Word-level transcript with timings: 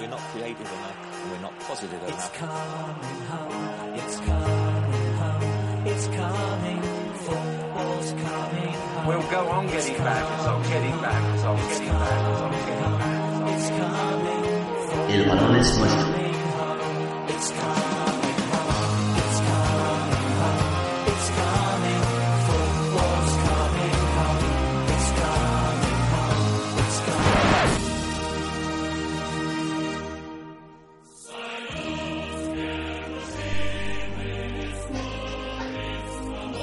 We're 0.00 0.08
not 0.08 0.20
creative 0.32 0.60
enough. 0.60 1.30
We're 1.30 1.40
not 1.40 1.58
positive 1.60 2.02
enough. 2.02 2.10
It's 2.10 2.28
coming 2.30 3.20
home. 3.30 3.94
It's 3.94 4.16
coming 4.20 5.14
home. 5.20 5.86
It's 5.86 6.06
coming. 6.08 6.82
Football's 7.24 8.10
coming 8.12 8.72
home. 8.74 9.06
We'll 9.06 9.30
go 9.30 9.48
on 9.48 9.66
getting 9.68 9.96
back, 9.98 10.40
so 10.42 10.62
getting 10.68 11.00
back, 11.00 11.38
so 11.38 11.56
getting 11.56 11.88
back, 11.88 12.38
so 12.38 12.50
getting 12.50 12.98
back. 12.98 13.54
It's 13.54 13.68
coming. 13.70 14.44
El 15.14 15.24
balón 15.26 15.56
es 15.56 15.78
nuestro. 15.78 16.23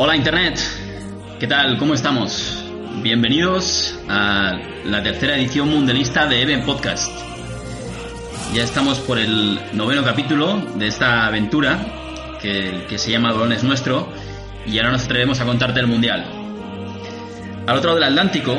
Hola 0.03 0.15
Internet, 0.15 0.59
¿qué 1.39 1.45
tal? 1.45 1.77
¿Cómo 1.77 1.93
estamos? 1.93 2.65
Bienvenidos 3.03 3.99
a 4.09 4.59
la 4.83 5.03
tercera 5.03 5.37
edición 5.37 5.69
mundialista 5.69 6.25
de 6.25 6.41
Even 6.41 6.65
Podcast. 6.65 7.15
Ya 8.51 8.63
estamos 8.63 8.97
por 8.97 9.19
el 9.19 9.59
noveno 9.73 10.03
capítulo 10.03 10.57
de 10.73 10.87
esta 10.87 11.27
aventura 11.27 11.85
que, 12.41 12.87
que 12.89 12.97
se 12.97 13.11
llama 13.11 13.31
Balón 13.31 13.51
es 13.51 13.63
Nuestro 13.63 14.11
y 14.65 14.79
ahora 14.79 14.93
nos 14.93 15.05
atrevemos 15.05 15.39
a 15.39 15.45
contarte 15.45 15.81
el 15.81 15.85
mundial. 15.85 16.25
Al 17.67 17.77
otro 17.77 17.91
lado 17.91 17.99
del 17.99 18.05
Atlántico 18.05 18.57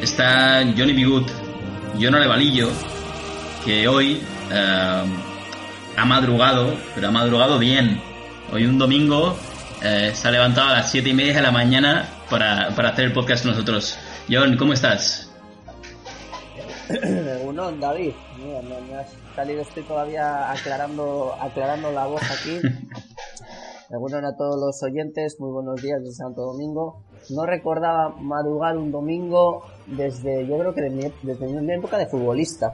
está 0.00 0.64
Johnny 0.76 0.94
Bigut, 0.94 1.28
John 2.00 2.16
Arevalillo, 2.16 2.70
que 3.64 3.86
hoy 3.86 4.20
eh, 4.50 5.02
ha 5.96 6.04
madrugado, 6.04 6.76
pero 6.96 7.06
ha 7.06 7.12
madrugado 7.12 7.60
bien. 7.60 8.02
Hoy 8.50 8.66
un 8.66 8.78
domingo 8.78 9.38
eh, 9.82 10.12
se 10.14 10.28
ha 10.28 10.30
levantado 10.30 10.68
a 10.68 10.72
las 10.74 10.90
siete 10.90 11.08
y 11.10 11.14
media 11.14 11.34
de 11.34 11.42
la 11.42 11.50
mañana 11.50 12.08
para, 12.30 12.70
para 12.76 12.90
hacer 12.90 13.06
el 13.06 13.12
podcast 13.12 13.44
nosotros. 13.44 13.98
John, 14.30 14.56
¿cómo 14.56 14.72
estás? 14.72 15.30
Uno, 17.44 17.72
David, 17.72 18.12
mira, 18.38 18.60
me, 18.62 18.80
me 18.88 18.94
has 18.98 19.08
salido, 19.34 19.62
estoy 19.62 19.82
todavía 19.84 20.50
aclarando, 20.50 21.34
aclarando 21.40 21.90
la 21.92 22.06
voz 22.06 22.22
aquí. 22.30 22.60
Bueno, 23.94 24.26
a 24.26 24.34
todos 24.34 24.58
los 24.58 24.82
oyentes, 24.82 25.36
muy 25.38 25.50
buenos 25.52 25.82
días 25.82 26.02
de 26.02 26.10
Santo 26.12 26.40
Domingo. 26.40 27.02
No 27.28 27.44
recordaba 27.44 28.08
madrugar 28.18 28.78
un 28.78 28.90
domingo 28.90 29.66
desde, 29.86 30.46
yo 30.46 30.56
creo 30.58 30.74
que 30.74 30.80
de 30.80 30.88
mi- 30.88 31.12
desde 31.22 31.46
mi 31.46 31.74
época 31.74 31.98
de 31.98 32.06
futbolista. 32.06 32.72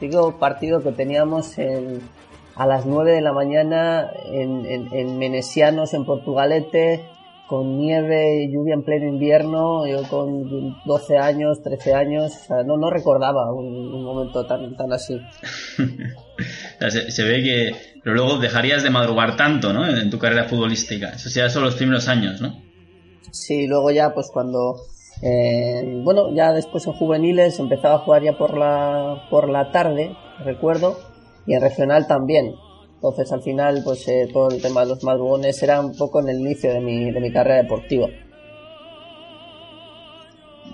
El 0.00 0.34
partido 0.38 0.82
que 0.82 0.92
teníamos 0.92 1.58
en, 1.58 2.00
a 2.60 2.66
las 2.66 2.84
9 2.84 3.12
de 3.12 3.22
la 3.22 3.32
mañana 3.32 4.10
en, 4.26 4.66
en, 4.66 4.92
en 4.92 5.18
Menesianos, 5.18 5.94
en 5.94 6.04
Portugalete, 6.04 7.06
con 7.48 7.78
nieve 7.78 8.44
y 8.44 8.52
lluvia 8.52 8.74
en 8.74 8.84
pleno 8.84 9.08
invierno, 9.08 9.86
yo 9.86 10.02
con 10.10 10.76
12 10.84 11.16
años, 11.16 11.62
13 11.62 11.94
años, 11.94 12.32
o 12.32 12.46
sea, 12.46 12.62
no, 12.62 12.76
no 12.76 12.90
recordaba 12.90 13.50
un, 13.50 13.64
un 13.64 14.04
momento 14.04 14.44
tan, 14.44 14.76
tan 14.76 14.92
así. 14.92 15.18
Se 17.08 17.24
ve 17.24 17.42
que 17.42 17.70
pero 18.04 18.16
luego 18.16 18.36
dejarías 18.36 18.82
de 18.82 18.90
madrugar 18.90 19.36
tanto, 19.36 19.72
¿no? 19.72 19.88
En 19.88 20.10
tu 20.10 20.18
carrera 20.18 20.44
futbolística. 20.44 21.08
Eso 21.08 21.30
ya 21.30 21.48
son 21.48 21.64
los 21.64 21.76
primeros 21.76 22.08
años, 22.08 22.42
¿no? 22.42 22.60
Sí, 23.30 23.66
luego 23.66 23.90
ya 23.90 24.12
pues 24.12 24.28
cuando 24.30 24.76
eh, 25.22 26.00
bueno, 26.04 26.34
ya 26.34 26.52
después 26.52 26.86
en 26.86 26.92
juveniles 26.92 27.58
empezaba 27.58 27.94
a 27.94 27.98
jugar 28.00 28.22
ya 28.22 28.36
por 28.36 28.54
la 28.54 29.26
por 29.30 29.48
la 29.48 29.72
tarde, 29.72 30.14
recuerdo, 30.44 30.98
y 31.50 31.54
en 31.54 31.60
regional 31.60 32.06
también. 32.06 32.54
Entonces 32.94 33.32
al 33.32 33.42
final 33.42 33.80
pues 33.84 34.06
eh, 34.08 34.28
todo 34.32 34.50
el 34.50 34.62
tema 34.62 34.82
de 34.82 34.88
los 34.90 35.02
madrugones 35.02 35.60
era 35.62 35.80
un 35.80 35.96
poco 35.96 36.20
en 36.20 36.28
el 36.28 36.40
inicio 36.40 36.72
de 36.72 36.80
mi, 36.80 37.10
de 37.10 37.20
mi 37.20 37.32
carrera 37.32 37.62
deportiva. 37.62 38.06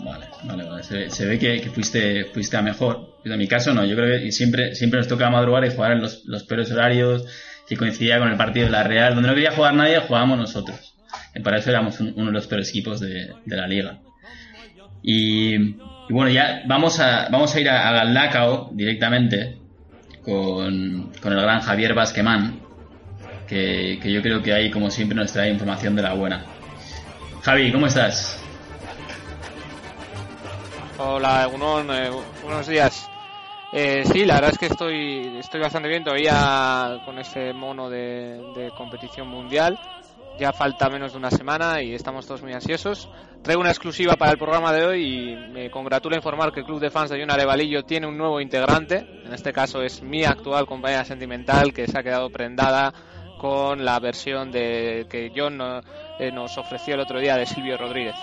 Vale, 0.05 0.27
vale, 0.45 0.65
vale. 0.65 0.83
Se, 0.83 1.09
se 1.11 1.25
ve 1.27 1.39
que, 1.39 1.61
fuiste, 1.71 2.27
fuiste 2.27 2.57
a 2.57 2.63
mejor. 2.63 3.17
En 3.25 3.39
mi 3.39 3.49
caso 3.49 3.73
no, 3.73 3.85
yo 3.85 3.97
creo 3.97 4.21
que 4.21 4.31
siempre, 4.33 4.75
siempre 4.75 4.99
nos 4.99 5.09
toca 5.09 5.31
madrugar 5.31 5.65
y 5.65 5.71
jugar 5.75 5.93
en 5.93 6.01
los, 6.03 6.25
los 6.27 6.45
peores 6.45 6.71
horarios, 6.71 7.25
que 7.67 7.77
coincidía 7.77 8.19
con 8.19 8.29
el 8.29 8.37
partido 8.37 8.67
de 8.67 8.73
la 8.73 8.83
Real. 8.85 9.15
Donde 9.15 9.29
no 9.29 9.35
quería 9.35 9.53
jugar 9.53 9.75
nadie, 9.75 9.99
jugábamos 10.01 10.39
nosotros. 10.39 10.95
Y 11.35 11.41
para 11.41 11.59
eso 11.59 11.71
éramos 11.71 11.99
un- 12.01 12.13
uno 12.17 12.27
de 12.27 12.33
los 12.33 12.47
peores 12.47 12.69
equipos 12.69 13.01
de, 13.01 13.31
de 13.45 13.57
la 13.57 13.67
liga. 13.67 14.01
Y, 15.03 15.75
bueno, 16.11 16.29
ya 16.29 16.63
vamos 16.67 17.01
a, 17.01 17.29
vamos 17.31 17.55
a 17.55 17.61
ir 17.61 17.69
a, 17.69 18.01
a 18.03 18.69
directamente 18.73 19.59
con, 20.27 21.13
con 21.23 21.33
el 21.33 21.41
gran 21.41 21.61
Javier 21.61 21.95
Basquemán, 21.95 22.61
que, 23.47 23.99
que 24.03 24.13
yo 24.13 24.21
creo 24.21 24.43
que 24.43 24.53
ahí, 24.53 24.71
como 24.71 24.91
siempre, 24.91 25.17
nos 25.17 25.33
trae 25.33 25.51
información 25.51 25.95
de 25.95 26.03
la 26.03 26.15
buena. 26.15 26.45
Javi, 27.43 27.73
¿cómo 27.73 27.87
estás? 27.87 28.43
Hola, 30.99 31.45
Egunon, 31.45 31.91
eh, 31.93 32.11
buenos 32.43 32.67
días. 32.67 33.09
Eh, 33.73 34.05
sí, 34.13 34.25
la 34.25 34.35
verdad 34.35 34.51
es 34.53 34.59
que 34.59 34.67
estoy, 34.67 35.39
estoy 35.39 35.61
bastante 35.61 35.89
bien 35.89 36.03
todavía 36.03 37.01
con 37.05 37.19
este 37.19 37.53
mono 37.53 37.89
de 37.89 38.73
competición 38.77 39.29
mundial. 39.29 39.79
Ya 40.39 40.53
falta 40.53 40.91
menos 40.91 41.13
de 41.13 41.19
una 41.19 41.31
semana 41.31 41.83
y 41.83 41.95
estamos 41.95 42.27
todos 42.27 42.43
muy 42.43 42.53
ansiosos. 42.53 43.09
Traigo 43.43 43.61
una 43.61 43.71
exclusiva 43.71 44.17
para 44.17 44.33
el 44.33 44.39
programa 44.39 44.71
de 44.71 44.85
hoy 44.85 45.03
y 45.03 45.37
me 45.51 45.71
congratula 45.71 46.17
informar 46.17 46.53
que 46.53 46.61
el 46.61 46.67
club 46.67 46.79
de 46.79 46.91
fans 46.91 47.11
de 47.11 47.19
John 47.19 47.31
Arevalillo 47.31 47.85
tiene 47.85 48.07
un 48.07 48.19
nuevo 48.19 48.39
integrante. 48.41 49.07
En 49.25 49.33
este 49.33 49.53
caso 49.53 49.81
es 49.81 50.03
mi 50.03 50.25
actual 50.25 50.67
compañera 50.67 51.07
sentimental 51.07 51.73
que 51.73 51.87
se 51.87 51.99
ha 51.99 52.03
quedado 52.03 52.29
prendada 52.29 52.93
con 53.39 53.83
la 53.83 53.99
versión 53.99 54.51
de 54.51 55.07
que 55.09 55.33
John 55.35 55.59
eh, 56.19 56.31
nos 56.33 56.59
ofreció 56.59 56.95
el 56.95 57.01
otro 57.01 57.19
día 57.19 57.37
de 57.37 57.47
Silvio 57.47 57.79
Rodríguez. 57.79 58.17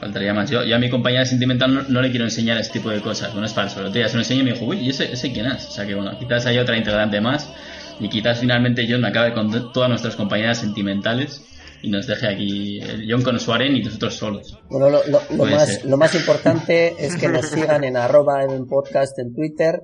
Faltaría 0.00 0.32
más. 0.32 0.50
Yo, 0.50 0.64
yo 0.64 0.74
a 0.74 0.78
mi 0.78 0.88
compañera 0.88 1.24
sentimental 1.26 1.74
no, 1.74 1.82
no 1.82 2.00
le 2.00 2.10
quiero 2.10 2.24
enseñar 2.24 2.56
este 2.56 2.78
tipo 2.78 2.90
de 2.90 3.00
cosas. 3.00 3.32
Bueno, 3.32 3.46
es 3.46 3.52
falso. 3.52 3.80
El 3.80 3.86
otro 3.86 3.98
día 3.98 4.08
se 4.08 4.14
lo 4.14 4.22
enseñé 4.22 4.40
y 4.40 4.44
me 4.44 4.52
dijo, 4.54 4.64
uy, 4.64 4.78
¿y 4.78 4.88
ese, 4.88 5.12
ese 5.12 5.30
quién 5.30 5.46
es? 5.46 5.68
O 5.68 5.70
sea 5.70 5.86
que 5.86 5.94
bueno, 5.94 6.18
quizás 6.18 6.46
hay 6.46 6.58
otra 6.58 6.76
integrante 6.76 7.20
más. 7.20 7.52
Y 8.00 8.08
quizás 8.08 8.40
finalmente 8.40 8.86
John 8.88 9.04
acabe 9.04 9.32
con 9.34 9.50
to- 9.50 9.70
todas 9.72 9.88
nuestras 9.90 10.16
compañeras 10.16 10.58
sentimentales 10.58 11.44
y 11.82 11.90
nos 11.90 12.06
deje 12.06 12.26
aquí 12.28 12.80
el 12.80 13.06
John 13.10 13.22
con 13.22 13.38
su 13.38 13.52
aren 13.52 13.76
y 13.76 13.82
nosotros 13.82 14.14
solos. 14.16 14.58
Bueno, 14.70 14.88
lo, 14.90 14.98
lo- 15.06 15.20
lo 15.30 15.36
Puede 15.36 15.54
más, 15.54 15.84
lo 15.84 15.96
más 15.96 16.14
importante 16.14 16.94
es 16.98 17.16
que 17.16 17.28
nos 17.28 17.46
sigan 17.46 17.84
en 17.84 17.96
arroba 17.96 18.42
en 18.44 18.66
podcast 18.66 19.18
en 19.18 19.34
Twitter 19.34 19.82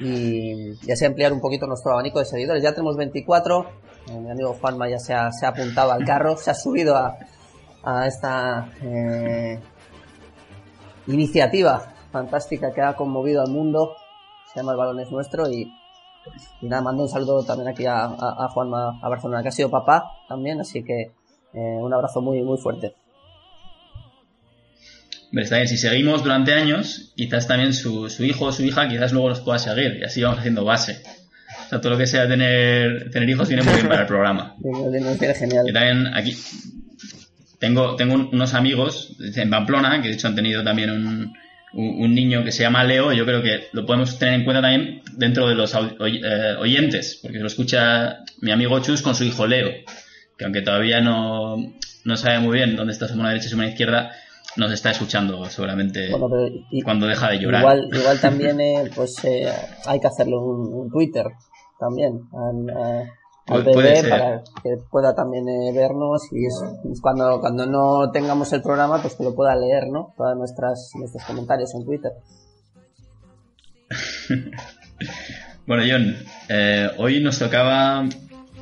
y 0.00 0.74
ya 0.86 0.94
se 0.96 1.06
ampliar 1.06 1.32
un 1.32 1.40
poquito 1.40 1.66
nuestro 1.66 1.92
abanico 1.92 2.18
de 2.18 2.24
seguidores. 2.26 2.62
Ya 2.62 2.72
tenemos 2.72 2.96
24. 2.96 3.66
Eh, 4.08 4.20
Mi 4.20 4.30
amigo 4.30 4.54
Juanma 4.54 4.88
ya 4.88 4.98
se 4.98 5.14
ha, 5.14 5.32
se 5.32 5.46
ha 5.46 5.50
apuntado 5.50 5.90
al 5.92 6.04
carro, 6.04 6.36
se 6.36 6.50
ha 6.50 6.54
subido 6.54 6.96
a, 6.96 7.16
a 7.82 8.06
esta 8.06 8.70
eh, 8.82 9.58
iniciativa 11.06 11.94
fantástica 12.12 12.72
que 12.72 12.82
ha 12.82 12.94
conmovido 12.94 13.42
al 13.42 13.50
mundo. 13.50 13.94
Se 14.52 14.60
llama 14.60 14.72
El 14.72 14.78
Balón 14.78 15.00
es 15.00 15.10
Nuestro 15.10 15.48
y, 15.50 15.70
y 16.62 16.66
nada, 16.66 16.82
mando 16.82 17.02
un 17.04 17.08
saludo 17.08 17.44
también 17.44 17.68
aquí 17.68 17.86
a, 17.86 18.04
a, 18.04 18.44
a 18.44 18.48
Juanma 18.48 18.98
a 19.02 19.08
Barcelona, 19.08 19.42
que 19.42 19.48
ha 19.48 19.52
sido 19.52 19.70
papá 19.70 20.04
también, 20.28 20.60
así 20.60 20.82
que 20.82 21.02
eh, 21.54 21.78
un 21.80 21.92
abrazo 21.92 22.20
muy, 22.20 22.42
muy 22.42 22.58
fuerte. 22.58 22.94
Hombre, 25.28 25.44
está 25.44 25.56
bien, 25.56 25.68
si 25.68 25.76
seguimos 25.76 26.22
durante 26.22 26.52
años, 26.54 27.12
quizás 27.16 27.46
también 27.46 27.72
su, 27.74 28.08
su 28.08 28.24
hijo 28.24 28.46
o 28.46 28.52
su 28.52 28.62
hija 28.62 28.88
quizás 28.88 29.12
luego 29.12 29.28
los 29.28 29.40
pueda 29.40 29.58
seguir 29.58 29.98
y 30.00 30.04
así 30.04 30.22
vamos 30.22 30.38
haciendo 30.38 30.64
base. 30.64 31.02
O 31.66 31.68
sea, 31.68 31.80
todo 31.80 31.92
lo 31.92 31.98
que 31.98 32.06
sea 32.06 32.28
tener, 32.28 33.10
tener 33.10 33.28
hijos 33.28 33.48
viene 33.48 33.62
muy 33.64 33.74
bien 33.74 33.88
para 33.88 34.02
el 34.02 34.06
programa. 34.06 34.54
Yo 35.66 35.72
también 35.72 36.06
aquí 36.14 36.36
tengo, 37.58 37.96
tengo 37.96 38.14
un- 38.14 38.28
unos 38.32 38.54
amigos 38.54 39.16
en 39.34 39.50
Pamplona 39.50 40.00
que 40.00 40.08
de 40.08 40.14
hecho 40.14 40.28
han 40.28 40.36
tenido 40.36 40.62
también 40.62 40.90
un, 40.90 41.32
un, 41.72 42.14
niño 42.14 42.42
que 42.44 42.52
se 42.52 42.62
llama 42.62 42.84
Leo. 42.84 43.12
Yo 43.12 43.24
creo 43.24 43.42
que 43.42 43.68
lo 43.72 43.84
podemos 43.86 44.18
tener 44.18 44.34
en 44.34 44.44
cuenta 44.44 44.62
también 44.62 45.02
dentro 45.16 45.48
de 45.48 45.54
los 45.54 45.74
eh, 45.74 46.56
oyentes, 46.58 47.18
porque 47.22 47.38
lo 47.38 47.46
escucha 47.46 48.18
mi 48.40 48.50
amigo 48.50 48.78
Chus 48.80 49.02
con 49.02 49.14
su 49.14 49.24
hijo 49.24 49.46
Leo, 49.46 49.68
que 50.38 50.44
aunque 50.44 50.62
todavía 50.62 51.00
no, 51.00 51.56
no 52.04 52.16
sabe 52.16 52.38
muy 52.40 52.56
bien 52.56 52.76
dónde 52.76 52.92
está 52.92 53.08
su 53.08 53.16
mano 53.16 53.28
derecha 53.30 53.46
y 53.46 53.50
su 53.50 53.56
mano 53.56 53.68
izquierda, 53.68 54.12
nos 54.56 54.72
está 54.72 54.90
escuchando 54.92 55.44
seguramente 55.50 56.08
Bueno, 56.10 56.28
pero 56.30 56.48
y- 56.70 56.80
cuando 56.82 57.06
deja 57.06 57.30
de 57.30 57.38
llorar. 57.40 57.60
igual, 57.60 57.88
igual 57.92 58.20
también 58.20 58.58
eh, 58.60 58.90
pues 58.94 59.22
eh, 59.24 59.52
hay 59.84 60.00
que 60.00 60.06
hacerle 60.06 60.36
un, 60.36 60.72
un 60.72 60.90
Twitter 60.90 61.26
también 61.78 62.20
al, 62.32 62.70
a- 62.70 63.04
al 63.46 63.62
bebé 63.62 64.08
para 64.08 64.42
que 64.62 64.76
pueda 64.90 65.14
también 65.14 65.48
eh, 65.48 65.72
vernos 65.72 66.22
y 66.32 66.46
eso. 66.46 66.78
Pues 66.82 67.00
cuando, 67.00 67.40
cuando 67.40 67.66
no 67.66 68.10
tengamos 68.10 68.52
el 68.52 68.62
programa 68.62 69.00
pues 69.00 69.14
que 69.14 69.24
lo 69.24 69.34
pueda 69.34 69.54
leer, 69.54 69.88
¿no? 69.88 70.14
Todas 70.16 70.36
nuestras 70.36 70.90
nuestros 70.94 71.24
comentarios 71.24 71.74
en 71.74 71.84
Twitter. 71.84 72.12
Bueno, 75.66 75.82
John, 75.84 76.16
eh, 76.48 76.88
hoy 76.96 77.20
nos 77.20 77.40
tocaba 77.40 78.08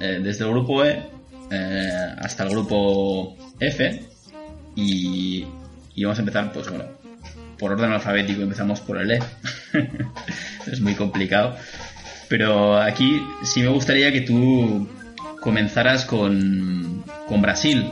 eh, 0.00 0.20
desde 0.22 0.44
el 0.44 0.50
grupo 0.52 0.82
E 0.82 1.02
eh, 1.50 2.14
hasta 2.18 2.44
el 2.44 2.48
grupo 2.48 3.36
F 3.60 4.08
y, 4.74 5.44
y 5.94 6.04
vamos 6.04 6.18
a 6.18 6.22
empezar, 6.22 6.50
pues 6.50 6.70
bueno, 6.70 6.84
por 7.58 7.72
orden 7.72 7.92
alfabético 7.92 8.40
empezamos 8.40 8.80
por 8.80 9.02
el 9.02 9.10
E. 9.10 9.18
es 10.72 10.80
muy 10.80 10.94
complicado. 10.94 11.56
Pero 12.36 12.76
aquí 12.76 13.24
sí 13.44 13.62
me 13.62 13.68
gustaría 13.68 14.10
que 14.10 14.22
tú 14.22 14.88
comenzaras 15.40 16.04
con, 16.04 17.04
con 17.28 17.40
Brasil, 17.40 17.88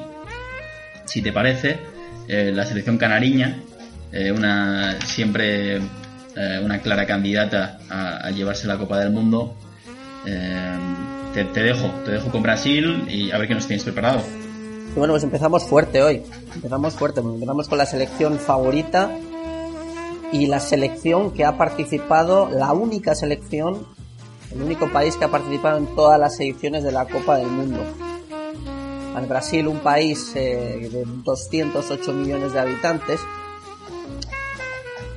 si 1.04 1.22
te 1.22 1.32
parece, 1.32 1.78
eh, 2.26 2.50
la 2.52 2.66
selección 2.66 2.98
canariña, 2.98 3.62
eh, 4.10 4.32
una 4.32 5.00
siempre 5.02 5.76
eh, 5.76 6.60
una 6.60 6.80
clara 6.80 7.06
candidata 7.06 7.78
a, 7.88 8.32
llevarse 8.32 8.66
la 8.66 8.78
Copa 8.78 8.98
del 8.98 9.10
Mundo. 9.12 9.54
Te, 10.24 11.44
te 11.44 11.62
dejo, 11.62 11.86
te 12.04 12.10
dejo 12.10 12.32
con 12.32 12.42
Brasil 12.42 13.04
y 13.08 13.30
a 13.30 13.38
ver 13.38 13.46
qué 13.46 13.54
nos 13.54 13.68
tienes 13.68 13.84
preparado. 13.84 14.24
Bueno, 14.96 15.12
pues 15.12 15.22
empezamos 15.22 15.62
fuerte 15.62 16.02
hoy. 16.02 16.20
Empezamos 16.52 16.94
fuerte. 16.94 17.20
Empezamos 17.20 17.68
con 17.68 17.78
la 17.78 17.86
selección 17.86 18.40
favorita 18.40 19.08
y 20.32 20.46
la 20.46 20.58
selección 20.58 21.30
que 21.30 21.44
ha 21.44 21.56
participado, 21.56 22.50
la 22.50 22.72
única 22.72 23.14
selección, 23.14 23.86
el 24.54 24.62
único 24.62 24.90
país 24.90 25.16
que 25.16 25.24
ha 25.24 25.30
participado 25.30 25.78
en 25.78 25.86
todas 25.94 26.18
las 26.18 26.38
ediciones 26.40 26.84
de 26.84 26.92
la 26.92 27.06
Copa 27.06 27.36
del 27.36 27.48
Mundo. 27.48 27.82
Brasil, 29.32 29.66
un 29.66 29.78
país 29.78 30.32
eh, 30.34 30.90
de 30.92 31.04
208 31.06 32.12
millones 32.12 32.52
de 32.52 32.60
habitantes, 32.60 33.20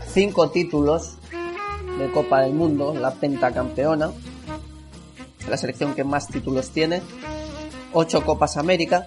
cinco 0.08 0.50
títulos 0.52 1.18
de 2.00 2.10
Copa 2.12 2.42
del 2.42 2.54
Mundo, 2.54 2.94
la 2.94 3.12
pentacampeona, 3.12 4.12
la 5.50 5.58
selección 5.58 5.96
que 5.96 6.06
más 6.06 6.30
títulos 6.30 6.70
tiene, 6.70 7.02
ocho 7.92 8.24
Copas 8.24 8.56
América, 8.56 9.06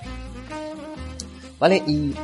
¿vale? 1.59 1.83
Y 1.87 2.15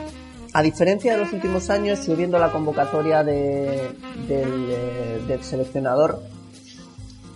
a 0.53 0.61
diferencia 0.61 1.13
de 1.13 1.19
los 1.25 1.33
últimos 1.33 1.71
años, 1.71 2.01
subiendo 2.01 2.39
la 2.39 2.53
convocatoria 2.53 3.25
eh, 3.27 3.91
del 4.29 5.43
seleccionador, 5.43 6.21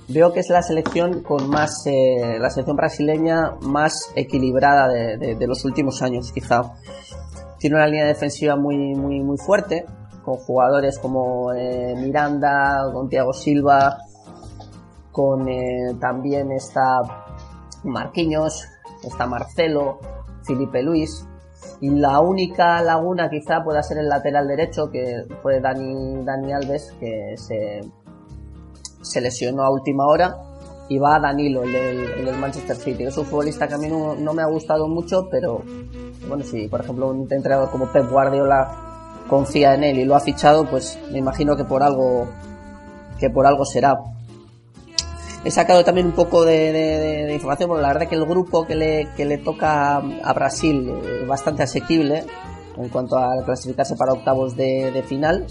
veo 0.09 0.33
que 0.33 0.41
es 0.41 0.49
la 0.49 0.63
selección 0.63 1.23
con 1.23 1.49
más, 1.49 1.87
eh, 1.87 2.39
la 2.41 2.51
selección 2.51 2.77
brasileña 2.77 3.57
más 3.61 4.11
equilibrada 4.17 4.89
de, 4.89 5.47
los 5.47 5.65
últimos 5.65 6.03
años, 6.03 6.33
quizá. 6.33 6.75
Tiene 7.59 7.77
una 7.77 7.87
línea 7.87 8.07
defensiva 8.07 8.57
muy, 8.57 8.95
muy, 8.95 9.21
muy 9.21 9.37
fuerte, 9.37 9.85
con 10.25 10.37
jugadores 10.37 10.99
como 10.99 11.53
eh, 11.53 11.95
Miranda, 11.97 12.91
con 12.93 13.11
Silva, 13.35 13.99
con 15.11 15.49
eh, 15.49 15.95
también 16.01 16.53
está 16.53 17.01
Marquinhos, 17.85 18.67
está 19.03 19.27
Marcelo, 19.27 19.99
Felipe 20.45 20.83
Luis, 20.83 21.27
y 21.81 21.91
la 21.91 22.21
única 22.21 22.83
laguna 22.83 23.29
quizá 23.29 23.63
pueda 23.63 23.83
ser 23.83 23.99
el 23.99 24.09
lateral 24.09 24.49
derecho, 24.49 24.91
que 24.91 25.25
fue 25.43 25.61
Dani, 25.61 26.25
Dani 26.25 26.53
Alves, 26.53 26.93
que 26.99 27.35
se, 27.37 27.81
se 29.03 29.21
lesionó 29.21 29.63
a 29.63 29.71
última 29.71 30.07
hora. 30.07 30.37
Y 30.91 30.99
va 30.99 31.21
Danilo, 31.21 31.65
el 31.65 31.73
del, 31.73 31.99
el 32.19 32.25
del 32.25 32.39
Manchester 32.39 32.77
City. 32.77 33.05
Es 33.05 33.19
un 33.19 33.27
futbolista 33.27 33.69
que 33.69 33.75
a 33.75 33.79
mí 33.79 33.89
no, 33.89 34.33
me 34.33 34.43
ha 34.43 34.47
gustado 34.47 34.89
mucho, 34.89 35.29
pero 35.31 35.63
bueno, 36.27 36.43
si 36.43 36.67
por 36.67 36.81
ejemplo 36.81 37.09
un 37.09 37.31
entrenador 37.31 37.71
como 37.71 37.93
Pep 37.93 38.11
Guardiola 38.11 39.23
confía 39.29 39.75
en 39.75 39.85
él 39.85 39.99
y 39.99 40.05
lo 40.07 40.17
ha 40.17 40.21
fichado, 40.21 40.65
pues 40.65 40.99
me 41.13 41.19
imagino 41.19 41.57
que 41.57 41.65
por 41.65 41.83
algo, 41.83 42.27
que 43.21 43.29
por 43.29 43.47
algo 43.47 43.67
será. 43.67 43.99
He 45.45 45.51
sacado 45.51 45.85
también 45.85 46.07
un 46.07 46.13
poco 46.15 46.47
de, 46.47 46.73
de, 46.73 47.27
de 47.27 47.35
información, 47.35 47.69
porque 47.69 47.83
la 47.83 47.89
verdad 47.89 48.09
que 48.09 48.15
el 48.15 48.25
grupo 48.25 48.67
que 48.67 48.75
le, 48.75 49.09
que 49.15 49.27
le 49.27 49.37
toca 49.37 49.97
a 49.99 50.33
Brasil 50.33 50.91
es 51.21 51.29
bastante 51.29 51.65
asequible 51.65 52.25
en 52.79 52.89
cuanto 52.89 53.19
a 53.19 53.45
clasificarse 53.45 53.97
para 53.97 54.13
octavos 54.13 54.57
de, 54.57 54.91
de 54.93 55.03
final. 55.03 55.47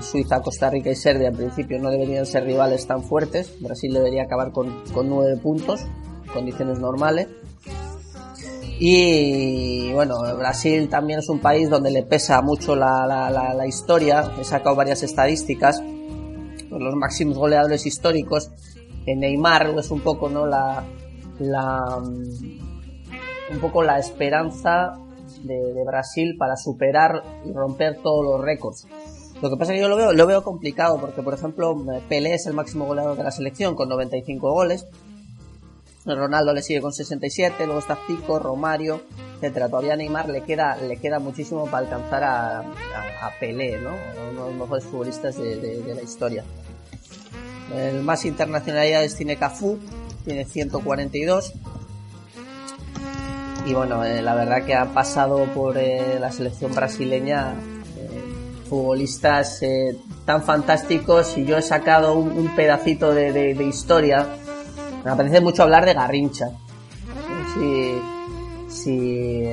Suiza, 0.00 0.40
Costa 0.42 0.70
Rica 0.70 0.90
y 0.90 0.94
Serbia 0.94 1.28
en 1.28 1.36
principio 1.36 1.78
no 1.80 1.90
deberían 1.90 2.26
ser 2.26 2.44
rivales 2.44 2.86
tan 2.86 3.02
fuertes. 3.02 3.52
Brasil 3.60 3.92
debería 3.92 4.24
acabar 4.24 4.52
con, 4.52 4.84
con 4.92 5.08
nueve 5.08 5.36
puntos, 5.38 5.80
condiciones 6.32 6.78
normales. 6.78 7.28
Y 8.78 9.90
bueno, 9.94 10.16
Brasil 10.36 10.88
también 10.90 11.20
es 11.20 11.30
un 11.30 11.40
país 11.40 11.70
donde 11.70 11.90
le 11.90 12.02
pesa 12.02 12.42
mucho 12.42 12.76
la, 12.76 13.06
la, 13.06 13.30
la, 13.30 13.54
la 13.54 13.66
historia. 13.66 14.32
He 14.38 14.44
sacado 14.44 14.76
varias 14.76 15.02
estadísticas. 15.02 15.82
Los 16.68 16.94
máximos 16.94 17.38
goleadores 17.38 17.86
históricos 17.86 18.50
Neymar 19.06 19.70
es 19.78 19.90
un 19.90 20.00
poco 20.00 20.28
no 20.28 20.46
la, 20.46 20.84
la 21.38 21.96
un 21.98 23.60
poco 23.60 23.84
la 23.84 23.98
esperanza 23.98 24.98
de, 25.46 25.84
Brasil 25.84 26.36
para 26.38 26.56
superar 26.56 27.22
y 27.44 27.52
romper 27.52 27.98
todos 28.02 28.24
los 28.24 28.40
récords. 28.40 28.86
Lo 29.40 29.50
que 29.50 29.56
pasa 29.56 29.72
es 29.72 29.76
que 29.76 29.82
yo 29.82 29.88
lo 29.88 29.96
veo, 29.96 30.12
lo 30.12 30.26
veo 30.26 30.42
complicado 30.42 30.98
porque, 30.98 31.22
por 31.22 31.34
ejemplo, 31.34 31.76
Pelé 32.08 32.34
es 32.34 32.46
el 32.46 32.54
máximo 32.54 32.86
goleador 32.86 33.16
de 33.16 33.24
la 33.24 33.30
selección 33.30 33.74
con 33.74 33.88
95 33.88 34.50
goles. 34.50 34.86
Ronaldo 36.06 36.54
le 36.54 36.62
sigue 36.62 36.80
con 36.80 36.92
67, 36.92 37.66
luego 37.66 37.80
está 37.80 37.98
Zico, 38.06 38.38
Romario, 38.38 39.02
etcétera. 39.36 39.68
Todavía 39.68 39.96
Neymar 39.96 40.28
le 40.28 40.42
queda, 40.42 40.76
le 40.76 40.98
queda 40.98 41.18
muchísimo 41.18 41.66
para 41.66 41.78
alcanzar 41.78 42.24
a, 42.24 42.64
Pelé, 43.40 43.80
¿no? 43.80 43.90
Uno 44.30 44.44
de 44.44 44.50
los 44.50 44.54
mejores 44.54 44.84
futbolistas 44.84 45.36
de 45.36 45.92
la 45.94 46.02
historia. 46.02 46.44
El 47.74 48.02
más 48.02 48.24
internacionalidades 48.24 49.16
tiene 49.16 49.36
Cafú, 49.36 49.78
tiene 50.24 50.44
142. 50.44 51.52
Y 53.66 53.74
bueno, 53.74 54.04
eh, 54.04 54.22
la 54.22 54.36
verdad 54.36 54.64
que 54.64 54.76
ha 54.76 54.84
pasado 54.84 55.44
por 55.46 55.76
eh, 55.76 56.18
la 56.20 56.30
selección 56.30 56.72
brasileña 56.72 57.54
eh, 57.96 58.22
futbolistas 58.68 59.60
tan 60.24 60.44
fantásticos 60.44 61.36
y 61.36 61.44
yo 61.44 61.56
he 61.56 61.62
sacado 61.62 62.14
un, 62.14 62.30
un 62.30 62.54
pedacito 62.54 63.12
de, 63.12 63.32
de, 63.32 63.54
de, 63.54 63.64
historia. 63.64 64.24
Me 65.04 65.10
apetece 65.10 65.40
mucho 65.40 65.64
hablar 65.64 65.84
de 65.84 65.94
Garrincha. 65.94 66.50
Si, 67.54 68.00
si 68.68 69.44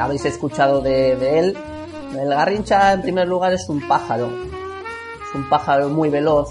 habéis 0.00 0.24
escuchado 0.24 0.80
de, 0.80 1.16
de 1.16 1.38
él, 1.38 1.58
el 2.18 2.28
Garrincha 2.30 2.94
en 2.94 3.02
primer 3.02 3.28
lugar 3.28 3.52
es 3.52 3.68
un 3.68 3.86
pájaro. 3.86 4.28
Es 4.28 5.34
un 5.34 5.46
pájaro 5.50 5.90
muy 5.90 6.08
veloz, 6.08 6.48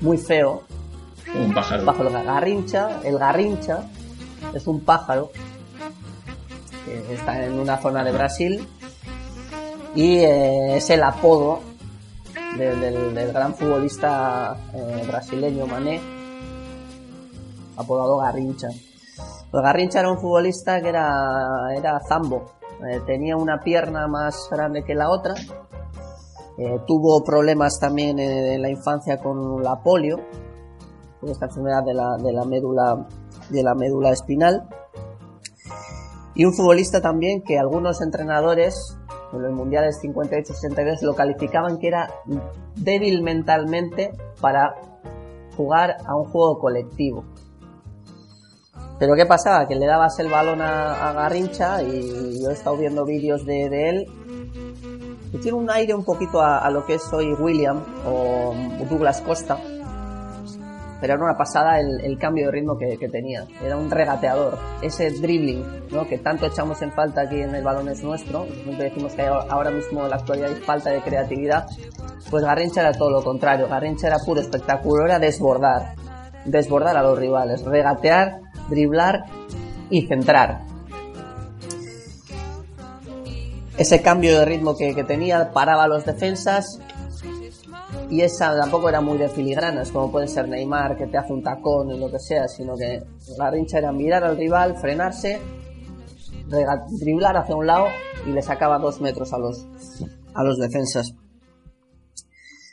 muy 0.00 0.18
feo. 0.18 0.64
Un 1.34 1.54
pájaro. 1.54 1.80
Un 1.82 1.86
pájaro 1.86 2.10
garrincha. 2.10 3.00
El 3.04 3.16
garrincha 3.16 3.84
es 4.52 4.66
un 4.66 4.80
pájaro 4.80 5.30
está 7.10 7.44
en 7.44 7.58
una 7.58 7.78
zona 7.78 8.04
de 8.04 8.12
Brasil 8.12 8.68
y 9.94 10.18
eh, 10.18 10.76
es 10.76 10.90
el 10.90 11.02
apodo 11.02 11.60
de, 12.56 12.74
del, 12.76 13.32
gran 13.32 13.54
futbolista 13.54 14.56
eh, 14.72 15.04
brasileño 15.06 15.66
Mané, 15.66 16.00
apodado 17.76 18.18
Garrincha. 18.18 18.68
El 18.68 19.62
Garrincha 19.62 20.00
era 20.00 20.10
un 20.10 20.18
futbolista 20.18 20.80
que 20.80 20.88
era, 20.88 21.74
era 21.76 22.00
zambo, 22.08 22.52
eh, 22.88 23.00
tenía 23.06 23.36
una 23.36 23.60
pierna 23.60 24.06
más 24.08 24.48
grande 24.50 24.84
que 24.84 24.94
la 24.94 25.10
otra 25.10 25.34
tuvo 26.86 27.24
problemas 27.24 27.80
también 27.80 28.16
en, 28.20 28.62
la 28.62 28.70
infancia 28.70 29.18
con 29.18 29.60
la 29.60 29.82
polio, 29.82 30.20
esta 31.22 31.46
enfermedad 31.46 31.82
de 31.82 31.94
la, 31.94 32.16
de 32.16 32.32
la 32.32 32.44
médula 32.44 33.08
de 33.50 33.62
la 33.62 33.74
médula 33.74 34.10
espinal. 34.10 34.68
Y 36.34 36.44
un 36.44 36.54
futbolista 36.54 37.00
también 37.00 37.42
que 37.42 37.58
algunos 37.58 38.00
entrenadores 38.00 38.98
en 39.32 39.42
los 39.42 39.52
mundiales 39.52 40.00
58-62 40.02 41.02
lo 41.02 41.14
calificaban 41.14 41.78
que 41.78 41.88
era 41.88 42.10
débil 42.76 43.22
mentalmente 43.22 44.12
para 44.40 44.74
jugar 45.56 45.96
a 46.04 46.16
un 46.16 46.24
juego 46.24 46.58
colectivo. 46.58 47.24
Pero 48.98 49.14
¿qué 49.16 49.26
pasaba? 49.26 49.66
Que 49.66 49.74
le 49.74 49.86
dabas 49.86 50.18
el 50.18 50.28
balón 50.28 50.62
a, 50.62 51.12
Garrincha 51.12 51.82
y 51.82 52.42
yo 52.42 52.50
he 52.50 52.52
estado 52.52 52.76
viendo 52.76 53.04
vídeos 53.04 53.44
de, 53.44 53.88
él 53.88 54.06
y 55.32 55.38
tiene 55.38 55.58
un 55.58 55.70
aire 55.70 55.94
un 55.94 56.04
poquito 56.04 56.40
a, 56.40 56.58
a, 56.58 56.70
lo 56.70 56.86
que 56.86 56.94
es 56.94 57.12
hoy 57.12 57.32
William 57.34 57.82
o 58.06 58.54
Douglas 58.88 59.20
Costa. 59.20 59.58
Pero 61.04 61.16
era 61.16 61.24
una 61.24 61.36
pasada 61.36 61.78
el, 61.80 62.00
el 62.00 62.16
cambio 62.16 62.46
de 62.46 62.52
ritmo 62.52 62.78
que, 62.78 62.96
que, 62.96 63.10
tenía. 63.10 63.44
Era 63.62 63.76
un 63.76 63.90
regateador. 63.90 64.56
Ese 64.80 65.10
dribbling 65.10 65.62
¿no? 65.90 66.08
que 66.08 66.16
tanto 66.16 66.46
echamos 66.46 66.80
en 66.80 66.92
falta 66.92 67.20
aquí 67.20 67.42
en 67.42 67.54
el 67.54 67.62
balón 67.62 67.90
es 67.90 68.02
nuestro. 68.02 68.46
Siempre 68.46 68.84
decimos 68.84 69.12
que 69.12 69.20
ahora 69.20 69.70
mismo 69.70 70.02
en 70.02 70.08
la 70.08 70.16
actualidad 70.16 70.48
hay 70.48 70.62
falta 70.62 70.88
de 70.88 71.02
creatividad. 71.02 71.66
Pues 72.30 72.42
Garrincha 72.42 72.80
era 72.80 72.92
todo 72.92 73.10
lo 73.10 73.22
contrario. 73.22 73.68
Garrincha 73.68 74.06
era 74.06 74.16
puro 74.18 74.40
espectáculo. 74.40 75.04
Era 75.04 75.18
desbordar. 75.18 75.94
Desbordar 76.46 76.96
a 76.96 77.02
los 77.02 77.18
rivales. 77.18 77.62
Regatear, 77.66 78.40
driblar 78.70 79.26
y 79.90 80.06
centrar 80.06 80.62
ese 83.76 84.00
cambio 84.00 84.38
de 84.38 84.44
ritmo 84.44 84.76
que, 84.76 84.94
que, 84.94 85.02
tenía 85.02 85.50
paraba 85.50 85.84
a 85.84 85.88
los 85.88 86.04
defensas 86.06 86.78
y 88.10 88.20
esa 88.20 88.56
tampoco 88.56 88.88
era 88.88 89.00
muy 89.00 89.18
de 89.18 89.28
filigranas 89.28 89.90
como 89.90 90.10
puede 90.10 90.28
ser 90.28 90.48
Neymar 90.48 90.96
que 90.96 91.06
te 91.06 91.18
hace 91.18 91.32
un 91.32 91.42
tacón 91.42 91.92
o 91.92 91.96
lo 91.96 92.10
que 92.10 92.18
sea 92.18 92.48
sino 92.48 92.76
que 92.76 93.02
la 93.38 93.50
rincha 93.50 93.78
era 93.78 93.92
mirar 93.92 94.24
al 94.24 94.36
rival 94.36 94.76
frenarse 94.76 95.40
driblar 96.48 97.36
hacia 97.36 97.56
un 97.56 97.66
lado 97.66 97.88
y 98.26 98.32
le 98.32 98.42
sacaba 98.42 98.78
dos 98.78 99.00
metros 99.00 99.32
a 99.32 99.38
los, 99.38 99.66
a 100.34 100.44
los 100.44 100.58
defensas. 100.58 101.14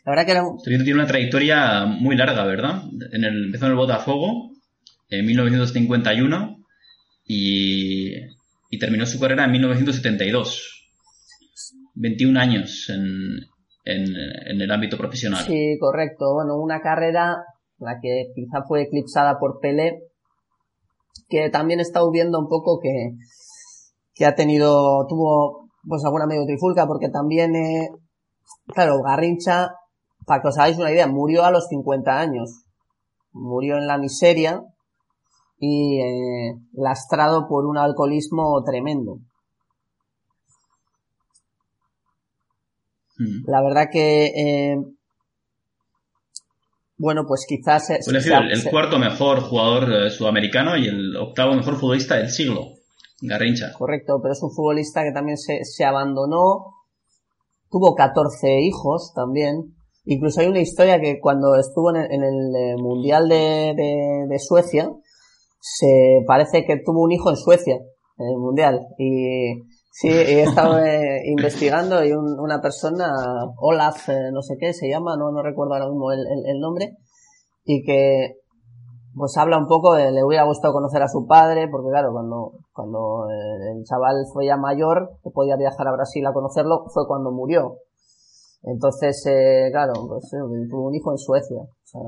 La 0.06 0.12
verdad 0.12 0.26
que 0.26 0.32
era 0.32 0.44
Torito 0.64 0.84
tiene 0.84 1.00
una 1.00 1.08
trayectoria 1.08 1.86
muy 1.86 2.16
larga, 2.16 2.44
¿verdad? 2.46 2.84
En 3.12 3.24
el, 3.24 3.46
empezó 3.46 3.66
en 3.66 3.72
el 3.72 3.78
Botafogo 3.78 4.52
en 5.10 5.26
1951 5.26 6.58
y, 7.26 8.14
y 8.70 8.80
terminó 8.80 9.06
su 9.06 9.20
carrera 9.20 9.46
en 9.46 9.52
1972. 9.52 10.90
21 11.94 12.40
años 12.40 12.90
en, 12.90 13.46
en, 13.84 14.62
el 14.62 14.72
ámbito 14.72 14.98
profesional. 14.98 15.44
Sí, 15.46 15.78
correcto. 15.80 16.34
Bueno, 16.34 16.56
una 16.58 16.82
carrera 16.82 17.44
la 17.80 18.00
que 18.00 18.32
quizá 18.36 18.64
fue 18.68 18.84
eclipsada 18.84 19.40
por 19.40 19.60
Pelé, 19.60 20.04
que 21.28 21.50
también 21.50 21.80
he 21.80 21.84
estado 21.84 22.12
viendo 22.12 22.40
un 22.40 22.48
poco 22.48 22.80
que, 22.80 23.12
que 24.14 24.26
ha 24.26 24.36
tenido, 24.36 25.06
tuvo 25.08 25.70
pues 25.88 26.04
alguna 26.06 26.28
medio 26.28 26.46
trifulca, 26.46 26.86
porque 26.86 27.10
también, 27.10 27.56
eh, 27.56 27.90
claro, 28.68 29.02
Garrincha, 29.02 29.74
para 30.26 30.42
que 30.42 30.50
os 30.50 30.58
hagáis 30.58 30.78
una 30.78 30.92
idea, 30.92 31.08
murió 31.08 31.44
a 31.44 31.52
los 31.52 31.68
50 31.70 32.20
años. 32.20 32.64
Murió 33.34 33.78
en 33.78 33.88
la 33.88 33.98
miseria 33.98 34.62
y 35.58 36.02
eh, 36.02 36.56
lastrado 36.74 37.48
por 37.48 37.66
un 37.66 37.78
alcoholismo 37.78 38.62
tremendo. 38.64 39.20
Mm. 43.22 43.50
La 43.50 43.62
verdad 43.62 43.88
que, 43.92 44.26
eh, 44.28 44.76
bueno, 46.98 47.24
pues 47.28 47.46
quizás... 47.48 47.88
se- 47.88 48.00
elegido 48.08 48.38
se- 48.38 48.44
el, 48.44 48.52
el 48.52 48.62
se- 48.62 48.70
cuarto 48.70 49.00
mejor 49.00 49.42
jugador 49.42 49.92
eh, 49.92 50.10
sudamericano 50.12 50.78
y 50.78 50.88
el 50.88 51.16
octavo 51.18 51.54
mejor 51.56 51.78
futbolista 51.80 52.18
del 52.18 52.30
siglo. 52.30 52.68
Garrincha. 53.22 53.72
Correcto, 53.78 54.20
pero 54.22 54.34
es 54.34 54.42
un 54.42 54.52
futbolista 54.52 55.04
que 55.04 55.12
también 55.12 55.38
se, 55.38 55.64
se 55.64 55.84
abandonó. 55.86 56.66
Tuvo 57.70 57.96
14 57.96 58.60
hijos 58.62 59.14
también. 59.16 59.76
Incluso 60.06 60.42
hay 60.42 60.48
una 60.48 60.60
historia 60.60 61.00
que 61.00 61.20
cuando 61.20 61.56
estuvo 61.56 61.92
en 61.96 61.98
el, 62.02 62.12
en 62.12 62.24
el, 62.24 62.56
eh, 62.56 62.76
Mundial 62.78 63.30
de, 63.30 63.74
de- 63.76 64.26
de 64.28 64.40
Suecia, 64.40 64.90
se 65.60 66.24
parece 66.26 66.66
que 66.66 66.78
tuvo 66.84 67.04
un 67.04 67.12
hijo 67.12 67.30
en 67.30 67.38
Suecia, 67.38 67.76
en 68.18 68.28
el 68.28 68.38
Mundial. 68.38 68.80
Y 68.98 69.54
sí, 69.92 70.08
he 70.10 70.44
estado 70.44 70.80
eh, 70.80 71.22
investigando 71.26 72.04
y 72.04 72.12
un- 72.14 72.40
una 72.40 72.62
persona, 72.62 73.08
Olaf, 73.58 74.10
eh, 74.10 74.32
no 74.32 74.42
sé 74.42 74.56
qué 74.60 74.74
se 74.74 74.90
llama, 74.90 75.16
no, 75.18 75.32
no 75.32 75.44
recuerdo 75.44 75.74
ahora 75.74 75.88
mismo 75.90 76.12
el, 76.12 76.20
el- 76.22 76.46
el 76.56 76.60
nombre, 76.60 76.98
y 77.66 77.84
que 77.84 78.38
pues 79.14 79.36
habla 79.38 79.58
un 79.58 79.68
poco 79.68 79.94
de 79.94 80.10
le 80.12 80.24
hubiera 80.24 80.46
gustado 80.46 80.74
conocer 80.74 81.04
a 81.04 81.08
su 81.10 81.28
padre, 81.28 81.68
porque 81.70 81.90
claro, 81.90 82.12
cuando, 82.14 82.54
cuando 82.72 83.28
eh, 83.30 83.72
el 83.78 83.84
chaval 83.84 84.16
fue 84.32 84.46
ya 84.46 84.56
mayor, 84.56 85.18
que 85.24 85.30
podía 85.32 85.58
viajar 85.58 85.88
a 85.88 85.92
Brasil 85.94 86.26
a 86.26 86.34
conocerlo, 86.34 86.86
fue 86.94 87.06
cuando 87.08 87.32
murió. 87.32 87.76
Entonces, 88.64 89.22
eh, 89.28 89.68
claro, 89.72 89.94
pues 90.08 90.32
eh, 90.34 90.38
tuvo 90.70 90.88
un 90.88 90.96
hijo 90.96 91.12
en 91.12 91.18
Suecia. 91.18 91.58
O 91.62 91.68
sea, 91.84 92.02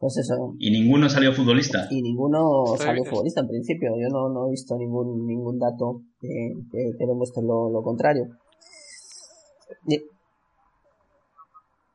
pues 0.00 0.16
eso. 0.16 0.54
Y 0.58 0.70
ninguno 0.70 1.08
salió 1.10 1.32
futbolista. 1.32 1.86
Y 1.90 2.00
ninguno 2.02 2.64
Estoy- 2.72 2.86
salió 2.86 3.04
futbolista 3.04 3.42
en 3.42 3.48
principio. 3.48 3.90
Yo 4.00 4.08
no, 4.08 4.28
no 4.30 4.48
he 4.48 4.50
visto 4.52 4.74
ningún, 4.76 5.26
ningún 5.26 5.58
dato 5.58 6.00
que, 6.20 6.54
que, 6.72 6.92
que 6.98 7.06
demuestre 7.06 7.42
lo, 7.44 7.70
lo 7.70 7.82
contrario. 7.82 8.24
Y- 9.86 10.02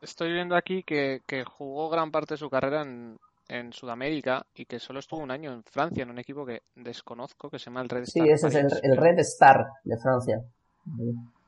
Estoy 0.01 0.31
viendo 0.33 0.55
aquí 0.55 0.83
que, 0.83 1.21
que 1.25 1.43
jugó 1.43 1.89
gran 1.89 2.11
parte 2.11 2.35
de 2.35 2.37
su 2.37 2.47
carrera 2.49 2.83
en, 2.83 3.17
en 3.49 3.73
Sudamérica 3.73 4.45
y 4.55 4.65
que 4.65 4.77
solo 4.79 4.99
estuvo 4.99 5.19
un 5.21 5.31
año 5.31 5.51
en 5.51 5.63
Francia, 5.63 6.03
en 6.03 6.11
un 6.11 6.19
equipo 6.19 6.45
que 6.45 6.61
desconozco, 6.75 7.49
que 7.49 7.57
se 7.57 7.65
llama 7.65 7.81
el 7.81 7.89
Red 7.89 8.03
Sí, 8.05 8.19
Star 8.19 8.29
ese 8.29 8.47
es 8.49 8.55
el, 8.83 8.91
el 8.91 8.97
Red 8.97 9.17
Star 9.19 9.65
de 9.83 9.97
Francia. 9.97 10.43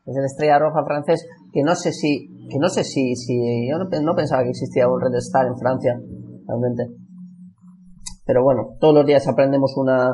Es 0.08 0.16
el 0.16 0.26
Estrella 0.26 0.58
Roja 0.58 0.84
francés, 0.86 1.28
que 1.54 1.62
no 1.62 1.76
sé 1.76 1.92
si, 1.92 2.28
que 2.50 2.58
no 2.58 2.70
sé 2.70 2.84
si, 2.84 3.16
si, 3.16 3.68
yo 3.70 3.78
no 3.78 4.16
pensaba 4.16 4.42
que 4.44 4.50
existía 4.50 4.88
un 4.88 5.02
Red 5.02 5.16
Star 5.20 5.46
en 5.46 5.58
Francia, 5.60 6.00
realmente. 6.48 6.88
Pero 8.25 8.44
bueno, 8.44 8.75
todos 8.80 8.94
los 8.94 9.06
días 9.06 9.27
aprendemos 9.27 9.75
una, 9.77 10.13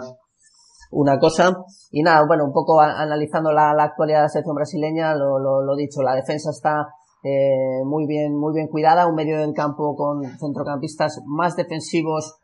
una 0.91 1.19
cosa. 1.19 1.55
Y 1.91 2.03
nada, 2.03 2.25
bueno, 2.27 2.45
un 2.45 2.53
poco 2.53 2.79
analizando 2.79 3.51
la, 3.51 3.71
actualidad 3.71 4.19
de 4.19 4.23
la 4.23 4.29
selección 4.29 4.55
brasileña, 4.55 5.15
lo, 5.15 5.39
lo, 5.39 5.61
lo 5.61 5.75
dicho, 5.75 6.01
la 6.01 6.15
defensa 6.15 6.49
está 6.51 6.87
eh, 7.23 7.83
muy 7.85 8.05
bien, 8.05 8.35
muy 8.37 8.53
bien 8.53 8.67
cuidada, 8.67 9.07
un 9.07 9.15
medio 9.15 9.39
del 9.39 9.53
campo 9.53 9.95
con 9.95 10.23
centrocampistas 10.39 11.21
más 11.25 11.55
defensivos 11.55 12.37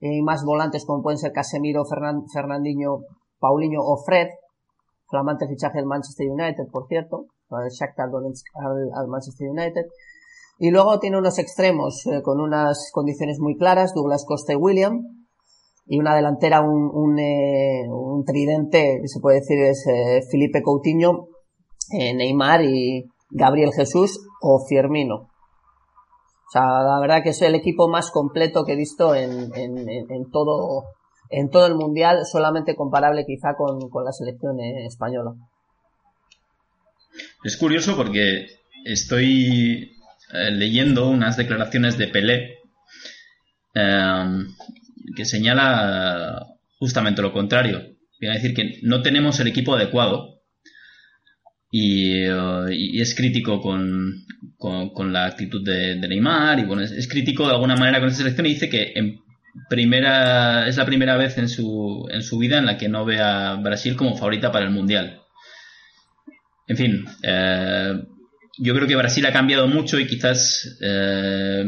y 0.00 0.22
más 0.22 0.44
volantes 0.44 0.84
como 0.84 1.02
pueden 1.02 1.18
ser 1.18 1.32
Casemiro, 1.32 1.84
Fernan- 1.84 2.24
Fernandinho, 2.32 3.00
Paulinho 3.38 3.80
o 3.80 3.96
Fred, 4.04 4.28
flamante 5.08 5.46
fichaje 5.46 5.78
del 5.78 5.86
Manchester 5.86 6.28
United, 6.30 6.64
por 6.70 6.86
cierto, 6.86 7.26
Shakhtar 7.48 8.08
al, 8.08 8.90
al 8.94 9.08
Manchester 9.08 9.48
United. 9.50 9.86
Y 10.58 10.70
luego 10.70 10.98
tiene 10.98 11.18
unos 11.18 11.38
extremos 11.38 12.04
eh, 12.06 12.20
con 12.22 12.40
unas 12.40 12.90
condiciones 12.92 13.38
muy 13.38 13.56
claras, 13.56 13.94
Douglas 13.94 14.24
Costa 14.26 14.52
y 14.52 14.56
William, 14.56 15.02
y 15.88 15.98
una 15.98 16.14
delantera, 16.14 16.60
un, 16.60 16.90
un, 16.92 17.18
eh, 17.18 17.86
un 17.88 18.24
tridente, 18.24 19.00
se 19.06 19.20
puede 19.20 19.40
decir 19.40 19.58
es 19.62 19.86
eh, 19.86 20.20
Felipe 20.30 20.62
Coutinho, 20.62 21.28
eh, 21.90 22.14
Neymar 22.14 22.62
y 22.62 23.06
Gabriel 23.30 23.72
Jesús 23.72 24.20
o 24.42 24.64
Firmino. 24.68 25.16
O 25.16 26.50
sea, 26.50 26.62
la 26.62 27.00
verdad 27.00 27.22
que 27.22 27.30
es 27.30 27.40
el 27.42 27.54
equipo 27.54 27.88
más 27.88 28.10
completo 28.10 28.64
que 28.64 28.74
he 28.74 28.76
visto 28.76 29.14
en, 29.14 29.50
en, 29.54 29.88
en, 29.88 30.30
todo 30.30 30.84
en 31.30 31.50
todo 31.50 31.66
el 31.66 31.74
mundial, 31.74 32.24
solamente 32.24 32.74
comparable 32.74 33.24
quizá 33.26 33.54
con, 33.54 33.90
con 33.90 34.04
la 34.04 34.12
selección 34.12 34.60
española. 34.60 35.32
Es 37.44 37.56
curioso 37.58 37.96
porque 37.96 38.46
estoy 38.84 39.97
eh, 40.32 40.50
leyendo 40.50 41.08
unas 41.08 41.36
declaraciones 41.36 41.96
de 41.98 42.08
Pelé 42.08 42.58
eh, 43.74 44.44
que 45.16 45.24
señala 45.24 46.46
justamente 46.78 47.22
lo 47.22 47.32
contrario. 47.32 47.96
Viene 48.20 48.36
decir 48.36 48.54
que 48.54 48.80
no 48.82 49.02
tenemos 49.02 49.38
el 49.40 49.46
equipo 49.46 49.74
adecuado 49.74 50.42
y, 51.70 52.24
eh, 52.24 53.00
es 53.00 53.14
crítico 53.14 53.60
con, 53.60 54.24
con, 54.58 55.12
la 55.12 55.26
actitud 55.26 55.64
de, 55.64 55.96
Neymar 55.96 56.58
y 56.58 56.64
bueno, 56.64 56.82
es, 56.82 56.90
es 56.92 57.08
crítico 57.08 57.46
de 57.46 57.54
alguna 57.54 57.76
manera 57.76 58.00
con 58.00 58.08
esta 58.08 58.18
selección 58.18 58.46
y 58.46 58.54
dice 58.54 58.68
que 58.68 58.92
en 58.94 59.20
primera 59.68 60.68
es 60.68 60.76
la 60.76 60.86
primera 60.86 61.16
vez 61.16 61.38
en 61.38 61.48
su, 61.48 62.08
en 62.10 62.22
su 62.22 62.38
vida 62.38 62.58
en 62.58 62.66
la 62.66 62.78
que 62.78 62.88
no 62.88 63.04
ve 63.04 63.20
a 63.20 63.54
Brasil 63.56 63.96
como 63.96 64.16
favorita 64.16 64.52
para 64.52 64.66
el 64.66 64.72
Mundial. 64.72 65.20
En 66.66 66.76
fin, 66.76 67.04
eh, 67.22 67.94
yo 68.58 68.74
creo 68.74 68.86
que 68.88 68.96
Brasil 68.96 69.24
ha 69.26 69.32
cambiado 69.32 69.66
mucho 69.68 69.98
y 70.00 70.06
quizás 70.06 70.76
eh, 70.82 71.64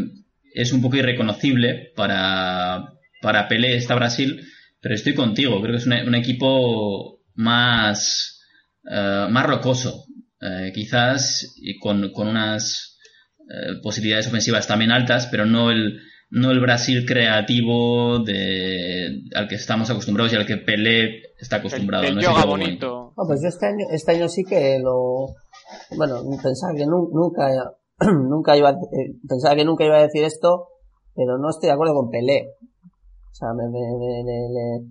es 0.54 0.72
un 0.72 0.82
poco 0.82 0.96
irreconocible 0.96 1.92
para, 1.96 2.92
para 3.22 3.48
Pelé 3.48 3.76
esta 3.76 3.94
Brasil, 3.94 4.40
pero 4.80 4.94
estoy 4.94 5.14
contigo, 5.14 5.60
creo 5.60 5.72
que 5.72 5.78
es 5.78 5.86
una- 5.86 6.04
un 6.04 6.14
equipo 6.14 7.20
más, 7.34 8.40
eh, 8.90 9.26
más 9.30 9.46
rocoso, 9.46 10.04
eh, 10.40 10.72
quizás 10.74 11.54
y 11.56 11.78
con, 11.78 12.10
con 12.12 12.28
unas 12.28 12.98
eh, 13.40 13.80
posibilidades 13.82 14.26
ofensivas 14.28 14.66
también 14.66 14.90
altas, 14.90 15.26
pero 15.30 15.44
no 15.46 15.70
el, 15.70 16.00
no 16.30 16.50
el 16.52 16.60
Brasil 16.60 17.04
creativo 17.06 18.20
de, 18.20 19.22
al 19.34 19.48
que 19.48 19.56
estamos 19.56 19.90
acostumbrados 19.90 20.32
y 20.32 20.36
al 20.36 20.46
que 20.46 20.56
Pelé 20.56 21.22
está 21.38 21.56
acostumbrado. 21.56 22.04
El, 22.04 22.10
el 22.10 22.14
no 22.16 22.22
yoga 22.22 22.44
bonito. 22.44 23.12
Ah, 23.16 23.22
pues 23.26 23.40
yo 23.42 23.48
este 23.48 23.66
año, 23.66 23.86
este 23.92 24.12
año 24.12 24.28
sí 24.28 24.44
que 24.48 24.78
lo, 24.82 25.34
bueno, 25.96 26.16
pensaba 26.42 26.74
que 26.74 26.86
nu- 26.86 27.10
nunca, 27.12 27.48
nunca 28.28 28.56
iba, 28.56 28.70
eh, 28.70 29.14
pensaba 29.28 29.54
que 29.56 29.64
nunca 29.64 29.84
iba 29.84 29.96
a 29.96 30.02
decir 30.02 30.24
esto, 30.24 30.68
pero 31.14 31.38
no 31.38 31.50
estoy 31.50 31.68
de 31.68 31.72
acuerdo 31.74 31.94
con 31.94 32.10
Pelé. 32.10 32.48
O 33.32 33.34
sea, 33.34 33.48
me, 33.54 33.64
me, 33.68 33.80
me- 33.80 34.24
me- 34.24 34.86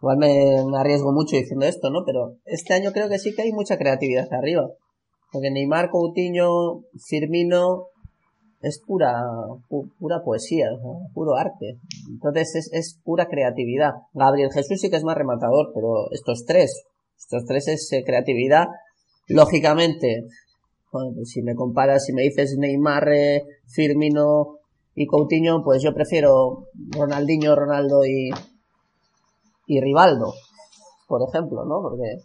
igual 0.00 0.18
me, 0.18 0.78
arriesgo 0.78 1.12
mucho 1.12 1.36
diciendo 1.36 1.66
esto, 1.66 1.90
¿no? 1.90 2.04
Pero 2.06 2.36
este 2.44 2.74
año 2.74 2.90
creo 2.92 3.08
que 3.08 3.18
sí 3.18 3.34
que 3.34 3.42
hay 3.42 3.52
mucha 3.52 3.76
creatividad 3.76 4.32
arriba. 4.32 4.68
Porque 5.32 5.50
Neymar, 5.50 5.90
Coutinho, 5.90 6.82
Firmino, 7.06 7.86
es 8.62 8.80
pura, 8.86 9.12
pu- 9.68 9.90
pura 9.98 10.22
poesía, 10.24 10.66
puro 11.14 11.34
arte. 11.36 11.78
Entonces 12.10 12.54
es, 12.56 12.70
es 12.72 13.00
pura 13.04 13.26
creatividad. 13.26 13.92
Gabriel 14.12 14.50
Jesús 14.52 14.80
sí 14.80 14.90
que 14.90 14.96
es 14.96 15.04
más 15.04 15.16
rematador, 15.16 15.70
pero 15.74 16.10
estos 16.12 16.44
tres, 16.46 16.84
estos 17.18 17.44
tres 17.46 17.68
es 17.68 17.92
eh, 17.92 18.02
creatividad. 18.04 18.66
Lógicamente, 19.34 20.26
bueno, 20.92 21.12
pues 21.14 21.30
si 21.30 21.42
me 21.42 21.54
comparas, 21.54 22.04
si 22.06 22.12
me 22.12 22.22
dices 22.22 22.56
Neymar, 22.58 23.08
eh, 23.12 23.42
Firmino 23.68 24.58
y 24.94 25.06
Coutinho, 25.06 25.62
pues 25.64 25.82
yo 25.82 25.94
prefiero 25.94 26.66
Ronaldinho, 26.90 27.54
Ronaldo 27.54 28.04
y, 28.04 28.30
y 29.66 29.80
Rivaldo, 29.80 30.34
por 31.06 31.22
ejemplo, 31.28 31.64
¿no? 31.64 31.80
Porque, 31.82 32.16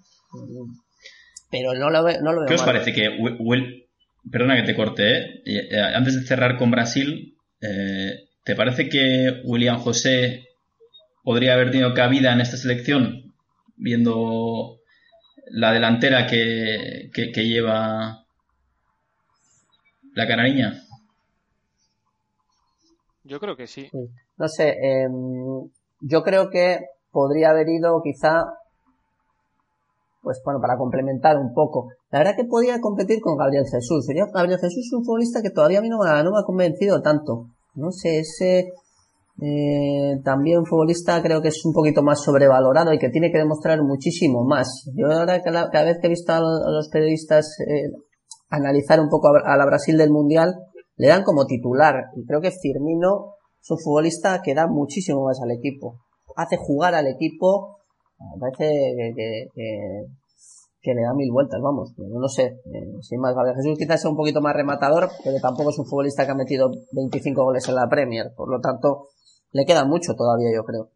pero 1.51 1.73
no 1.73 1.89
lo 1.89 2.03
veo, 2.03 2.21
no 2.21 2.33
lo 2.33 2.39
veo 2.41 2.47
¿Qué 2.47 2.55
os 2.55 2.61
mal. 2.65 2.73
parece 2.73 2.93
que 2.93 3.07
Will- 3.39 3.85
perdona 4.31 4.55
que 4.57 4.63
te 4.63 4.75
corte, 4.75 5.17
¿eh? 5.17 5.41
Eh, 5.45 5.79
antes 5.79 6.15
de 6.19 6.25
cerrar 6.27 6.57
con 6.57 6.71
Brasil, 6.71 7.37
eh, 7.61 8.29
¿te 8.43 8.55
parece 8.55 8.89
que 8.89 9.41
William 9.45 9.77
José 9.79 10.47
podría 11.23 11.53
haber 11.53 11.71
tenido 11.71 11.93
cabida 11.93 12.33
en 12.33 12.41
esta 12.41 12.57
selección? 12.57 13.21
viendo 13.77 14.77
la 15.47 15.71
delantera 15.71 16.27
que, 16.27 17.09
que, 17.13 17.31
que 17.31 17.47
lleva 17.47 18.25
la 20.13 20.27
canariña. 20.27 20.81
Yo 23.23 23.39
creo 23.39 23.55
que 23.55 23.67
sí. 23.67 23.89
No 24.37 24.47
sé, 24.47 24.69
eh, 24.69 25.07
yo 26.01 26.23
creo 26.23 26.49
que 26.49 26.79
podría 27.11 27.49
haber 27.49 27.67
ido 27.69 28.01
quizá, 28.03 28.43
pues 30.21 30.41
bueno, 30.43 30.59
para 30.61 30.77
complementar 30.77 31.37
un 31.37 31.53
poco. 31.53 31.89
La 32.11 32.19
verdad 32.19 32.35
que 32.35 32.45
podía 32.45 32.79
competir 32.79 33.19
con 33.21 33.37
Gabriel 33.37 33.65
Jesús. 33.71 34.05
Sería 34.05 34.25
Gabriel 34.33 34.59
Jesús 34.59 34.91
un 34.93 35.03
futbolista 35.03 35.41
que 35.41 35.49
todavía 35.49 35.79
a 35.79 35.81
mí 35.81 35.89
no, 35.89 35.97
no 35.97 36.31
me 36.31 36.39
ha 36.39 36.45
convencido 36.45 37.01
tanto. 37.01 37.47
No 37.73 37.91
sé, 37.91 38.19
ese 38.19 38.71
eh, 39.41 40.21
también 40.23 40.59
un 40.59 40.65
futbolista 40.65 41.21
creo 41.21 41.41
que 41.41 41.49
es 41.49 41.65
un 41.65 41.73
poquito 41.73 42.01
más 42.03 42.23
sobrevalorado 42.23 42.93
y 42.93 42.99
que 42.99 43.09
tiene 43.09 43.31
que 43.31 43.37
demostrar 43.37 43.81
muchísimo 43.83 44.45
más. 44.45 44.89
Yo 44.95 45.07
ahora 45.11 45.41
cada, 45.41 45.69
cada 45.69 45.85
vez 45.85 45.97
que 45.99 46.07
he 46.07 46.09
visto 46.09 46.31
a, 46.31 46.39
lo- 46.39 46.47
a 46.65 46.71
los 46.71 46.87
periodistas 46.89 47.57
eh, 47.59 47.91
analizar 48.49 48.99
un 49.01 49.09
poco 49.09 49.29
a, 49.43 49.57
la 49.57 49.65
Brasil 49.65 49.97
del 49.97 50.11
Mundial, 50.11 50.55
le 50.95 51.07
dan 51.07 51.23
como 51.23 51.45
titular. 51.45 51.95
Y 52.15 52.25
creo 52.25 52.39
que 52.39 52.51
Firmino 52.51 53.33
es 53.61 53.69
un 53.71 53.79
futbolista 53.79 54.41
que 54.41 54.53
da 54.53 54.67
muchísimo 54.67 55.25
más 55.25 55.41
al 55.41 55.51
equipo. 55.51 55.99
Hace 56.37 56.55
jugar 56.57 56.95
al 56.95 57.07
equipo, 57.07 57.79
parece 58.39 59.13
que, 60.81 60.93
le 60.93 61.01
da 61.01 61.13
mil 61.13 61.31
vueltas, 61.31 61.59
vamos. 61.61 61.93
No, 61.97 62.19
no 62.19 62.27
sé, 62.29 62.43
eh, 62.43 62.93
sin 63.01 63.19
más, 63.19 63.33
Gabriel 63.35 63.55
Jesús 63.57 63.77
quizás 63.77 64.01
sea 64.01 64.11
un 64.11 64.17
poquito 64.17 64.39
más 64.39 64.55
rematador, 64.55 65.09
pero 65.23 65.37
tampoco 65.41 65.71
es 65.71 65.79
un 65.79 65.85
futbolista 65.87 66.25
que 66.25 66.31
ha 66.31 66.35
metido 66.35 66.69
25 66.91 67.43
goles 67.43 67.67
en 67.67 67.75
la 67.75 67.89
Premier. 67.89 68.27
Por 68.35 68.49
lo 68.49 68.59
tanto, 68.61 69.07
le 69.55 69.65
queda 69.65 69.85
mucho 69.85 70.13
todavía, 70.15 70.49
yo 70.53 70.65
creo. 70.65 70.91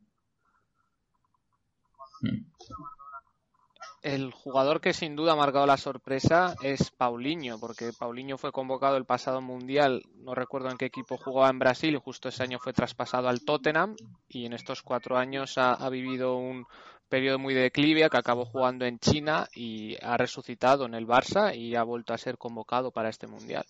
El 4.01 4.33
jugador 4.33 4.81
que 4.81 4.91
sin 4.91 5.15
duda 5.15 5.31
ha 5.31 5.37
marcado 5.37 5.65
la 5.65 5.77
sorpresa 5.77 6.55
es 6.61 6.91
Paulinho, 6.91 7.57
porque 7.57 7.91
Paulinho 7.97 8.37
fue 8.37 8.51
convocado 8.51 8.97
el 8.97 9.05
pasado 9.05 9.39
mundial, 9.39 10.03
no 10.15 10.35
recuerdo 10.35 10.69
en 10.69 10.77
qué 10.77 10.85
equipo 10.87 11.15
jugaba 11.15 11.49
en 11.49 11.59
Brasil, 11.59 11.95
y 11.95 12.01
justo 12.03 12.27
ese 12.27 12.43
año 12.43 12.59
fue 12.59 12.73
traspasado 12.73 13.29
al 13.29 13.45
Tottenham 13.45 13.95
y 14.27 14.45
en 14.45 14.51
estos 14.51 14.81
cuatro 14.83 15.17
años 15.17 15.57
ha, 15.57 15.73
ha 15.73 15.89
vivido 15.89 16.35
un 16.35 16.65
periodo 17.07 17.39
muy 17.39 17.53
de 17.53 17.61
declive 17.61 18.09
que 18.09 18.17
acabó 18.17 18.43
jugando 18.43 18.85
en 18.85 18.99
China 18.99 19.47
y 19.55 19.95
ha 20.03 20.17
resucitado 20.17 20.85
en 20.85 20.95
el 20.95 21.07
Barça 21.07 21.55
y 21.55 21.75
ha 21.75 21.83
vuelto 21.83 22.13
a 22.13 22.17
ser 22.17 22.37
convocado 22.37 22.91
para 22.91 23.07
este 23.07 23.27
mundial. 23.27 23.63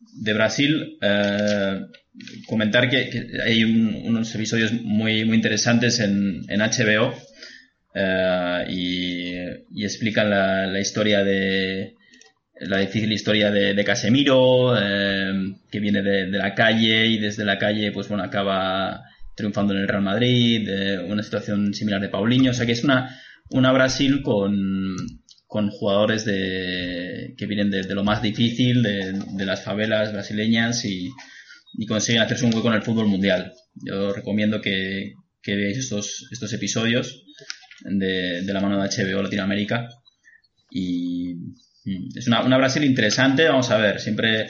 De 0.00 0.32
Brasil, 0.32 0.98
eh, 1.00 1.80
comentar 2.46 2.88
que, 2.88 3.28
hay 3.44 3.64
un- 3.64 4.02
unos 4.04 4.34
episodios 4.34 4.72
muy, 4.72 5.24
muy 5.24 5.36
interesantes 5.36 6.00
en, 6.00 6.42
en 6.48 6.60
HBO 6.60 7.14
eh, 7.94 8.64
y, 8.68 9.82
explican 9.84 10.30
la, 10.30 10.66
la 10.66 10.80
historia 10.80 11.22
de 11.24 11.94
la 12.60 12.78
difícil 12.78 13.12
historia 13.12 13.50
de, 13.50 13.84
Casemiro, 13.84 14.74
eh, 14.80 15.32
que 15.70 15.78
viene 15.80 16.02
de, 16.02 16.26
de 16.30 16.38
la 16.38 16.54
calle 16.54 17.06
y 17.06 17.18
desde 17.18 17.44
la 17.44 17.58
calle 17.58 17.92
pues 17.92 18.08
bueno 18.08 18.24
acaba 18.24 19.02
triunfando 19.34 19.74
en 19.74 19.80
el 19.80 19.88
Real 19.88 20.02
Madrid, 20.02 20.66
una 21.06 21.22
situación 21.22 21.74
similar 21.74 22.00
de 22.00 22.08
Paulinho, 22.08 22.52
o 22.52 22.54
sea 22.54 22.64
que 22.64 22.72
es 22.72 22.82
una, 22.84 23.14
una 23.50 23.70
Brasil 23.72 24.22
con, 24.22 24.96
con 25.56 25.70
jugadores 25.70 26.26
de, 26.26 27.34
que 27.38 27.46
vienen 27.46 27.70
de, 27.70 27.82
de 27.82 27.94
lo 27.94 28.04
más 28.04 28.20
difícil, 28.20 28.82
de, 28.82 29.12
de 29.38 29.46
las 29.46 29.64
favelas 29.64 30.12
brasileñas 30.12 30.84
y, 30.84 31.08
y 31.78 31.86
consiguen 31.86 32.20
hacerse 32.20 32.44
un 32.44 32.54
hueco 32.54 32.68
en 32.68 32.74
el 32.74 32.82
fútbol 32.82 33.06
mundial. 33.06 33.54
Yo 33.74 34.12
recomiendo 34.12 34.60
que, 34.60 35.14
que 35.42 35.56
veáis 35.56 35.78
estos, 35.78 36.28
estos 36.30 36.52
episodios 36.52 37.24
de, 37.84 38.42
la 38.52 38.60
mano 38.60 38.82
de 38.82 38.86
HBO 38.90 39.22
Latinoamérica 39.22 39.88
y 40.70 41.36
mm, 41.86 42.18
es 42.18 42.26
una, 42.28 42.44
una 42.44 42.58
Brasil 42.58 42.84
interesante, 42.84 43.48
vamos 43.48 43.70
a 43.70 43.78
ver, 43.78 43.98
siempre 43.98 44.48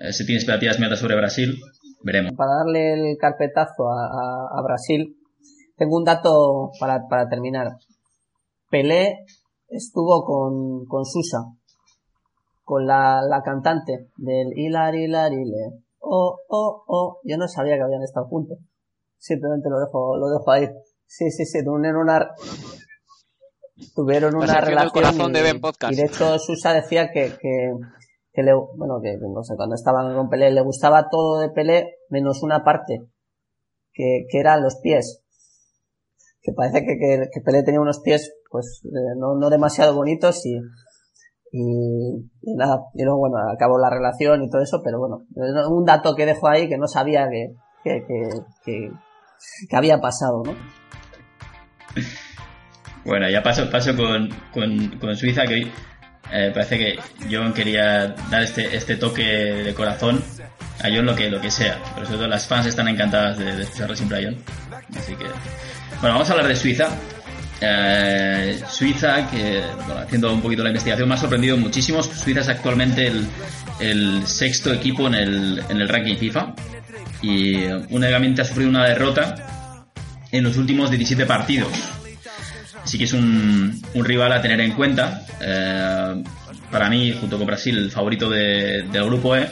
eh, 0.00 0.12
se 0.12 0.24
tiene 0.24 0.40
expectativas 0.40 0.98
sobre 0.98 1.14
Brasil, 1.14 1.60
veremos. 2.02 2.32
Para 2.36 2.56
darle 2.64 2.94
el 2.94 3.16
carpetazo 3.20 3.88
a, 3.88 4.04
a- 4.06 4.58
a 4.58 4.62
Brasil, 4.64 5.14
tengo 5.76 5.96
un 5.96 6.04
dato 6.04 6.72
para, 6.80 7.06
para 7.08 7.28
terminar. 7.28 7.68
Pelé 8.68 9.14
estuvo 9.70 10.24
con, 10.24 10.86
con 10.86 11.04
Susa, 11.04 11.38
con 12.64 12.86
la, 12.86 13.22
la 13.22 13.42
cantante 13.42 14.10
del 14.16 14.56
Hilar, 14.56 14.94
Hilar. 14.94 15.32
Oh, 16.00 16.38
oh, 16.48 16.84
oh. 16.86 17.20
Yo 17.24 17.36
no 17.36 17.48
sabía 17.48 17.76
que 17.76 17.82
habían 17.82 18.02
estado 18.02 18.26
juntos. 18.26 18.58
Simplemente 19.18 19.68
lo 19.68 19.78
dejo, 19.80 20.16
lo 20.16 20.28
dejo 20.30 20.50
ahí. 20.50 20.68
Sí, 21.06 21.30
sí, 21.30 21.44
sí, 21.44 21.64
tuvieron 21.64 22.02
una, 22.02 22.30
tuvieron 23.94 24.34
una 24.34 24.60
relación 24.60 24.90
corazón 24.90 25.30
y, 25.30 25.34
de 25.34 25.42
Ben 25.42 25.60
Podcast. 25.60 25.92
y 25.92 25.96
de 25.96 26.04
hecho 26.04 26.38
Susa 26.38 26.72
decía 26.72 27.10
que, 27.10 27.36
que, 27.40 27.72
que 28.32 28.42
le, 28.42 28.54
bueno, 28.54 29.00
que 29.02 29.18
no 29.18 29.42
sé, 29.42 29.56
cuando 29.56 29.74
estaban 29.74 30.14
con 30.14 30.28
Pelé 30.28 30.52
le 30.52 30.62
gustaba 30.62 31.08
todo 31.10 31.40
de 31.40 31.50
Pelé 31.50 31.96
menos 32.08 32.42
una 32.42 32.62
parte, 32.62 33.08
que, 33.92 34.26
que 34.30 34.38
eran 34.38 34.62
los 34.62 34.76
pies. 34.76 35.22
Parece 36.54 36.80
que, 36.84 36.98
que, 36.98 37.28
que 37.32 37.40
Pelé 37.40 37.62
tenía 37.62 37.80
unos 37.80 38.00
pies, 38.00 38.32
pues, 38.50 38.82
eh, 38.84 39.16
no, 39.18 39.36
no 39.36 39.50
demasiado 39.50 39.94
bonitos 39.94 40.44
y, 40.46 40.58
y, 41.52 42.54
nada, 42.56 42.80
y 42.94 43.02
luego, 43.02 43.18
bueno, 43.18 43.36
acabó 43.52 43.78
la 43.78 43.90
relación 43.90 44.42
y 44.42 44.50
todo 44.50 44.62
eso, 44.62 44.80
pero 44.84 44.98
bueno, 44.98 45.26
un 45.68 45.84
dato 45.84 46.14
que 46.14 46.26
dejo 46.26 46.48
ahí 46.48 46.68
que 46.68 46.78
no 46.78 46.86
sabía 46.86 47.28
que, 47.28 47.54
que, 47.84 48.02
que, 48.64 49.76
había 49.76 50.00
pasado, 50.00 50.42
¿no? 50.44 50.54
Bueno, 53.04 53.28
ya 53.28 53.42
paso, 53.42 53.68
paso 53.70 53.96
con, 53.96 54.28
con, 54.52 54.98
con 54.98 55.16
Suiza, 55.16 55.44
que 55.44 55.72
eh, 56.32 56.50
parece 56.54 56.78
que 56.78 56.98
John 57.30 57.52
quería 57.52 58.14
dar 58.30 58.42
este, 58.42 58.76
este 58.76 58.96
toque 58.96 59.22
de 59.22 59.74
corazón 59.74 60.22
a 60.82 60.88
John 60.94 61.06
lo 61.06 61.16
que, 61.16 61.28
lo 61.28 61.40
que 61.40 61.50
sea. 61.50 61.78
Sobre 61.94 62.08
todo 62.08 62.28
las 62.28 62.46
fans 62.46 62.66
están 62.66 62.88
encantadas 62.88 63.38
de, 63.38 63.56
de 63.56 63.62
escucharle 63.62 63.96
siempre 63.96 64.18
a 64.18 64.30
John. 64.30 64.36
Así 64.96 65.16
que... 65.16 65.24
Bueno, 66.00 66.14
vamos 66.14 66.28
a 66.30 66.32
hablar 66.32 66.48
de 66.48 66.56
Suiza. 66.56 66.88
Eh, 67.60 68.58
Suiza, 68.70 69.28
que 69.30 69.62
bueno, 69.86 70.00
haciendo 70.00 70.32
un 70.32 70.40
poquito 70.40 70.62
la 70.62 70.70
investigación, 70.70 71.08
me 71.08 71.14
ha 71.14 71.18
sorprendido 71.18 71.56
muchísimo. 71.56 72.02
Suiza 72.02 72.40
es 72.40 72.48
actualmente 72.48 73.12
el, 73.80 74.26
sexto 74.26 74.72
equipo 74.72 75.06
en 75.08 75.14
el, 75.14 75.62
en 75.68 75.80
el 75.80 75.88
ranking 75.88 76.16
FIFA. 76.16 76.54
Y 77.22 77.64
únicamente 77.90 78.40
ha 78.42 78.44
sufrido 78.46 78.70
una 78.70 78.84
derrota 78.86 79.34
en 80.32 80.44
los 80.44 80.56
últimos 80.56 80.90
17 80.90 81.26
partidos. 81.26 81.68
Así 82.82 82.96
que 82.96 83.04
es 83.04 83.12
un, 83.12 83.80
un 83.92 84.04
rival 84.04 84.32
a 84.32 84.40
tener 84.40 84.60
en 84.60 84.72
cuenta. 84.72 85.22
Eh, 85.42 86.22
para 86.70 86.88
mí, 86.88 87.14
junto 87.20 87.36
con 87.36 87.46
Brasil, 87.46 87.76
el 87.76 87.90
favorito 87.90 88.30
de- 88.30 88.84
del 88.90 89.04
grupo 89.04 89.36
E. 89.36 89.46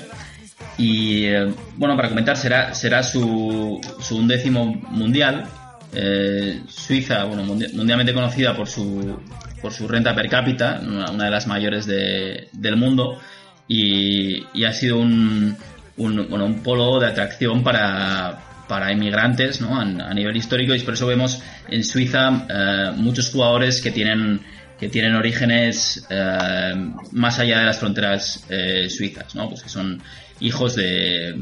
Y 0.78 1.24
eh, 1.26 1.52
bueno, 1.76 1.94
para 1.96 2.08
comentar, 2.08 2.36
será, 2.38 2.72
será 2.74 3.02
su, 3.02 3.78
su 4.00 4.16
undécimo 4.16 4.64
mundial. 4.90 5.44
Eh, 5.92 6.62
Suiza, 6.68 7.24
bueno, 7.24 7.42
mundi- 7.44 7.72
mundialmente 7.72 8.12
conocida 8.12 8.54
por 8.56 8.68
su, 8.68 9.18
por 9.62 9.72
su 9.72 9.88
renta 9.88 10.14
per 10.14 10.28
cápita, 10.28 10.80
una, 10.82 11.24
de 11.24 11.30
las 11.30 11.46
mayores 11.46 11.86
de- 11.86 12.48
del 12.52 12.76
mundo. 12.76 13.18
Y, 13.66 14.42
ha 14.64 14.72
sido 14.72 14.98
un, 14.98 15.56
un, 15.96 16.28
bueno, 16.28 16.46
un 16.46 16.62
polo 16.62 16.98
de 17.00 17.06
atracción 17.08 17.62
para, 17.62 18.38
para 18.68 18.92
inmigrantes 18.92 19.60
¿no? 19.60 19.78
a, 19.78 20.14
nivel 20.14 20.36
histórico 20.36 20.74
y 20.74 20.80
por 20.80 20.94
eso 20.94 21.06
vemos 21.06 21.42
en 21.68 21.84
Suiza 21.84 22.46
eh, 22.48 22.92
muchos 22.96 23.30
jugadores 23.30 23.80
que 23.82 23.90
tienen 23.90 24.40
que 24.78 24.88
tienen 24.88 25.16
orígenes 25.16 26.06
eh, 26.08 26.72
más 27.10 27.40
allá 27.40 27.58
de 27.58 27.64
las 27.66 27.78
fronteras 27.80 28.44
eh, 28.48 28.88
suizas, 28.88 29.34
¿no? 29.34 29.48
Pues 29.48 29.64
que 29.64 29.68
son 29.68 30.00
hijos 30.38 30.76
de- 30.76 31.34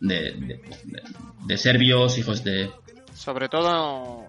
de- 0.00 0.60
de 1.46 1.56
serbios, 1.56 2.18
hijos 2.18 2.42
de... 2.42 2.68
Sobre 3.20 3.50
todo, 3.50 4.26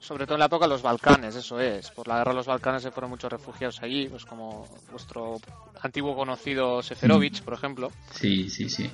sobre 0.00 0.24
todo 0.26 0.34
en 0.34 0.40
la 0.40 0.46
época 0.46 0.64
de 0.64 0.70
los 0.70 0.82
Balcanes, 0.82 1.36
eso 1.36 1.60
es. 1.60 1.88
Por 1.92 2.08
la 2.08 2.18
guerra 2.18 2.32
de 2.32 2.38
los 2.38 2.46
Balcanes 2.46 2.82
se 2.82 2.90
fueron 2.90 3.10
muchos 3.10 3.30
refugiados 3.30 3.80
allí, 3.80 4.08
pues 4.08 4.24
como 4.24 4.66
vuestro 4.90 5.36
antiguo 5.80 6.16
conocido 6.16 6.82
Seferovic, 6.82 7.42
por 7.42 7.54
ejemplo. 7.54 7.92
Sí, 8.10 8.50
sí, 8.50 8.68
sí. 8.68 8.90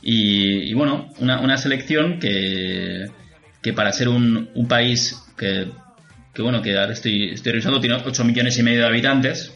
Y, 0.00 0.72
bueno, 0.72 1.10
una, 1.18 1.40
una 1.40 1.58
selección 1.58 2.18
que, 2.18 3.10
que 3.60 3.74
para 3.74 3.92
ser 3.92 4.08
un, 4.08 4.48
un 4.54 4.66
país 4.66 5.22
que, 5.36 5.70
que, 6.32 6.40
bueno, 6.40 6.62
que 6.62 6.78
ahora 6.78 6.94
estoy, 6.94 7.32
estoy 7.32 7.52
revisando, 7.52 7.82
tiene 7.82 7.96
8 8.02 8.24
millones 8.24 8.56
y 8.56 8.62
medio 8.62 8.80
de 8.80 8.86
habitantes, 8.86 9.54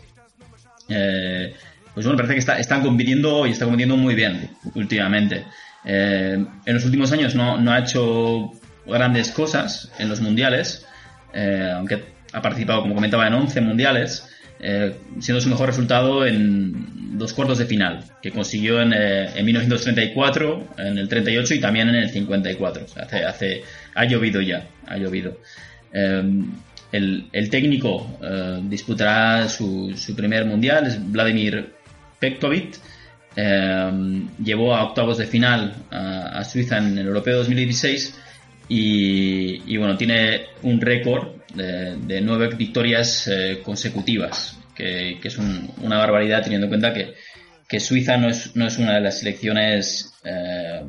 eh, 0.90 1.54
pues 1.94 2.04
bueno, 2.04 2.18
parece 2.18 2.34
que 2.34 2.40
está, 2.40 2.58
están 2.58 2.82
compitiendo 2.82 3.46
y 3.46 3.52
está 3.52 3.64
compitiendo 3.64 3.96
muy 3.96 4.14
bien 4.14 4.50
últimamente. 4.74 5.46
Eh, 5.82 6.44
en 6.66 6.74
los 6.74 6.84
últimos 6.84 7.10
años 7.10 7.34
no, 7.34 7.58
no 7.58 7.72
ha 7.72 7.78
hecho 7.78 8.52
grandes 8.86 9.30
cosas 9.30 9.90
en 9.98 10.08
los 10.08 10.20
mundiales, 10.20 10.86
eh, 11.32 11.72
aunque 11.74 12.04
ha 12.32 12.42
participado, 12.42 12.82
como 12.82 12.94
comentaba, 12.94 13.26
en 13.26 13.34
11 13.34 13.60
mundiales, 13.60 14.28
eh, 14.60 14.94
siendo 15.20 15.40
su 15.40 15.48
mejor 15.48 15.68
resultado 15.68 16.26
en 16.26 17.18
dos 17.18 17.32
cuartos 17.32 17.58
de 17.58 17.66
final, 17.66 18.04
que 18.22 18.30
consiguió 18.30 18.80
en, 18.80 18.92
eh, 18.92 19.30
en 19.34 19.44
1934, 19.44 20.68
en 20.78 20.98
el 20.98 21.08
38 21.08 21.54
y 21.54 21.60
también 21.60 21.88
en 21.88 21.96
el 21.96 22.10
54. 22.10 22.84
O 22.84 22.88
sea, 22.88 23.04
hace, 23.04 23.24
hace, 23.24 23.62
ha 23.94 24.04
llovido 24.04 24.40
ya, 24.40 24.66
ha 24.86 24.96
llovido. 24.96 25.38
El, 25.92 27.26
el 27.32 27.50
técnico 27.50 28.18
disputará 28.64 29.48
su, 29.48 29.94
primer 30.16 30.44
mundial, 30.44 30.86
es 30.86 30.98
Vladimir 31.12 31.72
Petkovic. 32.18 32.76
Eh, 33.36 34.22
llevó 34.42 34.74
a 34.74 34.84
octavos 34.84 35.18
de 35.18 35.26
final 35.26 35.74
a, 35.90 36.38
a 36.38 36.44
Suiza 36.44 36.78
en 36.78 36.98
el 36.98 37.06
Europeo 37.06 37.38
2016 37.38 38.14
y, 38.68 39.76
bueno, 39.76 39.96
tiene 39.96 40.46
un 40.62 40.80
récord 40.80 41.28
de, 41.54 42.20
nueve 42.20 42.48
victorias 42.56 43.28
eh, 43.28 43.60
consecutivas, 43.62 44.58
que, 44.74 45.18
es 45.22 45.38
un- 45.38 45.70
una 45.82 45.98
barbaridad 45.98 46.42
teniendo 46.42 46.66
en 46.66 46.70
cuenta 46.70 46.92
que, 46.94 47.14
Suiza 47.80 48.16
no 48.16 48.28
es, 48.28 48.54
no 48.54 48.66
es 48.68 48.78
una 48.78 48.94
de 48.94 49.00
las 49.00 49.18
selecciones, 49.18 50.14
eh, 50.24 50.80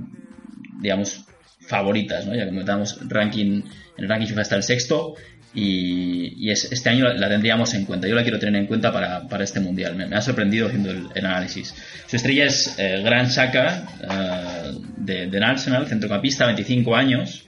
digamos, 0.82 1.26
favoritas, 1.68 2.28
¿no? 2.28 2.36
Ya 2.36 2.44
que 2.44 2.50
comentamos 2.50 3.00
ranking, 3.10 3.64
el 3.98 4.08
ranking 4.08 4.28
FIFA 4.28 4.42
está 4.44 4.56
el 4.56 4.62
sexto 4.64 5.16
y, 5.56 6.50
es- 6.52 6.72
este 6.72 6.90
año 6.90 7.12
la, 7.12 7.28
tendríamos 7.28 7.74
en 7.74 7.86
cuenta. 7.86 8.08
Yo 8.08 8.14
la 8.14 8.22
quiero 8.22 8.38
tener 8.38 8.62
en 8.62 8.68
cuenta 8.68 8.92
para, 8.94 9.28
para 9.28 9.44
este 9.44 9.60
mundial. 9.62 9.96
Me, 9.96 10.16
ha 10.16 10.22
sorprendido 10.22 10.68
haciendo 10.68 10.92
el, 10.92 11.08
el 11.16 11.26
análisis. 11.26 11.74
Su 12.08 12.18
estrella 12.18 12.46
es 12.46 12.76
eh, 12.78 13.02
Gran 13.04 13.32
Saka 13.32 13.88
eh, 14.04 14.78
de, 14.98 15.28
del 15.28 15.44
Arsenal, 15.44 15.88
centrocampista, 15.88 16.46
25 16.46 16.96
años. 16.96 17.48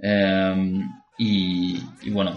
Eh, 0.00 0.80
y, 1.18 1.82
y 2.02 2.10
bueno, 2.10 2.36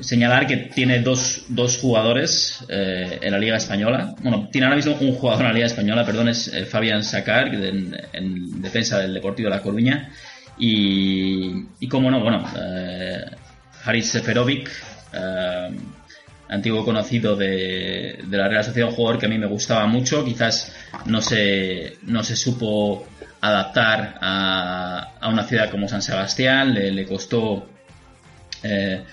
señalar 0.00 0.46
que 0.46 0.56
tiene 0.56 1.00
dos, 1.00 1.46
dos 1.48 1.78
jugadores 1.78 2.64
eh, 2.68 3.18
en 3.22 3.32
la 3.32 3.38
Liga 3.38 3.56
Española. 3.56 4.14
Bueno, 4.22 4.48
tiene 4.50 4.66
ahora 4.66 4.76
mismo 4.76 4.96
un 5.00 5.14
jugador 5.14 5.42
en 5.42 5.48
la 5.48 5.54
Liga 5.54 5.66
Española, 5.66 6.04
perdón, 6.04 6.28
es 6.28 6.48
eh, 6.48 6.66
Fabián 6.66 7.02
Sacar, 7.02 7.54
en, 7.54 7.96
en 8.12 8.60
defensa 8.60 8.98
del 8.98 9.14
Deportivo 9.14 9.48
de 9.48 9.56
La 9.56 9.62
Coruña. 9.62 10.10
Y, 10.58 11.52
y 11.80 11.88
como 11.88 12.10
no, 12.10 12.20
bueno, 12.20 12.44
eh, 12.56 13.24
Haris 13.84 14.08
Seferovic, 14.08 14.70
eh, 15.12 15.70
antiguo 16.54 16.84
conocido 16.84 17.36
de, 17.36 18.20
de 18.24 18.36
la 18.36 18.48
Real 18.48 18.64
Sociedad, 18.64 18.88
un 18.88 18.94
jugador 18.94 19.18
que 19.20 19.26
a 19.26 19.28
mí 19.28 19.38
me 19.38 19.46
gustaba 19.46 19.86
mucho, 19.86 20.24
quizás 20.24 20.74
no 21.06 21.20
se, 21.20 21.98
no 22.02 22.22
se 22.22 22.36
supo 22.36 23.06
adaptar 23.40 24.18
a, 24.20 25.14
a 25.20 25.28
una 25.28 25.44
ciudad 25.44 25.70
como 25.70 25.88
San 25.88 26.00
Sebastián, 26.00 26.72
le, 26.72 27.04
costó 27.06 27.68
eh, 28.62 29.04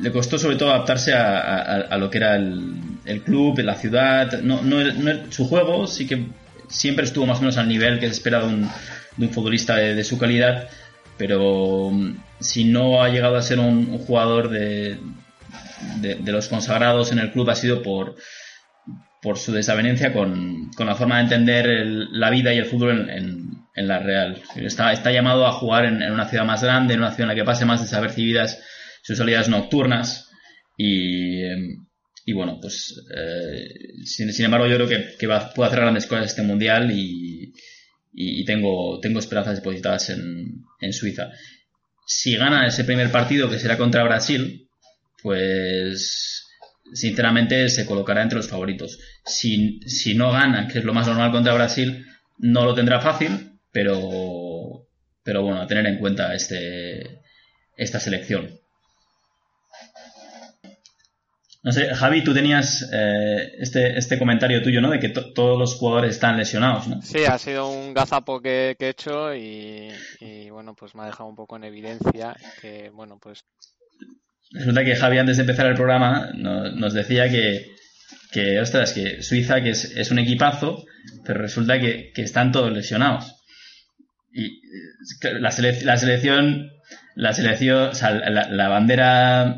le 0.00 0.10
costó 0.10 0.38
sobre 0.38 0.56
todo 0.56 0.70
adaptarse 0.70 1.12
a, 1.14 1.96
lo 1.98 2.10
que 2.10 2.18
era 2.18 2.34
el, 2.34 3.22
club, 3.24 3.58
la 3.60 3.76
ciudad. 3.76 4.40
No, 4.42 4.62
no, 4.62 4.82
no- 4.92 5.30
su 5.30 5.46
juego 5.46 5.86
sí 5.86 6.06
que 6.06 6.26
siempre 6.68 7.04
estuvo 7.04 7.26
más 7.26 7.38
o 7.38 7.42
menos 7.42 7.56
al 7.58 7.68
nivel 7.68 8.00
que 8.00 8.06
se 8.06 8.12
espera 8.12 8.40
de 8.40 8.46
un, 8.46 8.70
de 9.16 9.26
un 9.26 9.32
futbolista 9.32 9.76
de, 9.76 10.02
su 10.02 10.18
calidad, 10.18 10.68
pero 11.16 11.90
mm, 11.92 12.16
si 12.40 12.64
no 12.64 13.02
ha 13.02 13.08
llegado 13.08 13.36
a 13.36 13.42
ser 13.42 13.60
un 13.60 13.98
jugador 13.98 14.48
de, 14.50 14.98
de, 16.00 16.16
los 16.32 16.48
consagrados 16.48 17.12
en 17.12 17.18
el 17.18 17.32
club 17.32 17.50
ha 17.50 17.54
sido 17.54 17.82
por, 17.82 18.16
por 19.22 19.38
su 19.38 19.52
desavenencia 19.52 20.12
con, 20.12 20.70
con 20.76 20.86
la 20.86 20.94
forma 20.94 21.16
de 21.16 21.22
entender 21.24 21.66
el- 21.66 22.18
la 22.18 22.30
vida 22.30 22.52
y 22.52 22.58
el 22.58 22.66
fútbol 22.66 23.08
en, 23.10 23.10
en- 23.74 23.88
la 23.88 23.98
Real. 23.98 24.40
Está, 24.56 24.92
está 24.92 25.10
llamado 25.10 25.46
a 25.46 25.52
jugar 25.52 25.84
en, 25.86 26.00
en 26.02 26.12
una 26.12 26.28
ciudad 26.28 26.44
más 26.44 26.62
grande, 26.62 26.94
en 26.94 27.00
una 27.00 27.10
ciudad 27.10 27.30
en 27.30 27.36
la 27.36 27.42
que 27.42 27.44
pase 27.46 27.64
más 27.64 27.80
desapercibidas 27.80 28.62
sus 29.02 29.18
salidas 29.18 29.48
nocturnas 29.48 30.30
y, 30.76 31.42
eh, 31.42 31.56
y 32.24 32.32
bueno, 32.34 32.58
pues 32.60 33.02
eh, 33.16 33.68
sin, 34.04 34.32
sin 34.32 34.44
embargo 34.46 34.66
yo 34.68 34.76
creo 34.76 34.88
que, 34.88 35.16
que 35.18 35.26
va, 35.26 35.52
puede 35.52 35.68
hacer 35.68 35.80
grandes 35.80 36.06
cosas 36.06 36.26
este 36.26 36.42
mundial 36.42 36.90
y, 36.92 37.52
y- 38.12 38.40
y 38.40 38.44
tengo, 38.44 39.00
tengo 39.00 39.18
esperanzas 39.18 39.56
depositadas 39.56 40.08
en, 40.10 40.62
en 40.80 40.92
Suiza. 40.92 41.30
Si 42.06 42.36
gana 42.36 42.66
ese 42.68 42.84
primer 42.84 43.10
partido 43.10 43.50
que 43.50 43.58
será 43.58 43.76
contra 43.76 44.04
Brasil, 44.04 44.63
pues 45.24 46.46
sinceramente 46.92 47.70
se 47.70 47.86
colocará 47.86 48.22
entre 48.22 48.36
los 48.36 48.46
favoritos. 48.48 48.98
Si, 49.24 49.80
si 49.88 50.14
no 50.14 50.30
gana, 50.30 50.68
que 50.68 50.78
es 50.80 50.84
lo 50.84 50.92
más 50.92 51.06
normal 51.06 51.32
contra 51.32 51.54
Brasil, 51.54 52.06
no 52.36 52.66
lo 52.66 52.74
tendrá 52.74 53.00
fácil, 53.00 53.58
pero, 53.72 54.86
pero 55.22 55.42
bueno, 55.42 55.62
a 55.62 55.66
tener 55.66 55.86
en 55.86 55.98
cuenta 55.98 56.34
este, 56.34 57.22
esta 57.74 57.98
selección. 57.98 58.60
No 61.62 61.72
sé, 61.72 61.94
Javi, 61.94 62.22
tú 62.22 62.34
tenías 62.34 62.86
eh, 62.92 63.52
este, 63.58 63.96
este 63.98 64.18
comentario 64.18 64.62
tuyo, 64.62 64.82
¿no? 64.82 64.90
De 64.90 65.00
que 65.00 65.08
to- 65.08 65.32
todos 65.32 65.58
los 65.58 65.76
jugadores 65.76 66.10
están 66.16 66.36
lesionados, 66.36 66.86
¿no? 66.86 67.00
Sí, 67.00 67.24
ha 67.24 67.38
sido 67.38 67.70
un 67.70 67.94
gazapo 67.94 68.42
que, 68.42 68.76
he 68.78 68.88
hecho 68.90 69.34
y, 69.34 69.90
bueno, 70.50 70.74
pues 70.74 70.94
me 70.94 71.02
ha 71.04 71.06
dejado 71.06 71.30
un 71.30 71.34
poco 71.34 71.56
en 71.56 71.64
evidencia 71.64 72.36
que, 72.60 72.90
bueno, 72.90 73.18
pues 73.18 73.46
Resulta 74.54 74.84
que 74.84 74.96
Javi, 74.96 75.18
antes 75.18 75.36
de 75.36 75.42
empezar 75.42 75.66
el 75.66 75.74
programa, 75.74 76.30
no- 76.34 76.70
nos 76.70 76.94
decía 76.94 77.28
que, 77.28 77.74
que, 78.32 78.60
ostras, 78.60 78.92
que 78.92 79.22
Suiza 79.22 79.60
que 79.62 79.70
es, 79.70 80.10
un 80.10 80.18
equipazo, 80.20 80.84
pero 81.24 81.40
resulta 81.40 81.78
que, 81.80 82.12
están 82.16 82.52
todos 82.52 82.72
lesionados. 82.72 83.34
Y 84.32 84.60
la, 85.40 85.50
selec- 85.50 85.82
la 85.82 85.96
selección, 85.96 86.70
la 87.16 87.32
selección, 87.32 87.88
o 87.90 87.94
sea, 87.94 88.12
la, 88.12 88.68
bandera 88.68 89.56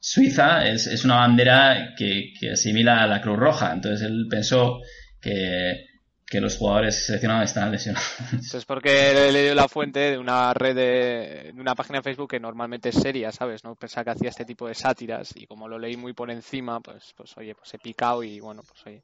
suiza 0.00 0.68
es, 0.68 0.86
es 0.88 1.04
una 1.04 1.16
bandera 1.16 1.94
que 1.96 2.32
asimila 2.52 3.02
a 3.02 3.06
la 3.06 3.20
Cruz 3.20 3.38
Roja. 3.38 3.72
Entonces 3.72 4.06
él 4.06 4.26
pensó 4.28 4.80
que, 5.20 5.84
que 6.32 6.40
los 6.40 6.56
jugadores 6.56 7.04
seleccionados 7.04 7.44
estaban 7.44 7.70
lesionados. 7.70 8.08
Eso 8.40 8.56
es 8.56 8.64
porque 8.64 9.28
he 9.28 9.32
leído 9.32 9.54
la 9.54 9.68
fuente 9.68 10.00
de 10.12 10.16
una 10.18 10.54
red 10.54 10.74
de, 10.74 11.52
de 11.54 11.60
una 11.60 11.74
página 11.74 11.98
de 11.98 12.02
Facebook 12.04 12.30
que 12.30 12.40
normalmente 12.40 12.88
es 12.88 12.94
seria, 12.94 13.30
¿sabes? 13.30 13.62
No 13.64 13.74
pensaba 13.74 14.04
que 14.04 14.10
hacía 14.12 14.30
este 14.30 14.46
tipo 14.46 14.66
de 14.66 14.74
sátiras 14.74 15.28
y 15.34 15.46
como 15.46 15.68
lo 15.68 15.78
leí 15.78 15.98
muy 15.98 16.14
por 16.14 16.30
encima, 16.30 16.80
pues, 16.80 17.12
pues 17.14 17.36
oye, 17.36 17.54
pues 17.54 17.74
he 17.74 17.78
picado 17.78 18.22
y 18.22 18.40
bueno, 18.40 18.62
pues 18.66 18.80
oye, 18.86 19.02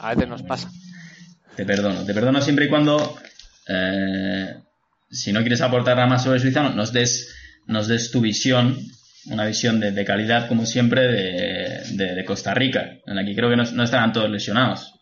a 0.00 0.12
veces 0.12 0.28
nos 0.28 0.42
pasa. 0.42 0.68
Te 1.54 1.64
perdono, 1.64 2.04
te 2.04 2.12
perdono 2.12 2.42
siempre 2.42 2.64
y 2.64 2.68
cuando, 2.68 3.16
eh, 3.68 4.54
si 5.08 5.32
no 5.32 5.40
quieres 5.42 5.60
aportar 5.60 5.94
nada 5.96 6.08
más 6.08 6.24
sobre 6.24 6.40
Suiza, 6.40 6.68
nos 6.70 6.92
des, 6.92 7.32
nos 7.66 7.86
des 7.86 8.10
tu 8.10 8.20
visión, 8.20 8.76
una 9.26 9.46
visión 9.46 9.78
de, 9.78 9.92
de 9.92 10.04
calidad, 10.04 10.48
como 10.48 10.66
siempre, 10.66 11.02
de, 11.02 11.82
de- 11.92 12.14
de 12.16 12.24
Costa 12.24 12.54
Rica, 12.54 12.98
en 13.06 13.14
la 13.14 13.24
que 13.24 13.36
creo 13.36 13.50
que 13.50 13.56
no, 13.56 13.62
no 13.70 13.84
estarán 13.84 14.12
todos 14.12 14.28
lesionados. 14.28 14.96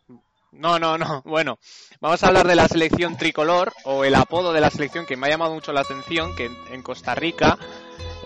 No, 0.59 0.79
no, 0.79 0.99
no. 0.99 1.23
Bueno, 1.25 1.59
vamos 2.01 2.23
a 2.23 2.27
hablar 2.27 2.47
de 2.47 2.57
la 2.57 2.69
selección 2.69 3.17
tricolor 3.17 3.73
o 3.85 4.05
el 4.05 4.15
apodo 4.15 4.53
de 4.53 4.61
la 4.61 4.71
selección 4.71 5.07
que 5.07 5.17
me 5.17 5.29
ha 5.29 5.31
llamado 5.31 5.55
mucho 5.55 5.73
la 5.73 5.81
atención, 5.81 6.35
que 6.35 6.51
en, 6.71 6.83
Costa 6.83 7.15
Rica 7.15 7.57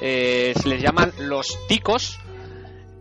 eh, 0.00 0.54
se 0.60 0.68
les 0.68 0.82
llaman 0.82 1.12
los 1.18 1.58
ticos. 1.68 2.18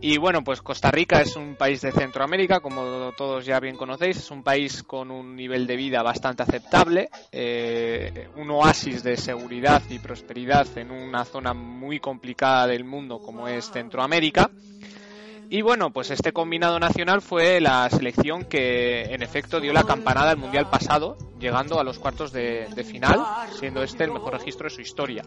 Y 0.02 0.18
bueno, 0.18 0.42
pues 0.42 0.60
Costa 0.60 0.90
Rica 0.90 1.20
es 1.20 1.36
un 1.36 1.54
país 1.54 1.80
de 1.80 1.92
Centroamérica, 1.92 2.58
como 2.58 3.12
todos 3.16 3.46
ya 3.46 3.60
bien 3.60 3.76
conocéis, 3.76 4.16
es 4.16 4.30
un 4.32 4.42
país 4.42 4.82
con 4.82 5.12
un 5.12 5.36
nivel 5.36 5.64
de 5.66 5.76
vida 5.76 6.02
bastante 6.02 6.42
aceptable, 6.42 7.08
eh, 7.30 8.28
un 8.34 8.50
oasis 8.50 9.04
de 9.04 9.16
seguridad 9.16 9.80
y 9.88 10.00
prosperidad 10.00 10.66
en 10.76 10.90
una 10.90 11.24
zona 11.24 11.54
muy 11.54 12.00
complicada 12.00 12.66
del 12.66 12.84
mundo 12.84 13.20
como 13.20 13.46
es 13.46 13.70
Centroamérica. 13.70 14.50
Y 15.52 15.60
bueno, 15.60 15.90
pues 15.92 16.10
este 16.10 16.32
combinado 16.32 16.80
nacional 16.80 17.20
fue 17.20 17.60
la 17.60 17.86
selección 17.90 18.46
que 18.46 19.02
en 19.02 19.22
efecto 19.22 19.60
dio 19.60 19.74
la 19.74 19.84
campanada 19.84 20.30
al 20.30 20.38
Mundial 20.38 20.70
pasado, 20.70 21.18
llegando 21.38 21.78
a 21.78 21.84
los 21.84 21.98
cuartos 21.98 22.32
de, 22.32 22.66
final, 22.90 23.22
siendo 23.58 23.82
este 23.82 24.04
el 24.04 24.12
mejor 24.12 24.32
registro 24.32 24.64
de 24.64 24.74
su 24.74 24.80
historia. 24.80 25.26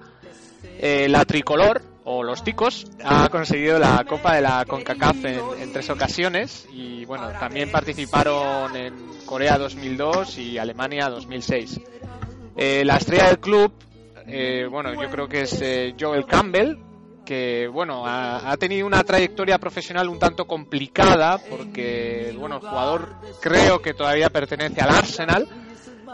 Eh, 0.80 1.08
la 1.10 1.26
tricolor, 1.26 1.84
o 2.06 2.24
los 2.24 2.44
ticos, 2.44 2.88
ha 3.04 3.30
conseguido 3.30 3.78
la 3.78 4.04
Copa 4.04 4.34
de 4.34 4.42
la 4.42 4.66
CONCACAF 4.66 5.26
en, 5.26 5.42
en 5.60 5.72
tres 5.72 5.92
ocasiones 5.92 6.68
y 6.72 7.06
bueno, 7.06 7.30
también 7.40 7.70
participaron 7.70 8.76
en 8.76 8.96
Corea 9.28 9.60
2002 9.60 10.40
y 10.40 10.58
Alemania 10.58 11.08
2006. 11.08 11.82
Eh, 12.58 12.84
la 12.84 12.98
estrella 12.98 13.28
del 13.28 13.40
club, 13.40 13.72
eh, 14.26 14.66
bueno, 14.72 14.92
yo 15.00 15.08
creo 15.08 15.28
que 15.28 15.42
es 15.42 15.62
eh, 15.62 15.94
Joel 16.00 16.26
Campbell, 16.26 16.80
que 17.26 17.68
bueno 17.68 18.04
ha, 18.06 18.56
tenido 18.58 18.88
una 18.88 19.04
trayectoria 19.04 19.58
profesional 19.58 20.08
un 20.08 20.20
tanto 20.20 20.46
complicada 20.46 21.38
porque 21.50 22.34
bueno 22.38 22.56
el 22.56 22.62
jugador 22.62 23.16
creo 23.42 23.82
que 23.82 23.94
todavía 23.94 24.30
pertenece 24.30 24.82
al 24.82 24.90
Arsenal 24.90 25.48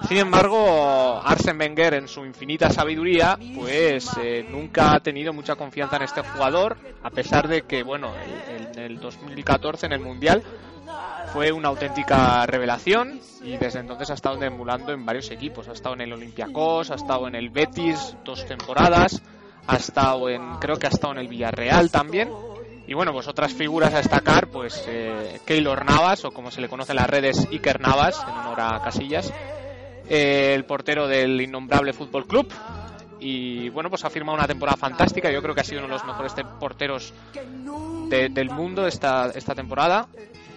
sin 0.08 0.18
embargo 0.18 1.22
Arsene 1.24 1.60
Wenger 1.60 1.94
en 1.96 2.08
su 2.08 2.26
infinita 2.26 2.70
sabiduría 2.70 3.38
pues 3.56 4.10
eh, 4.20 4.46
nunca 4.50 4.94
ha 4.96 5.00
tenido 5.02 5.34
mucha 5.34 5.56
confianza 5.56 5.98
en 5.98 6.04
este 6.04 6.22
jugador 6.22 6.78
a 7.04 7.10
pesar 7.12 7.48
de 7.48 7.64
que 7.64 7.84
bueno 7.84 8.14
en 8.48 8.80
el 8.80 9.00
2014 9.00 9.86
en 9.86 9.94
el 9.94 10.00
mundial 10.00 10.44
fue 11.34 11.52
una 11.52 11.70
auténtica 11.70 12.46
revelación 12.46 13.22
y 13.44 13.58
desde 13.58 13.80
entonces 13.80 14.10
ha 14.10 14.16
estado 14.16 14.42
emulando 14.44 14.92
en 14.92 15.06
varios 15.06 15.32
equipos. 15.32 15.68
Ha 15.70 15.72
estado 15.72 15.96
en 15.96 16.02
el 16.02 16.14
Olympiacos, 16.14 16.92
ha 16.92 16.96
estado 16.96 17.28
en 17.28 17.36
el 17.36 17.50
Betis 17.50 18.16
dos 18.26 18.46
temporadas, 18.46 19.22
ha 19.68 19.76
estado 19.76 20.30
en, 20.30 20.56
creo 20.56 20.78
que 20.78 20.88
ha 20.88 20.90
estado 20.90 21.14
en 21.14 21.20
el 21.20 21.28
Villarreal 21.28 21.90
también. 21.92 22.30
Y 22.88 22.94
bueno, 22.94 23.14
pues 23.14 23.28
otras 23.28 23.54
figuras 23.54 23.94
a 23.94 23.98
destacar, 23.98 24.48
pues 24.48 24.84
eh, 24.88 25.40
Keylor 25.46 25.86
Navas, 25.86 26.26
o 26.26 26.32
como 26.32 26.52
se 26.52 26.60
le 26.62 26.68
conoce 26.68 26.92
en 26.92 26.98
las 26.98 27.10
redes, 27.10 27.48
Iker 27.52 27.80
Navas, 27.80 28.22
en 28.28 28.36
honor 28.36 28.60
a 28.60 28.82
Casillas, 28.84 29.32
eh, 30.10 30.54
el 30.56 30.66
portero 30.66 31.08
del 31.08 31.40
innombrable 31.40 31.94
Fútbol 31.94 32.28
Club, 32.28 32.52
y 33.20 33.70
bueno, 33.70 33.90
pues 33.90 34.04
ha 34.04 34.10
firmado 34.10 34.38
una 34.38 34.48
temporada 34.48 34.76
fantástica. 34.78 35.32
Yo 35.32 35.42
creo 35.42 35.54
que 35.56 35.62
ha 35.62 35.64
sido 35.64 35.80
uno 35.80 35.88
de 35.90 35.94
los 35.94 36.06
mejores 36.06 36.34
te- 36.34 36.44
porteros 36.44 37.14
de- 38.10 38.30
del 38.30 38.50
mundo 38.50 38.86
esta, 38.88 39.32
esta 39.36 39.54
temporada. 39.56 40.08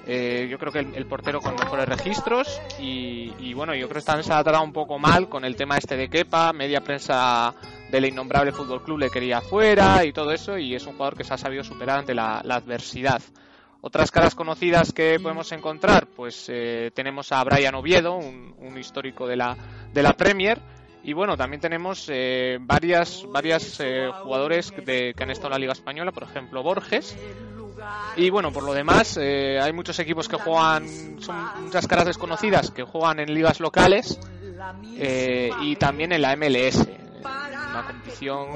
Eh, 0.07 0.49
yo 0.51 0.59
creo 0.59 0.73
que 0.73 0.81
el, 0.81 0.95
el 0.95 1.07
portero 1.07 1.41
con 1.41 1.55
mejores 1.55 1.89
registros 1.89 2.61
y, 2.81 3.33
y 3.39 3.55
bueno, 3.55 3.75
yo 3.75 3.89
creo 3.89 4.01
que 4.03 4.07
también 4.07 4.25
se 4.25 4.33
ha 4.33 4.43
tratado 4.43 4.65
un 4.65 4.73
poco 4.73 4.99
mal 4.99 5.29
con 5.29 5.45
el 5.45 5.57
tema 5.57 5.77
este 5.79 5.97
de 5.97 6.09
Kepa, 6.09 6.53
media 6.53 6.81
prensa 6.83 7.55
del 7.95 8.07
innombrable 8.07 8.51
Fútbol 8.51 8.83
Club 8.83 8.99
le 8.99 9.09
quería 9.09 9.41
fuera 9.41 10.05
y 10.05 10.13
todo 10.13 10.33
eso 10.33 10.59
y 10.59 10.75
es 10.75 10.85
un 10.85 10.95
jugador 10.95 11.17
que 11.17 11.23
se 11.23 11.33
ha 11.33 11.39
sabido 11.39 11.63
superar 11.63 12.01
ante 12.01 12.13
la, 12.13 12.39
adversidad. 12.39 13.23
Otras 13.83 14.11
caras 14.11 14.35
conocidas 14.35 14.93
que 14.93 15.21
podemos 15.21 15.53
encontrar, 15.53 16.09
pues 16.09 16.47
eh, 16.49 16.91
tenemos 16.93 17.31
a 17.31 17.45
Brian 17.45 17.77
Oviedo, 17.77 18.17
un, 18.17 18.77
histórico 18.77 19.29
de 19.29 19.37
la, 19.37 19.57
de 19.93 20.03
la 20.03 20.15
Premier, 20.15 20.61
y 21.05 21.13
bueno, 21.13 21.37
también 21.37 21.61
tenemos 21.61 22.09
eh, 22.09 22.59
varias, 22.61 23.25
varias 23.31 23.79
eh, 23.79 24.11
jugadores 24.23 24.73
de, 24.85 25.15
que 25.15 25.23
han 25.23 25.31
estado 25.31 25.49
en 25.49 25.53
la 25.53 25.59
Liga 25.61 25.73
Española, 25.75 26.11
por 26.11 26.25
ejemplo 26.25 26.65
Borges. 26.65 27.17
Y 28.17 28.31
bueno, 28.31 28.53
por 28.53 28.65
lo 28.65 28.75
demás, 28.75 29.17
eh, 29.21 29.61
hay 29.61 29.73
muchos 29.73 29.99
equipos 30.01 30.29
que 30.29 30.37
juegan, 30.37 31.21
son 31.21 31.37
muchas 31.63 31.87
caras 31.87 32.07
desconocidas 32.07 32.73
que 32.73 32.83
juegan 32.83 33.21
en 33.21 33.33
ligas 33.33 33.61
locales 33.61 34.19
y 35.61 35.77
también 35.77 36.11
en 36.13 36.23
la 36.23 36.35
MLS, 36.37 36.89
una 37.75 37.87
competición 37.87 38.49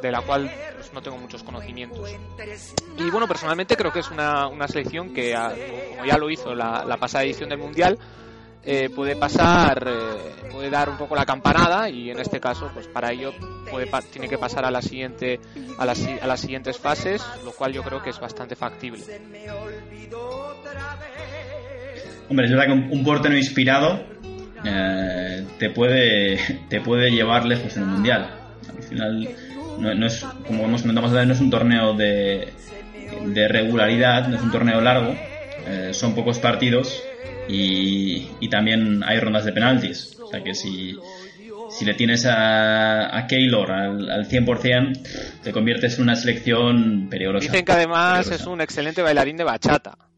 de 0.00 0.10
la 0.12 0.20
cual 0.22 0.50
pues, 0.76 0.92
no 0.92 1.02
tengo 1.02 1.16
muchos 1.18 1.42
conocimientos. 1.42 2.10
Y 2.98 3.10
bueno, 3.10 3.26
personalmente 3.26 3.76
creo 3.76 3.92
que 3.92 4.00
es 4.00 4.10
una, 4.10 4.46
una 4.48 4.66
selección 4.68 5.12
que, 5.14 5.34
ah, 5.34 5.52
como 5.90 6.04
ya 6.04 6.16
lo 6.18 6.30
hizo 6.30 6.54
la, 6.54 6.84
la 6.84 6.96
pasada 6.96 7.24
edición 7.24 7.48
del 7.48 7.58
Mundial, 7.58 7.98
eh, 8.62 8.90
puede 8.94 9.16
pasar, 9.16 9.86
eh, 9.88 10.48
puede 10.52 10.68
dar 10.68 10.90
un 10.90 10.98
poco 10.98 11.14
la 11.16 11.24
campanada 11.24 11.88
y 11.88 12.10
en 12.10 12.18
este 12.18 12.40
caso, 12.40 12.70
pues 12.74 12.86
para 12.88 13.10
ello 13.10 13.32
puede 13.70 13.86
pa- 13.86 14.02
tiene 14.02 14.28
que 14.28 14.36
pasar 14.36 14.66
a 14.66 14.70
la 14.70 14.82
siguiente, 14.82 15.40
a 15.78 15.86
las, 15.86 16.04
a 16.20 16.26
las 16.26 16.40
siguientes 16.40 16.76
fases, 16.78 17.24
lo 17.44 17.52
cual 17.52 17.72
yo 17.72 17.82
creo 17.82 18.02
que 18.02 18.10
es 18.10 18.20
bastante 18.20 18.56
factible. 18.56 19.02
Hombre, 22.28 22.46
es 22.46 22.50
verdad 22.52 22.66
que 22.66 22.72
un, 22.72 22.88
un 22.92 23.02
portero 23.04 23.36
inspirado 23.36 24.04
eh, 24.64 25.46
te 25.58 25.70
puede 25.70 26.38
te 26.68 26.80
puede 26.80 27.10
llevar 27.10 27.44
lejos 27.46 27.74
en 27.76 27.82
el 27.84 27.88
mundial. 27.88 28.39
Al 28.90 28.96
final, 28.96 29.28
no, 29.78 29.94
no 29.94 30.06
es, 30.06 30.24
como 30.46 30.64
hemos 30.64 30.82
comentado 30.82 31.06
más 31.06 31.12
adelante, 31.12 31.28
no 31.28 31.34
es 31.34 31.40
un 31.40 31.50
torneo 31.50 31.94
de, 31.94 32.52
de 33.26 33.48
regularidad, 33.48 34.26
no 34.28 34.36
es 34.36 34.42
un 34.42 34.50
torneo 34.50 34.80
largo, 34.80 35.14
eh, 35.66 35.90
son 35.92 36.14
pocos 36.14 36.38
partidos 36.38 37.02
y, 37.48 38.28
y 38.40 38.48
también 38.48 39.02
hay 39.04 39.20
rondas 39.20 39.44
de 39.44 39.52
penaltis. 39.52 40.16
O 40.20 40.26
sea 40.28 40.42
que 40.42 40.54
si, 40.54 40.96
si 41.70 41.84
le 41.84 41.94
tienes 41.94 42.26
a, 42.26 43.16
a 43.16 43.26
Keylor 43.26 43.70
al, 43.70 44.10
al 44.10 44.28
100%, 44.28 45.40
te 45.42 45.52
conviertes 45.52 45.96
en 45.98 46.02
una 46.04 46.16
selección 46.16 47.08
peligrosa. 47.08 47.46
Dicen 47.46 47.64
que 47.64 47.72
además 47.72 48.18
Peligrosa. 48.24 48.42
es 48.42 48.48
un 48.48 48.60
excelente 48.60 49.02
bailarín 49.02 49.36
de 49.36 49.44
bachata. 49.44 49.96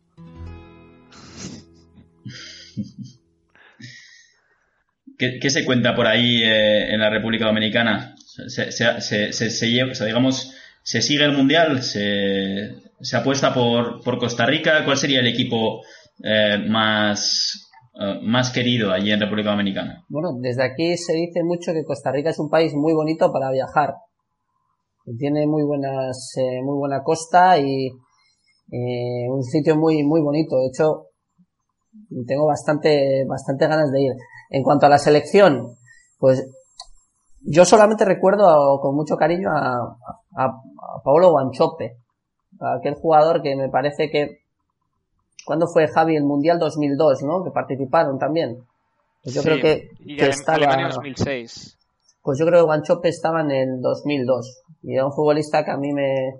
¿Qué, 5.18 5.38
qué 5.40 5.50
se 5.50 5.64
cuenta 5.64 5.94
por 5.94 6.06
ahí 6.06 6.42
eh, 6.42 6.92
en 6.92 7.00
la 7.00 7.10
República 7.10 7.44
Dominicana? 7.46 8.14
Se, 8.48 8.70
se, 8.72 9.00
se, 9.00 9.50
se- 9.50 10.04
digamos, 10.06 10.54
¿se 10.82 11.02
sigue 11.02 11.24
el 11.24 11.36
Mundial? 11.36 11.82
¿Se, 11.82 12.70
apuesta 13.14 13.52
por, 13.52 14.02
por 14.02 14.18
Costa 14.18 14.46
Rica? 14.46 14.84
¿Cuál 14.84 14.96
sería 14.96 15.20
el 15.20 15.26
equipo 15.26 15.82
eh, 16.24 16.58
más, 16.68 17.68
eh, 18.00 18.20
más 18.22 18.50
querido 18.50 18.90
allí 18.90 19.12
en 19.12 19.20
República 19.20 19.50
Dominicana? 19.50 20.04
Bueno, 20.08 20.30
desde 20.40 20.64
aquí 20.64 20.96
se 20.96 21.12
dice 21.14 21.42
mucho 21.42 21.72
que 21.72 21.84
Costa 21.84 22.10
Rica 22.10 22.30
es 22.30 22.38
un 22.38 22.48
país 22.48 22.72
muy 22.74 22.94
bonito 22.94 23.30
para 23.32 23.50
viajar. 23.50 23.94
Tiene 25.18 25.46
muy 25.46 25.64
buenas, 25.64 26.32
eh, 26.38 26.62
muy 26.62 26.78
buena 26.78 27.02
costa 27.02 27.58
y 27.58 27.90
un 29.28 29.42
sitio 29.42 29.76
muy, 29.76 30.02
muy 30.04 30.22
bonito. 30.22 30.56
De 30.56 30.68
hecho, 30.68 31.08
tengo 32.26 32.46
bastante, 32.46 33.24
bastante 33.28 33.66
ganas 33.66 33.90
de 33.90 34.00
ir. 34.02 34.12
En 34.50 34.62
cuanto 34.62 34.86
a 34.86 34.88
la 34.88 34.98
selección, 34.98 35.74
pues 36.18 36.42
yo 37.44 37.64
solamente 37.64 38.04
recuerdo 38.04 38.48
a- 38.48 38.80
con 38.80 38.94
mucho 38.94 39.16
cariño 39.16 39.50
a, 39.50 39.96
a, 40.36 40.44
a 40.44 41.02
Paolo 41.04 41.30
Guanchope, 41.30 41.96
aquel 42.60 42.94
jugador 42.94 43.42
que 43.42 43.56
me 43.56 43.68
parece 43.68 44.10
que 44.10 44.38
¿Cuándo 45.44 45.66
fue 45.66 45.88
Javi 45.88 46.14
el 46.14 46.22
Mundial 46.22 46.60
2002, 46.60 47.24
no? 47.24 47.42
Que 47.42 47.50
participaron 47.50 48.16
también. 48.16 48.58
Pues 49.24 49.34
yo 49.34 49.42
Sí, 49.42 49.48
creo 49.48 49.60
que, 49.60 49.88
y 49.98 50.16
que 50.16 50.28
estaba, 50.28 50.56
Alemania 50.56 50.88
2006. 50.90 51.76
pues 52.22 52.38
yo 52.38 52.46
creo 52.46 52.60
que 52.60 52.64
Guanchope 52.66 53.08
estaba 53.08 53.40
en 53.40 53.50
el 53.50 53.80
2002 53.80 54.62
y 54.84 54.94
era 54.94 55.04
un 55.04 55.12
futbolista 55.12 55.64
que 55.64 55.72
a 55.72 55.76
mí 55.76 55.92
me 55.92 56.34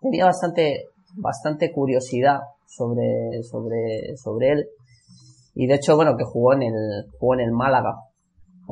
tenía 0.00 0.24
bastante 0.24 0.86
bastante 1.14 1.70
curiosidad 1.70 2.40
sobre 2.66 3.44
sobre 3.44 4.16
sobre 4.16 4.50
él 4.50 4.66
y 5.54 5.66
de 5.68 5.74
hecho 5.74 5.94
bueno 5.94 6.16
que 6.16 6.24
jugó 6.24 6.54
en 6.54 6.62
el 6.62 7.06
jugó 7.20 7.34
en 7.34 7.40
el 7.40 7.52
Málaga 7.52 7.94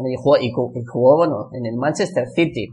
y 0.08 0.82
jugó 0.86 1.16
bueno 1.16 1.48
en 1.52 1.66
el 1.66 1.76
Manchester 1.76 2.26
City 2.28 2.66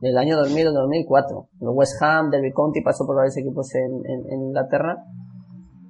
del 0.00 0.16
año 0.18 0.36
2000 0.36 0.68
al 0.68 0.74
2004 0.74 1.48
el 1.60 1.68
West 1.70 2.02
Ham 2.02 2.30
Derby 2.30 2.52
County 2.52 2.80
pasó 2.82 3.06
por 3.06 3.16
varios 3.16 3.36
equipos 3.36 3.74
en, 3.74 3.92
en- 4.04 4.32
en 4.32 4.42
Inglaterra 4.48 4.96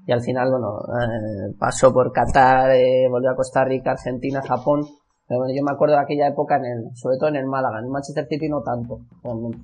y 0.07 0.13
al 0.13 0.21
final 0.23 0.51
bueno 0.51 0.79
eh, 0.81 1.55
pasó 1.59 1.93
por 1.93 2.13
Qatar 2.13 2.71
eh, 2.73 3.09
volvió 3.11 3.31
a 3.31 3.37
Costa 3.37 3.65
Rica 3.65 3.93
Argentina 3.93 4.41
Japón 4.43 4.85
pero 5.29 5.41
bueno, 5.41 5.55
yo 5.57 5.63
me 5.65 5.73
acuerdo 5.73 5.95
de 5.95 6.03
aquella 6.03 6.29
época 6.29 6.57
en 6.57 6.65
el, 6.67 6.85
sobre 6.97 7.17
todo 7.17 7.29
en 7.31 7.37
el 7.37 7.47
Málaga, 7.47 7.79
en 7.79 7.85
el 7.87 7.91
Manchester 7.91 8.27
City 8.29 8.49
no 8.51 8.61
tanto, 8.61 8.99
realmente. 9.23 9.59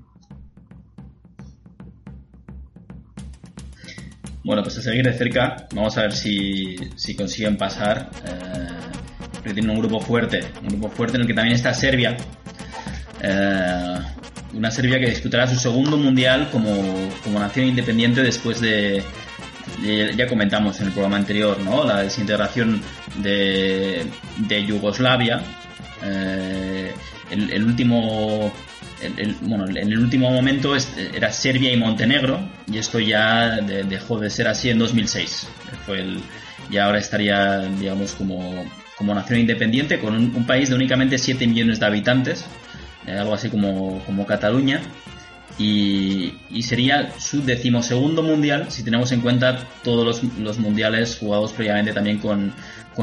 Bueno, 4.44 4.62
pues 4.62 4.79
a 4.79 4.83
seguir 4.83 5.05
de 5.05 5.12
cerca, 5.12 5.66
vamos 5.75 5.99
a 5.99 6.03
ver 6.03 6.12
si, 6.12 6.77
si 6.97 7.14
consiguen 7.14 7.59
pasar. 7.59 8.09
Eh, 8.25 8.68
porque 9.38 9.55
tienen 9.55 9.70
un 9.70 9.79
grupo 9.81 10.01
fuerte, 10.01 10.40
un 10.62 10.68
grupo 10.68 10.90
fuerte 10.90 11.16
en 11.16 11.22
el 11.22 11.27
que 11.27 11.35
también 11.35 11.57
está 11.57 11.72
Serbia. 11.74 12.16
Eh, 13.22 13.94
una 14.55 14.70
Serbia 14.70 14.98
que 14.98 15.11
disputará 15.11 15.46
su 15.46 15.57
segundo 15.57 15.96
mundial 15.96 16.48
como, 16.51 16.72
como 17.22 17.38
nación 17.38 17.66
independiente 17.66 18.22
después 18.22 18.61
de, 18.61 19.03
ya 20.16 20.27
comentamos 20.27 20.81
en 20.81 20.87
el 20.87 20.92
programa 20.92 21.16
anterior, 21.16 21.59
¿no? 21.61 21.85
La 21.85 22.03
desintegración 22.03 22.81
de, 23.16 24.07
de 24.38 24.64
Yugoslavia. 24.64 25.42
Eh, 26.03 26.92
el, 27.31 27.64
último 27.64 28.53
bueno, 29.42 29.66
en 29.68 29.77
el 29.92 29.98
último 29.98 30.31
momento 30.31 30.74
era 31.14 31.31
Serbia 31.31 31.72
y 31.72 31.77
Montenegro 31.77 32.40
y 32.72 32.79
esto 32.79 32.98
ya 32.98 33.57
de- 33.61 33.85
dejó 33.85 34.18
de 34.18 34.31
ser 34.31 34.48
así 34.48 34.70
en 34.70 34.79
2006. 34.79 35.46
Fue 35.85 36.01
el, 36.01 36.20
y 36.70 36.79
ahora 36.79 36.98
estaría, 36.98 37.59
digamos, 37.79 38.12
como, 38.12 38.64
como 38.99 39.15
nación 39.15 39.39
independiente 39.39 40.01
con 40.01 40.15
un, 40.15 40.47
país 40.47 40.69
de 40.69 40.75
únicamente 40.75 41.19
7 41.19 41.47
millones 41.47 41.79
de 41.79 41.87
habitantes, 41.87 42.45
eh, 43.07 43.13
algo 43.13 43.33
así 43.33 43.49
como, 43.49 44.05
como 44.05 44.27
Cataluña. 44.27 44.83
Y, 45.57 46.35
sería 46.63 47.13
su 47.19 47.45
decimosegundo 47.45 48.23
mundial 48.23 48.71
si 48.71 48.83
tenemos 48.83 49.11
en 49.13 49.21
cuenta 49.21 49.59
todos 49.83 50.23
los, 50.39 50.59
mundiales 50.59 51.17
jugados 51.19 51.53
previamente 51.53 51.93
también 51.93 52.19
con, 52.19 52.53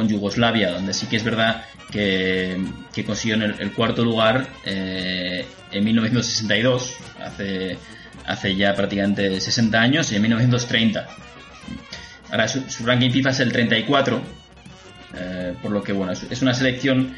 Yugoslavia, 0.07 0.71
donde 0.71 0.93
sí 0.93 1.07
que 1.07 1.15
es 1.15 1.23
verdad 1.23 1.63
que, 1.89 2.57
consiguió 3.05 3.35
el, 3.35 3.55
el 3.59 3.71
cuarto 3.71 4.03
lugar 4.03 4.45
eh, 4.65 5.45
en 5.71 5.83
1962, 5.85 6.95
hace, 7.23 7.77
hace 8.25 8.55
ya 8.57 8.73
prácticamente 8.75 9.39
60 9.39 9.79
años, 9.79 10.11
y 10.11 10.17
en 10.17 10.21
1930. 10.23 11.07
Ahora 12.29 12.47
su, 12.49 12.69
su 12.69 12.85
ranking 12.85 13.11
FIFA 13.11 13.29
es 13.29 13.39
el 13.39 13.53
34, 13.53 14.21
eh, 15.17 15.53
por 15.61 15.71
lo 15.71 15.83
que 15.83 15.93
bueno, 15.93 16.11
es, 16.13 16.41
una 16.41 16.53
selección 16.53 17.13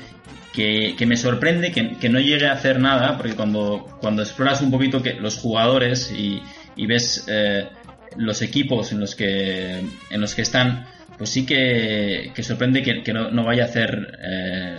que, 0.54 0.96
que 0.98 1.06
me 1.06 1.18
sorprende 1.18 1.72
que, 1.72 2.10
no 2.10 2.20
llegue 2.20 2.48
a 2.48 2.54
hacer 2.54 2.80
nada, 2.80 3.18
porque 3.18 3.36
cuando, 3.36 3.86
cuando 4.02 4.22
exploras 4.24 4.62
un 4.62 4.72
poquito 4.72 5.02
que 5.04 5.14
los 5.14 5.38
jugadores 5.38 6.12
y, 6.12 6.42
y 6.76 6.86
ves 6.88 7.26
eh, 7.28 7.68
los 8.16 8.42
equipos 8.42 8.92
en 8.92 9.00
los 9.00 9.16
que, 9.16 9.84
en 10.10 10.22
los 10.22 10.34
que 10.36 10.42
están, 10.42 10.86
pues 11.18 11.30
sí 11.30 11.46
que, 11.46 12.32
que 12.34 12.44
sorprende 12.44 12.82
que, 12.84 13.14
no, 13.14 13.30
no 13.32 13.44
vaya 13.44 13.64
a 13.64 13.68
hacer 13.68 14.18
eh, 14.24 14.78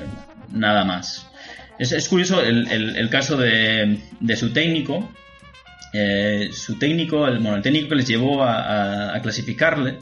nada 0.53 0.85
más. 0.85 1.27
Es, 1.79 1.93
es 1.93 2.09
curioso 2.09 2.43
el, 2.43 2.67
el- 2.73 2.97
el 2.97 3.09
caso 3.11 3.37
de, 3.37 3.99
de 4.19 4.37
su 4.37 4.53
técnico. 4.53 5.09
Su 6.53 6.79
técnico, 6.79 7.27
el, 7.27 7.39
bueno, 7.39 7.57
el 7.57 7.63
técnico 7.63 7.89
que 7.89 7.95
les 7.97 8.07
llevó 8.09 8.43
a- 8.45 9.15
a 9.17 9.23
clasificarle, 9.23 9.99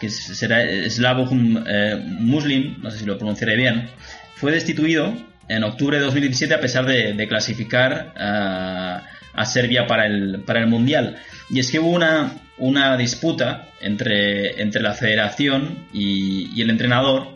que 0.00 0.10
será 0.10 0.60
Slavoj 0.88 1.30
eh, 1.32 1.96
Muslim, 2.04 2.76
no 2.82 2.90
sé 2.90 2.98
si 2.98 3.06
lo 3.06 3.18
pronunciaré 3.18 3.56
bien, 3.56 3.88
fue 4.36 4.52
destituido 4.52 5.14
en 5.48 5.64
octubre 5.64 5.98
de 5.98 6.04
2017 6.04 6.54
a 6.54 6.60
pesar 6.60 6.86
de, 6.86 7.26
clasificar 7.28 8.12
a, 8.16 9.02
a 9.32 9.44
Serbia 9.46 9.86
para 9.86 10.06
el, 10.06 10.42
para 10.46 10.60
el 10.60 10.66
Mundial. 10.66 11.16
Y 11.50 11.60
es 11.60 11.70
que 11.70 11.78
hubo 11.78 11.90
una, 11.90 12.32
una 12.58 12.96
disputa 12.96 13.66
entre, 13.80 14.60
entre 14.60 14.82
la 14.82 14.92
federación 14.92 15.86
y, 15.92 16.50
y 16.54 16.62
el 16.62 16.70
entrenador, 16.70 17.28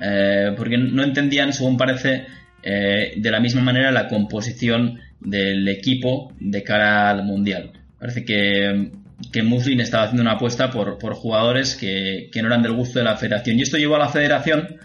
eh, 0.00 0.52
porque 0.56 0.78
no 0.78 1.02
entendían, 1.02 1.52
según 1.52 1.76
parece, 1.76 2.26
eh, 2.62 3.14
de 3.16 3.30
la 3.30 3.40
misma 3.40 3.62
manera 3.62 3.90
la 3.90 4.08
composición 4.08 5.00
del 5.20 5.68
equipo 5.68 6.32
de 6.40 6.62
cara 6.62 7.10
al 7.10 7.24
Mundial. 7.24 7.72
Parece 7.98 8.24
que, 8.24 8.90
que 9.32 9.42
Muslin 9.42 9.80
estaba 9.80 10.04
haciendo 10.04 10.22
una 10.22 10.32
apuesta 10.32 10.70
por, 10.70 10.98
por 10.98 11.14
jugadores 11.14 11.74
que, 11.74 12.28
que 12.32 12.40
no 12.40 12.48
eran 12.48 12.62
del 12.62 12.72
gusto 12.72 12.98
de 12.98 13.04
la 13.04 13.16
federación. 13.16 13.58
Y 13.58 13.62
esto 13.62 13.76
llevó 13.76 13.96
a 13.96 14.00
la 14.00 14.08
federación, 14.08 14.76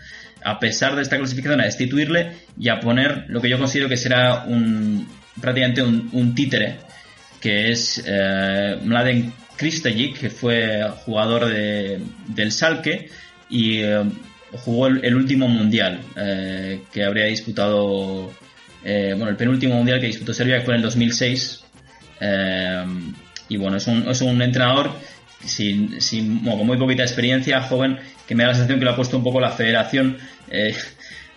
a 0.43 0.60
pesar 0.60 0.96
de 0.96 1.02
esta 1.04 1.17
clasificación, 1.17 1.62
a 1.62 1.65
destituirle 1.65 2.32
y 2.60 2.69
a 2.69 2.80
poner 2.80 3.26
lo 3.28 3.41
que 3.41 3.50
yo 3.50 3.58
considero 3.58 3.89
que 3.89 3.98
será 3.98 4.43
un, 4.46 5.08
prácticamente 5.39 5.84
un, 5.84 6.10
un 6.13 6.36
títere, 6.36 6.78
que 7.43 7.72
es 7.72 8.02
eh, 8.06 8.78
Mladen 8.84 9.34
Kristajic, 9.58 10.17
que 10.17 10.30
fue 10.30 10.82
jugador 11.06 11.46
de, 11.48 12.00
del 12.28 12.52
Salke 12.52 13.10
y 13.50 13.80
eh, 13.80 14.02
jugó 14.54 14.88
el, 14.88 15.13
último 15.13 15.50
mundial 15.50 16.00
eh, 16.15 16.84
que 16.91 17.04
habría 17.04 17.26
disputado, 17.26 18.32
bueno, 18.82 19.30
el 19.30 19.36
penúltimo 19.36 19.76
mundial 19.76 20.00
que 20.00 20.08
disputó 20.08 20.34
Serbia 20.34 20.62
fue 20.62 20.74
en 20.74 20.78
el 20.78 20.84
2006. 20.84 21.63
Y 23.49 23.58
bueno, 23.58 23.77
es 23.77 23.88
un, 23.88 24.08
es 24.10 24.21
un 24.21 24.41
entrenador 24.41 24.91
sin, 25.45 25.99
sin, 26.01 26.41
bueno, 26.43 26.60
con 26.60 26.67
muy 26.67 26.77
poquita 26.77 27.03
experiencia, 27.03 27.62
joven, 27.62 27.97
que 28.27 28.36
me 28.36 28.43
da 28.43 28.49
la 28.49 28.56
sensación 28.56 28.79
que 28.79 28.86
lo 28.86 28.91
ha 28.91 28.95
puesto 28.95 29.17
un 29.17 29.23
poco 29.23 29.39
la 29.39 29.51
federación. 29.51 30.17
eh, 30.49 30.73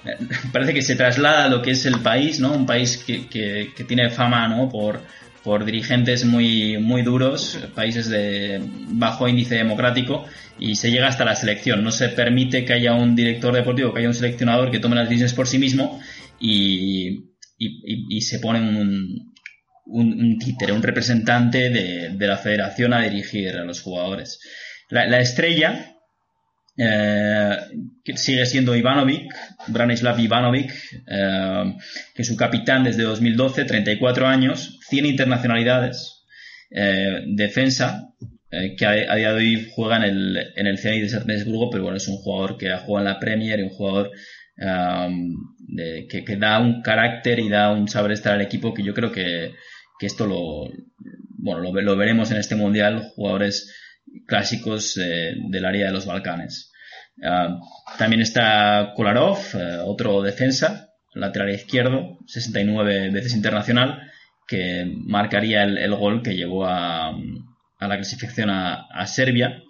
parece 0.53 0.73
que 0.75 0.83
se 0.83 0.95
traslada 0.97 1.45
a 1.47 1.49
lo 1.49 1.63
que 1.63 1.73
es 1.73 1.85
el 1.87 2.01
país, 2.01 2.39
¿no? 2.41 2.53
Un 2.53 2.67
país 2.67 2.97
que, 2.99 3.27
que, 3.27 3.73
que 3.77 3.85
tiene 3.85 4.09
fama, 4.11 4.47
¿no? 4.49 4.69
Por, 4.69 5.01
por 5.43 5.65
dirigentes 5.65 6.25
muy, 6.25 6.79
muy 6.79 7.03
duros, 7.03 7.59
países 7.75 8.09
de 8.09 8.61
bajo 8.89 9.29
índice 9.29 9.57
democrático, 9.57 10.25
y 10.59 10.75
se 10.77 10.91
llega 10.91 11.09
hasta 11.09 11.25
la 11.25 11.37
selección. 11.37 11.83
No 11.85 11.91
se 11.91 12.09
permite 12.11 12.65
que 12.65 12.73
haya 12.73 12.95
un 12.95 13.15
director 13.17 13.55
deportivo, 13.55 13.93
que 13.93 14.01
haya 14.01 14.09
un 14.09 14.15
seleccionador 14.15 14.71
que 14.71 14.79
tome 14.81 14.97
las 14.97 15.05
decisiones 15.09 15.35
por 15.35 15.47
sí 15.47 15.59
mismo 15.59 16.01
y, 16.41 17.11
y, 17.59 17.67
y- 17.85 18.17
y 18.17 18.21
se 18.23 18.39
pone 18.39 18.61
un, 18.61 19.35
un, 19.87 20.21
un 20.21 20.39
títere, 20.39 20.73
un 20.73 20.83
representante 20.83 21.71
de, 21.71 22.27
la 22.27 22.37
federación 22.37 22.93
a 22.93 23.03
dirigir 23.03 23.57
a 23.57 23.65
los 23.65 23.81
jugadores. 23.81 24.41
La, 24.91 25.07
la 25.07 25.21
estrella 25.21 25.97
eh, 26.79 27.57
sigue 28.17 28.45
siendo 28.45 28.77
Ivanovic, 28.77 29.35
Branislav 29.69 30.19
Ivanovic, 30.19 30.73
eh, 31.07 31.75
que 32.15 32.23
es 32.23 32.29
su 32.29 32.37
capitán 32.37 32.85
desde 32.85 33.03
2012, 33.03 33.65
34 33.65 34.27
años, 34.27 34.79
100 34.89 35.07
internacionalidades, 35.07 36.25
eh, 36.71 37.23
defensa, 37.29 38.13
que 38.79 38.87
a, 38.87 38.91
a 38.91 39.17
día 39.17 39.33
de 39.33 39.39
hoy 39.39 39.71
juega 39.75 39.97
en 39.99 40.03
el, 40.05 40.53
en 40.57 40.67
el 40.67 40.79
Zenit 40.79 41.03
de 41.03 41.09
San 41.11 41.27
pero 41.27 41.83
bueno, 41.83 41.97
es 41.97 42.09
un 42.09 42.17
jugador 42.17 42.57
que 42.57 42.71
ha 42.71 42.79
jugado 42.79 43.07
en 43.07 43.13
la 43.13 43.21
Premier 43.21 43.59
y 43.59 43.65
un 43.65 43.71
jugador 43.71 44.13
um, 44.57 45.35
que, 46.09 46.25
que 46.25 46.37
da 46.37 46.61
un 46.61 46.81
carácter 46.81 47.39
y 47.41 47.51
da 47.51 47.73
un 47.73 47.87
saber 47.89 48.13
estar 48.13 48.33
al 48.33 48.41
equipo 48.41 48.73
que 48.73 48.83
yo 48.83 48.95
creo 48.95 49.13
que, 49.13 49.53
que 49.99 50.07
esto 50.07 50.27
lo, 50.27 50.69
bueno, 51.39 51.61
lo, 51.61 51.73
ve- 51.73 51.83
lo 51.83 51.97
veremos 51.97 52.31
en 52.31 52.39
este 52.39 52.55
mundial, 52.57 53.13
jugadores 53.15 53.75
clásicos 54.27 54.97
eh, 54.99 55.35
del 55.51 55.65
área 55.65 55.87
de 55.87 55.93
los 55.93 56.07
Balcanes. 56.07 56.73
Ah, 57.23 57.59
también 57.99 58.21
está 58.23 58.93
Kolarov, 58.95 59.39
eh, 59.55 59.79
otro 59.85 60.23
defensa, 60.23 60.91
lateral 61.15 61.51
izquierdo, 61.51 62.19
69 62.27 63.11
veces 63.11 63.35
internacional, 63.35 64.03
que 64.47 64.85
marcaría 65.07 65.65
el, 65.65 65.79
el 65.79 65.95
gol 65.95 66.23
que 66.23 66.37
llevó 66.37 66.67
a, 66.67 67.09
a 67.09 67.89
la 67.89 67.97
clasificación 67.97 68.51
a, 68.51 68.87
a 68.91 69.07
Serbia. 69.07 69.63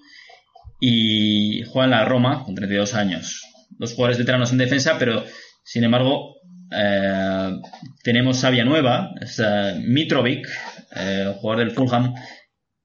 Y 0.81 1.63
juega 1.65 1.85
en 1.87 1.91
la 1.93 2.05
Roma 2.05 2.45
con 2.45 2.55
32 2.55 2.95
años. 2.95 3.43
Dos 3.79 3.95
jugadores 3.95 4.19
veteranos 4.19 4.53
en 4.53 4.59
defensa, 4.59 4.97
pero 4.99 5.25
sin 5.65 5.85
embargo 5.85 6.36
eh, 6.71 7.61
tenemos 8.03 8.41
sabia 8.41 8.65
nueva, 8.65 9.13
es 9.21 9.41
eh, 9.41 9.81
Mitrovic, 9.81 10.47
eh, 10.95 11.35
jugador 11.39 11.65
del 11.65 11.75
Fulham, 11.75 12.15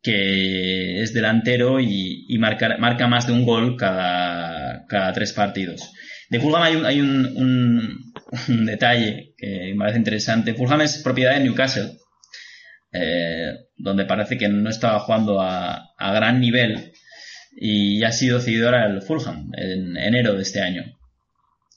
que 0.02 1.02
es 1.02 1.14
delantero 1.14 1.80
y, 1.80 2.36
marca, 2.40 2.78
marca 2.78 3.08
más 3.08 3.28
de 3.28 3.34
un 3.34 3.46
gol 3.46 3.76
cada, 3.78 4.86
cada 4.88 5.14
tres 5.14 5.34
partidos. 5.34 5.92
De 6.30 6.40
Fulham 6.40 6.64
hay 6.64 6.76
un, 6.76 6.86
hay 6.86 7.02
un, 7.02 8.14
un, 8.48 8.66
detalle 8.66 9.34
que 9.38 9.72
me 9.74 9.80
parece 9.80 10.00
interesante. 10.00 10.54
Fulham 10.54 10.82
es 10.82 10.98
propiedad 11.04 11.36
de 11.36 11.42
Newcastle, 11.42 11.98
donde 13.78 14.06
parece 14.06 14.38
que 14.38 14.50
no 14.50 14.70
estaba 14.70 15.00
jugando 15.00 15.42
a, 15.42 15.94
a 15.98 16.14
gran 16.14 16.40
nivel 16.40 16.94
y 17.56 18.04
ha 18.04 18.12
sido 18.12 18.40
seguidora 18.40 18.88
del 18.88 19.02
Fulham 19.02 19.52
en 19.56 19.98
enero 19.98 20.36
de 20.36 20.42
este 20.42 20.62
año. 20.62 20.84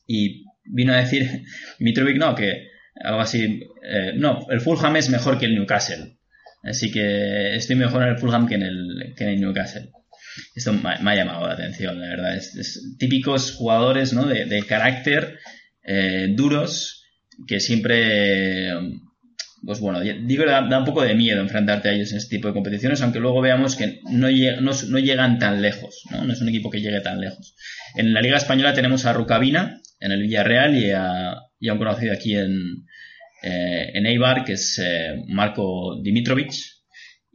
Y 0.07 0.44
vino 0.65 0.93
a 0.93 0.99
decir 0.99 1.43
Mitrovic, 1.79 2.17
no, 2.17 2.35
que 2.35 2.69
algo 3.03 3.21
así, 3.21 3.61
eh, 3.83 4.13
no, 4.17 4.47
el 4.51 4.61
Fulham 4.61 4.97
es 4.97 5.09
mejor 5.09 5.39
que 5.39 5.47
el 5.47 5.55
Newcastle. 5.55 6.17
Así 6.63 6.91
que 6.91 7.57
estoy 7.57 7.77
mejor 7.77 8.03
en 8.03 8.09
el 8.11 8.19
Fulham 8.19 8.49
que 8.49 8.55
en 8.55 8.63
el, 8.63 9.15
que 9.17 9.25
en 9.25 9.31
el 9.31 9.41
Newcastle. 9.41 9.91
Esto 10.55 10.73
me, 10.73 10.89
ha 10.89 11.15
llamado 11.15 11.47
la 11.47 11.55
atención, 11.55 12.01
la 12.01 12.09
verdad. 12.09 12.37
Es, 12.37 12.97
típicos 12.99 13.53
jugadores 13.53 14.13
¿no? 14.13 14.27
de, 14.27 14.65
carácter 14.67 15.39
eh, 15.85 16.29
duros 16.31 17.05
que 17.47 17.61
siempre, 17.61 18.73
pues 19.65 19.81
bueno, 19.81 20.01
digo, 20.01 20.45
da, 20.47 20.63
da, 20.63 20.79
un 20.79 20.85
poco 20.85 21.03
de 21.03 21.15
miedo 21.15 21.41
enfrentarte 21.41 21.89
a 21.89 21.93
ellos 21.93 22.13
en 22.13 22.19
este 22.19 22.37
tipo 22.37 22.49
de 22.49 22.55
competiciones, 22.55 23.03
aunque 23.03 23.21
luego 23.21 23.41
veamos 23.41 23.77
que 23.77 24.01
no, 24.11 24.31
lleg 24.31 24.61
no, 24.61 24.73
no 24.89 24.99
llegan 24.99 25.39
tan 25.39 25.61
lejos, 25.61 26.05
¿no? 26.11 26.25
no 26.25 26.33
es 26.33 26.41
un 26.41 26.49
equipo 26.49 26.71
que 26.71 26.81
llegue 26.81 27.01
tan 27.01 27.21
lejos. 27.21 27.55
En 27.97 28.15
la 28.15 28.23
Liga 28.23 28.37
Española 28.37 28.73
tenemos 28.73 29.05
a 29.05 29.13
Rukavina 29.13 29.81
en 30.05 30.13
el 30.13 30.23
Villarreal 30.23 30.77
y 30.77 30.91
a, 30.91 31.35
y 31.59 31.69
a 31.69 31.73
un 31.73 31.79
conocido 31.79 32.13
aquí 32.13 32.37
en, 32.37 32.87
eh, 33.43 33.91
en 33.95 34.07
Eibar, 34.07 34.45
que 34.45 34.53
es 34.53 34.79
eh, 34.79 35.25
Marco 35.29 35.99
Dimitrovic. 36.03 36.53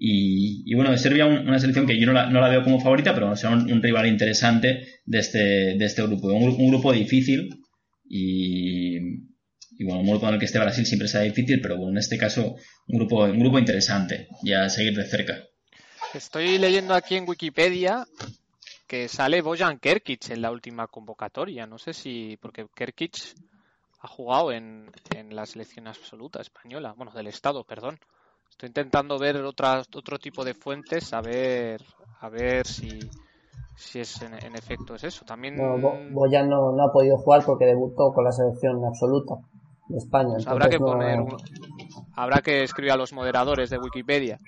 Y, 0.01 0.73
bueno, 0.75 0.91
de 0.91 0.97
Serbia 0.97 1.25
un, 1.25 1.39
una 1.39 1.60
selección 1.60 1.86
que 1.86 1.99
yo 1.99 2.05
no 2.05 2.13
la, 2.13 2.27
no 2.27 2.39
la, 2.39 2.47
veo 2.47 2.63
como 2.63 2.79
favorita, 2.79 3.13
pero 3.13 3.36
será 3.36 3.53
un, 3.53 3.84
rival 3.84 4.08
interesante 4.08 4.88
de 5.03 5.19
este, 5.19 5.39
de 5.39 5.86
este 5.86 6.03
grupo. 6.03 6.27
Un, 6.27 6.69
grupo 6.69 6.93
difícil 6.93 7.49
y, 8.08 8.97
y, 8.97 9.84
bueno, 9.84 10.01
un 10.01 10.10
grupo 10.10 10.27
en 10.27 10.36
el 10.36 10.39
que 10.39 10.45
esté 10.45 10.60
Brasil 10.60 10.86
siempre 10.86 11.10
será 11.10 11.23
difícil, 11.23 11.60
pero 11.60 11.75
bueno, 11.75 11.91
en 11.91 11.97
este 11.97 12.17
caso 12.17 12.55
un 12.88 12.99
grupo, 12.99 13.25
un 13.25 13.39
grupo 13.39 13.60
interesante 13.60 14.29
y 14.41 14.53
a 14.53 14.69
seguir 14.69 14.95
de 14.95 15.05
cerca. 15.05 15.43
Estoy 16.13 16.58
leyendo 16.60 16.93
aquí 16.93 17.15
en 17.15 17.27
Wikipedia 17.27 18.05
que 18.89 19.08
sale 19.08 19.43
Bojan 19.43 19.78
Kerkic 19.78 20.32
en 20.32 20.41
la 20.41 20.49
última 20.49 20.88
convocatoria. 20.88 21.67
No 21.67 21.78
sé 21.78 21.93
si, 21.93 22.38
porque 22.41 22.65
Kerkic 22.73 23.13
ha 24.02 24.08
jugado 24.08 24.52
en, 24.52 24.89
en 25.15 25.36
la 25.36 25.45
selección 25.45 25.88
absoluta 25.88 26.41
española, 26.41 26.95
bueno, 26.97 27.12
del 27.12 27.28
Estado, 27.28 27.63
perdón. 27.63 27.99
Estoy 28.49 28.67
intentando 28.67 29.19
ver 29.19 29.38
otra, 29.43 29.84
otro 29.95 30.17
tipo 30.17 30.43
de 30.43 30.56
fuentes, 30.56 31.13
a 31.13 31.21
ver, 31.21 31.84
a 32.19 32.30
ver 32.30 32.65
si, 32.65 32.99
si 33.75 33.99
es 33.99 34.23
en, 34.23 34.34
en 34.34 34.56
efecto 34.56 34.95
es 34.95 35.04
eso. 35.04 35.23
También 35.23 35.56
no, 35.56 35.78
Boyan 36.10 36.49
no, 36.49 36.71
no, 36.71 36.84
ha 36.84 36.91
podido 36.91 37.15
jugar 37.19 37.45
porque 37.45 37.65
debutó 37.65 38.12
con 38.12 38.23
la 38.23 38.32
selección 38.32 38.84
absoluta 38.84 39.36
de 39.88 39.99
España. 39.99 40.34
Pues 40.34 40.47
habrá 40.47 40.67
que 40.67 40.80
no... 40.80 40.88
poner, 40.88 41.21
un, 41.21 41.38
habrá 42.15 42.41
que 42.41 42.63
escribir 42.63 42.93
a 42.93 42.97
los 42.97 43.13
moderadores 43.13 43.69
de 43.69 43.78
Wikipedia. 43.78 44.39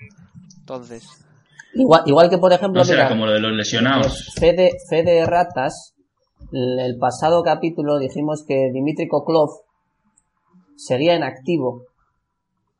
Entonces. 0.58 1.28
Igual, 1.74 2.02
igual 2.06 2.30
que 2.30 2.38
por 2.38 2.52
ejemplo, 2.52 2.80
no 2.80 2.84
será 2.84 3.04
mira, 3.04 3.08
como 3.08 3.26
lo 3.26 3.32
de 3.32 3.40
los 3.40 3.52
lesionados. 3.52 4.32
Fede, 4.38 4.70
Fede 4.88 5.24
Ratas, 5.26 5.94
el 6.52 6.98
pasado 6.98 7.42
capítulo 7.42 7.98
dijimos 7.98 8.44
que 8.46 8.70
Dimitri 8.72 9.08
Koklov 9.08 9.50
seguía 10.76 11.14
en 11.14 11.22
activo. 11.22 11.84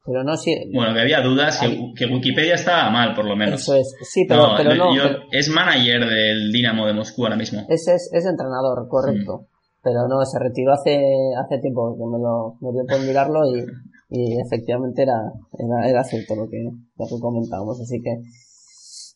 Pero 0.04 0.24
no 0.24 0.36
si... 0.36 0.52
Bueno, 0.74 0.94
que 0.94 1.00
había 1.00 1.20
dudas, 1.20 1.60
que, 1.60 1.92
que, 1.96 2.06
Wikipedia 2.06 2.54
estaba 2.54 2.90
mal, 2.90 3.14
por 3.14 3.24
lo 3.24 3.36
menos. 3.36 3.60
Eso 3.60 3.76
es, 3.76 3.94
sí, 4.02 4.24
pero 4.28 4.48
no. 4.48 4.56
Pero 4.56 4.74
no 4.74 4.96
yo, 4.96 5.02
pero... 5.04 5.22
Es 5.30 5.48
manager 5.48 6.06
del 6.06 6.50
Dinamo 6.50 6.86
de 6.86 6.92
Moscú 6.92 7.22
ahora 7.22 7.36
mismo. 7.36 7.64
Es, 7.68 7.86
es, 7.86 8.10
es 8.12 8.26
entrenador, 8.26 8.88
correcto. 8.88 9.42
Mm. 9.42 9.46
Pero 9.84 10.08
no, 10.08 10.24
se 10.24 10.40
retiró 10.40 10.72
hace, 10.72 10.98
hace 11.38 11.58
tiempo, 11.58 11.96
que 11.96 12.04
me 12.04 12.18
lo 12.18 12.56
me 12.60 12.72
dio 12.72 12.84
por 12.86 13.00
mirarlo 13.06 13.40
y, 13.46 13.64
y 14.10 14.40
efectivamente 14.40 15.02
era, 15.02 15.18
era, 15.58 15.88
era 15.88 16.04
cierto 16.04 16.34
lo 16.34 16.48
que, 16.48 16.62
lo 16.62 17.06
que 17.06 17.20
comentábamos. 17.20 17.80
Así 17.80 18.00
que, 18.02 18.10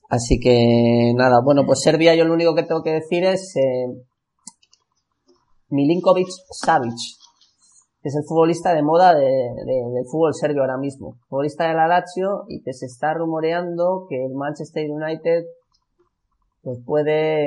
así 0.09 0.39
que 0.41 1.13
nada, 1.17 1.41
bueno, 1.45 1.63
pues 1.67 1.81
Serbia 1.81 2.15
yo 2.15 2.25
lo 2.25 2.35
único 2.35 2.55
que 2.55 2.63
tengo 2.63 2.83
que 2.83 2.93
decir 2.93 3.25
es 3.25 3.55
eh, 3.57 3.87
Milinkovic 5.69 6.29
Savic, 6.51 6.97
que 8.03 8.09
es 8.09 8.15
el 8.17 8.25
futbolista 8.27 8.75
de 8.75 8.83
moda 8.83 9.15
de, 9.15 9.25
de, 9.25 9.91
del 9.95 10.05
fútbol 10.11 10.35
serbio 10.35 10.63
ahora 10.63 10.79
mismo. 10.79 11.17
Futbolista 11.29 11.67
de 11.67 11.75
la 11.75 11.89
Lazio 11.89 12.45
y 12.49 12.63
que 12.63 12.73
se 12.73 12.87
está 12.87 13.15
rumoreando 13.15 14.07
que 14.09 14.25
el 14.25 14.35
Manchester 14.35 14.89
United 14.91 15.45
pues 16.63 16.79
puede 16.85 17.47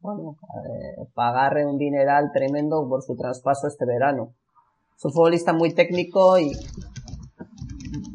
bueno, 0.00 0.36
eh, 0.64 1.06
pagarle 1.14 1.66
un 1.66 1.78
dineral 1.78 2.30
tremendo 2.32 2.86
por 2.88 3.02
su 3.02 3.16
traspaso 3.16 3.66
este 3.66 3.84
verano. 3.86 4.34
Es 4.96 5.04
un 5.04 5.12
futbolista 5.12 5.52
muy 5.52 5.74
técnico 5.74 6.38
y, 6.38 6.52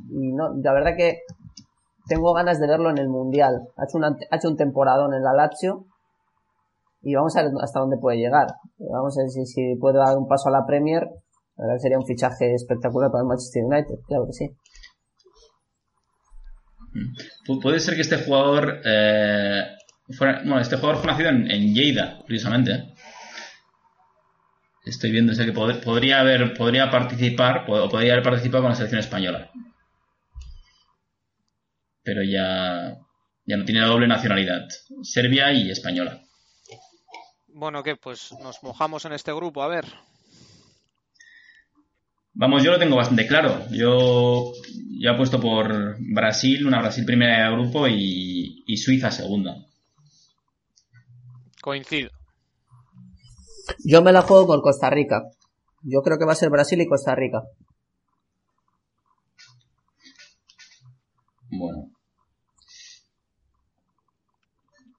y 0.10 0.34
no, 0.34 0.54
la 0.56 0.74
verdad 0.74 0.96
que 0.98 1.20
tengo 2.08 2.34
ganas 2.34 2.60
de 2.60 2.68
verlo 2.68 2.90
en 2.90 2.98
el 2.98 3.08
Mundial. 3.10 3.68
Ha 3.78 3.86
hecho, 3.86 3.98
una, 3.98 4.16
ha 4.30 4.36
hecho 4.36 4.50
un 4.50 4.58
temporadón 4.58 5.14
en 5.14 5.24
la 5.24 5.34
Lazio 5.34 5.86
y 7.02 7.16
vamos 7.16 7.36
a 7.36 7.44
ver 7.44 7.52
hasta 7.62 7.80
dónde 7.80 7.98
puede 7.98 8.18
llegar. 8.18 8.48
Vamos 8.78 9.18
a 9.18 9.22
ver 9.22 9.30
si, 9.30 9.76
puede 9.76 9.98
dar 10.00 10.18
un 10.18 10.28
paso 10.28 10.50
a 10.50 10.52
la 10.52 10.66
Premier. 10.66 11.04
La 11.58 11.66
verdad 11.66 11.76
que 11.76 11.82
sería 11.82 12.00
un 12.00 12.06
fichaje 12.06 12.54
espectacular 12.54 13.12
para 13.12 13.22
el 13.22 13.28
Manchester 13.28 13.64
United, 13.64 13.96
claro 14.08 14.26
que 14.28 14.34
sí. 14.34 14.50
Pu- 17.48 17.62
Puede 17.62 17.80
ser 17.80 17.96
que 17.96 18.02
este 18.02 18.18
jugador 18.24 18.82
eh, 18.86 19.64
bueno, 20.20 20.60
este 20.60 20.78
jugador 20.78 20.98
fue 21.02 21.12
nacido 21.12 21.30
en, 21.30 21.50
en 21.50 21.74
Lleida, 21.74 22.20
curiosamente. 22.22 22.94
Estoy 24.84 25.12
viendo 25.12 25.32
ese 25.32 25.46
que 25.46 25.54
pod- 25.54 25.84
podría 25.84 26.20
haber, 26.22 26.54
podría 26.58 26.90
participar, 26.90 27.66
o 27.70 27.88
podría 27.90 28.14
haber 28.14 28.24
participado 28.26 28.64
con 28.64 28.70
la 28.72 28.76
selección 28.76 29.00
española. 29.00 29.50
Pero 32.04 32.24
ya, 32.24 32.98
ya 33.46 33.58
no 33.58 33.66
tiene 33.66 33.82
la 33.82 33.88
doble 33.88 34.08
nacionalidad, 34.08 34.68
serbia 35.04 35.52
y 35.52 35.70
española. 35.70 36.22
Bueno, 37.48 37.84
¿qué? 37.84 37.96
Pues 37.96 38.32
nos 38.42 38.64
mojamos 38.64 39.06
en 39.06 39.14
este 39.14 39.34
grupo, 39.34 39.62
a 39.62 39.68
ver. 39.68 39.86
Vamos, 42.34 42.64
yo 42.64 42.72
lo 42.72 42.80
tengo 42.80 42.96
bastante 42.96 43.28
claro. 43.28 43.68
Yo 43.72 44.54
ya 45.00 45.12
he 45.12 45.18
puesto 45.18 45.40
por 45.40 45.98
Brasil, 46.00 46.66
una 46.66 46.80
Brasil 46.80 47.06
primera 47.06 47.50
de 47.50 47.56
grupo 47.56 47.88
y, 47.88 48.64
y 48.66 48.78
Suiza 48.78 49.12
segunda. 49.12 49.58
Coincido. 51.62 52.10
Yo 53.84 54.02
me 54.02 54.12
la 54.12 54.22
juego 54.22 54.48
con 54.48 54.62
Costa 54.62 54.90
Rica. 54.90 55.24
Yo 55.84 56.02
creo 56.02 56.18
que 56.18 56.26
va 56.26 56.32
a 56.32 56.36
ser 56.36 56.50
Brasil 56.50 56.82
y 56.82 56.88
Costa 56.88 57.16
Rica. 57.16 57.44
Bueno. 61.52 61.92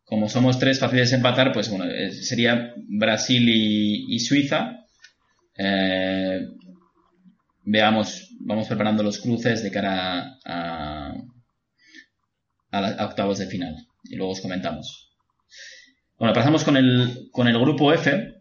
Como 0.05 0.29
somos 0.29 0.59
tres 0.59 0.79
fáciles 0.79 1.11
de 1.11 1.17
empatar, 1.17 1.53
pues 1.53 1.69
bueno, 1.71 1.87
eh, 1.87 2.13
sería 2.13 2.75
Brasil 2.89 3.45
y, 3.49 4.19
Suiza. 4.21 4.61
Eh, 5.57 6.47
veamos, 7.65 8.29
vamos 8.41 8.69
preparando 8.69 9.03
los 9.03 9.19
cruces 9.19 9.63
de 9.63 9.71
cara 9.71 10.39
a, 10.45 11.13
a, 12.73 12.81
la- 12.81 12.97
a 13.01 13.07
octavos 13.07 13.39
de 13.39 13.47
final. 13.47 13.77
Y 14.05 14.17
luego 14.17 14.33
os 14.33 14.41
comentamos. 14.41 15.13
Bueno, 16.19 16.33
pasamos 16.35 16.65
con 16.65 16.77
el, 16.77 17.29
con 17.33 17.47
el 17.49 17.59
grupo 17.61 17.93
F. 17.93 18.35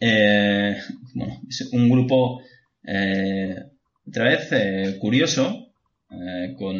Eh, 0.00 0.76
bueno, 1.14 1.40
es 1.48 1.68
un 1.72 1.88
grupo 1.88 2.40
otra 4.06 4.24
vez 4.24 4.96
curioso, 5.00 5.67
eh, 6.10 6.54
con, 6.56 6.76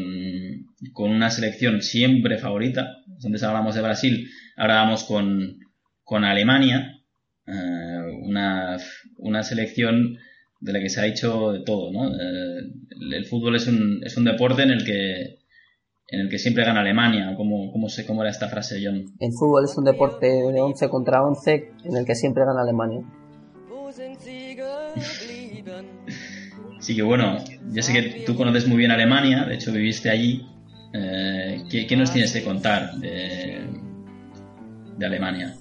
con 0.93 1.11
una 1.11 1.31
selección 1.31 1.83
siempre 1.83 2.39
favorita. 2.39 2.99
Antes 3.25 3.43
hablamos 3.43 3.75
de 3.75 3.83
Brasil, 3.83 4.29
ahora 4.57 4.77
vamos 4.77 5.05
con, 5.05 5.59
con 6.05 6.25
Alemania, 6.25 7.03
eh, 7.47 8.21
una, 8.23 8.79
una 9.19 9.43
selección 9.43 10.19
de 10.61 10.73
la 10.73 10.81
que 10.81 10.89
se 10.89 11.01
ha 11.01 11.07
hecho 11.07 11.53
de 11.53 11.61
todo, 11.61 11.93
¿no? 11.93 12.09
Eh, 12.09 12.59
el, 12.91 13.15
el 13.15 13.25
fútbol 13.27 13.57
es 13.57 13.67
un, 13.67 14.01
es 14.05 14.17
un 14.17 14.25
deporte 14.25 14.63
en 14.63 14.71
el 14.71 14.85
que 14.85 15.39
en 16.11 16.21
el 16.21 16.31
que 16.31 16.39
siempre 16.39 16.65
gana 16.65 16.81
Alemania. 16.81 17.35
¿Cómo, 17.37 17.71
cómo, 17.71 17.89
se, 17.89 18.07
cómo 18.07 18.23
era 18.23 18.31
esta 18.31 18.49
frase, 18.49 18.81
John? 18.83 19.05
El 19.21 19.33
fútbol 19.33 19.65
es 19.65 19.77
un 19.77 19.85
deporte 19.85 20.27
de 20.27 20.61
11 20.61 20.89
contra 20.89 21.23
11 21.23 21.73
en 21.85 21.97
el 21.97 22.05
que 22.05 22.15
siempre 22.15 22.45
gana 22.45 22.63
Alemania. 22.63 23.03
Así 26.89 26.97
que 26.97 27.03
bueno, 27.03 27.37
yo 27.71 27.83
sé 27.83 27.93
que 27.93 28.25
tú 28.25 28.35
conoces 28.35 28.67
muy 28.67 28.79
bien 28.79 28.91
Alemania, 28.91 29.45
de 29.45 29.57
hecho 29.57 29.73
viviste 29.73 30.09
allí. 30.09 30.49
Eh, 30.95 31.63
¿qué, 31.69 31.97
nos 31.99 32.11
tienes 32.11 32.33
que 32.33 32.43
contar 32.43 32.95
de, 32.95 33.69
Alemania? 35.05 35.55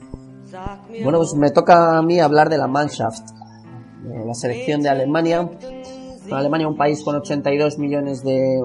Bueno, 1.03 1.17
pues 1.17 1.34
me 1.34 1.51
toca 1.51 1.97
a 1.97 2.01
mí 2.01 2.21
hablar 2.21 2.47
de 2.47 2.57
la 2.57 2.67
Mannschaft, 2.67 3.32
la 4.25 4.34
selección 4.34 4.82
de 4.82 4.88
Alemania. 4.88 5.49
Alemania, 6.32 6.69
un 6.69 6.78
país 6.78 7.03
con 7.03 7.17
82 7.17 7.78
millones 7.78 8.23
de 8.23 8.61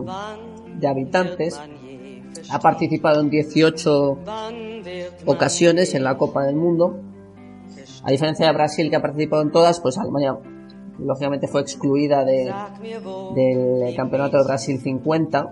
habitantes, 0.87 1.61
ha 2.49 2.61
participado 2.61 3.23
en 3.23 3.31
18 3.31 4.19
ocasiones 5.27 5.97
en 5.97 6.05
la 6.05 6.17
Copa 6.17 6.45
del 6.45 6.55
Mundo. 6.55 7.01
A 8.05 8.13
diferencia 8.13 8.47
de 8.47 8.53
Brasil, 8.53 8.89
que 8.89 8.95
ha 8.95 9.03
participado 9.03 9.43
en 9.43 9.51
todas, 9.51 9.81
pues 9.81 9.99
Alemania 9.99 10.39
lógicamente 11.05 11.49
fue 11.49 11.61
excluida 11.61 12.25
de, 12.25 12.53
del 13.35 13.95
Campeonato 13.97 14.39
de 14.39 14.45
Brasil 14.45 14.81
50. 14.81 15.51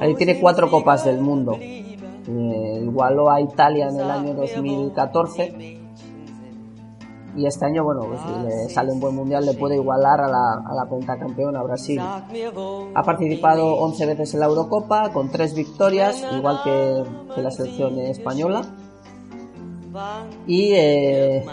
Ahí 0.00 0.14
tiene 0.14 0.40
cuatro 0.40 0.70
Copas 0.70 1.04
del 1.04 1.20
Mundo. 1.20 1.58
Eh, 1.60 2.80
igualó 2.82 3.30
a 3.30 3.40
Italia 3.40 3.88
en 3.88 3.98
el 3.98 4.10
año 4.10 4.34
2014 4.34 5.80
y 7.34 7.46
este 7.46 7.64
año 7.64 7.82
bueno 7.82 8.02
pues 8.06 8.20
le 8.44 8.68
sale 8.68 8.92
un 8.92 9.00
buen 9.00 9.14
mundial 9.14 9.44
le 9.44 9.54
puede 9.54 9.76
igualar 9.76 10.20
a 10.20 10.28
la, 10.28 10.52
a 10.64 10.74
la 10.74 10.88
pentacampeona 10.88 11.62
Brasil 11.62 11.98
ha 12.00 13.02
participado 13.02 13.74
11 13.76 14.06
veces 14.06 14.34
en 14.34 14.40
la 14.40 14.46
Eurocopa 14.46 15.12
con 15.12 15.30
tres 15.30 15.54
victorias 15.54 16.24
igual 16.36 16.60
que, 16.62 17.02
que 17.34 17.40
la 17.40 17.50
selección 17.50 17.98
española 18.00 18.62
y 20.46 20.72
eh, 20.74 21.44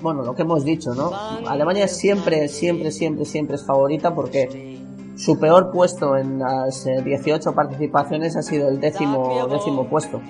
bueno 0.00 0.22
lo 0.22 0.34
que 0.34 0.42
hemos 0.42 0.64
dicho 0.64 0.94
no 0.94 1.10
Alemania 1.46 1.88
siempre 1.88 2.48
siempre 2.48 2.90
siempre 2.90 3.24
siempre 3.24 3.56
es 3.56 3.66
favorita 3.66 4.14
porque 4.14 4.76
su 5.16 5.38
peor 5.38 5.70
puesto 5.72 6.16
en 6.16 6.38
las 6.38 6.86
eh, 6.86 7.02
18 7.02 7.54
participaciones 7.54 8.36
ha 8.36 8.42
sido 8.42 8.68
el 8.68 8.78
décimo, 8.78 9.46
décimo 9.48 9.88
puesto. 9.88 10.20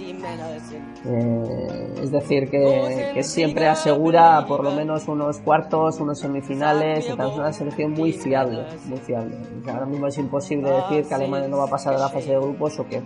Eh, 1.05 1.95
es 2.03 2.11
decir, 2.13 2.49
que, 2.49 3.21
siempre 3.23 3.67
asegura 3.67 4.45
por 4.47 4.63
lo 4.63 4.71
menos 4.71 5.09
unos 5.09 5.39
cuartos, 5.39 5.99
unos 6.01 6.21
semifinales. 6.21 7.07
Es 7.07 7.15
una 7.15 7.53
selección 7.53 7.93
muy 7.93 8.13
fiable, 8.13 8.65
muy 8.87 8.99
fiable. 8.99 9.37
Ahora 9.69 9.87
mismo 9.87 10.07
es 10.07 10.19
imposible 10.19 10.71
decir 10.71 11.05
que 11.07 11.15
Alemania 11.15 11.49
no 11.49 11.59
va 11.59 11.65
a 11.65 11.71
pasar 11.71 11.95
de 11.95 12.01
la 12.01 12.09
fase 12.09 12.31
de 12.31 12.39
grupos 12.39 12.79
o 12.79 12.87
que 12.87 13.03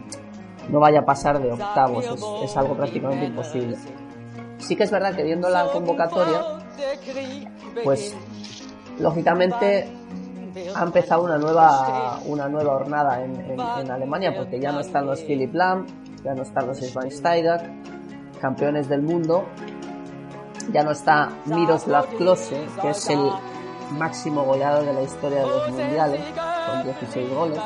no 0.69 0.81
vaya 0.81 1.01
a 1.01 1.05
pasar 1.07 1.41
de 1.41 1.51
octavos. 1.51 2.05
Es, 2.05 2.51
es 2.51 2.57
algo 2.59 2.77
prácticamente 2.77 3.25
imposible. 3.25 3.77
Sí 4.61 4.77
que 4.77 4.85
es 4.85 4.91
verdad 4.91 5.15
que 5.15 5.25
viendo 5.25 5.49
la 5.49 5.71
convocatoria, 5.73 6.43
pues 7.85 8.15
lógicamente 8.99 9.89
ha 10.75 10.83
empezado 10.83 11.25
una 11.25 11.39
nueva 11.39 12.21
una 12.27 12.49
nueva 12.49 12.75
jornada 12.75 13.23
en, 13.23 13.41
en, 13.41 13.91
Alemania 13.91 14.35
porque 14.37 14.59
ya 14.59 14.73
no 14.73 14.81
están 14.81 15.07
los 15.07 15.23
Philipp 15.23 15.55
Lahm, 15.55 15.87
ya 16.25 16.35
no 16.35 16.43
están 16.43 16.67
los 16.67 16.79
Schweinsteiger, 16.79 17.71
campeones 18.41 18.89
del 18.89 19.03
mundo, 19.03 19.45
ya 20.73 20.83
no 20.83 20.91
está 20.91 21.31
Miroslav 21.47 22.07
Klose, 22.17 22.67
que 22.81 22.91
es 22.91 23.09
el 23.11 23.31
máximo 23.93 24.45
goleador 24.45 24.85
de 24.85 24.93
la 24.93 25.03
historia 25.03 25.41
de 25.41 25.47
los 25.47 25.71
mundiales, 25.71 26.21
con 26.71 26.85
16 26.85 27.35
goles, 27.35 27.61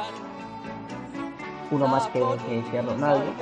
uno 1.71 1.87
más 1.87 2.07
que, 2.09 2.23
que, 2.47 2.63
que 2.71 2.83
Ronaldo. 2.83 3.33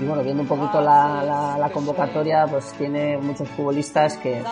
Y 0.00 0.04
bueno, 0.04 0.24
viendo 0.24 0.42
un 0.42 0.48
poquito 0.48 0.80
la, 0.80 1.56
la, 1.58 1.70
convocatoria, 1.70 2.46
pues 2.48 2.72
tiene 2.72 3.16
muchos 3.16 3.48
futbolistas 3.50 4.16
que 4.16 4.42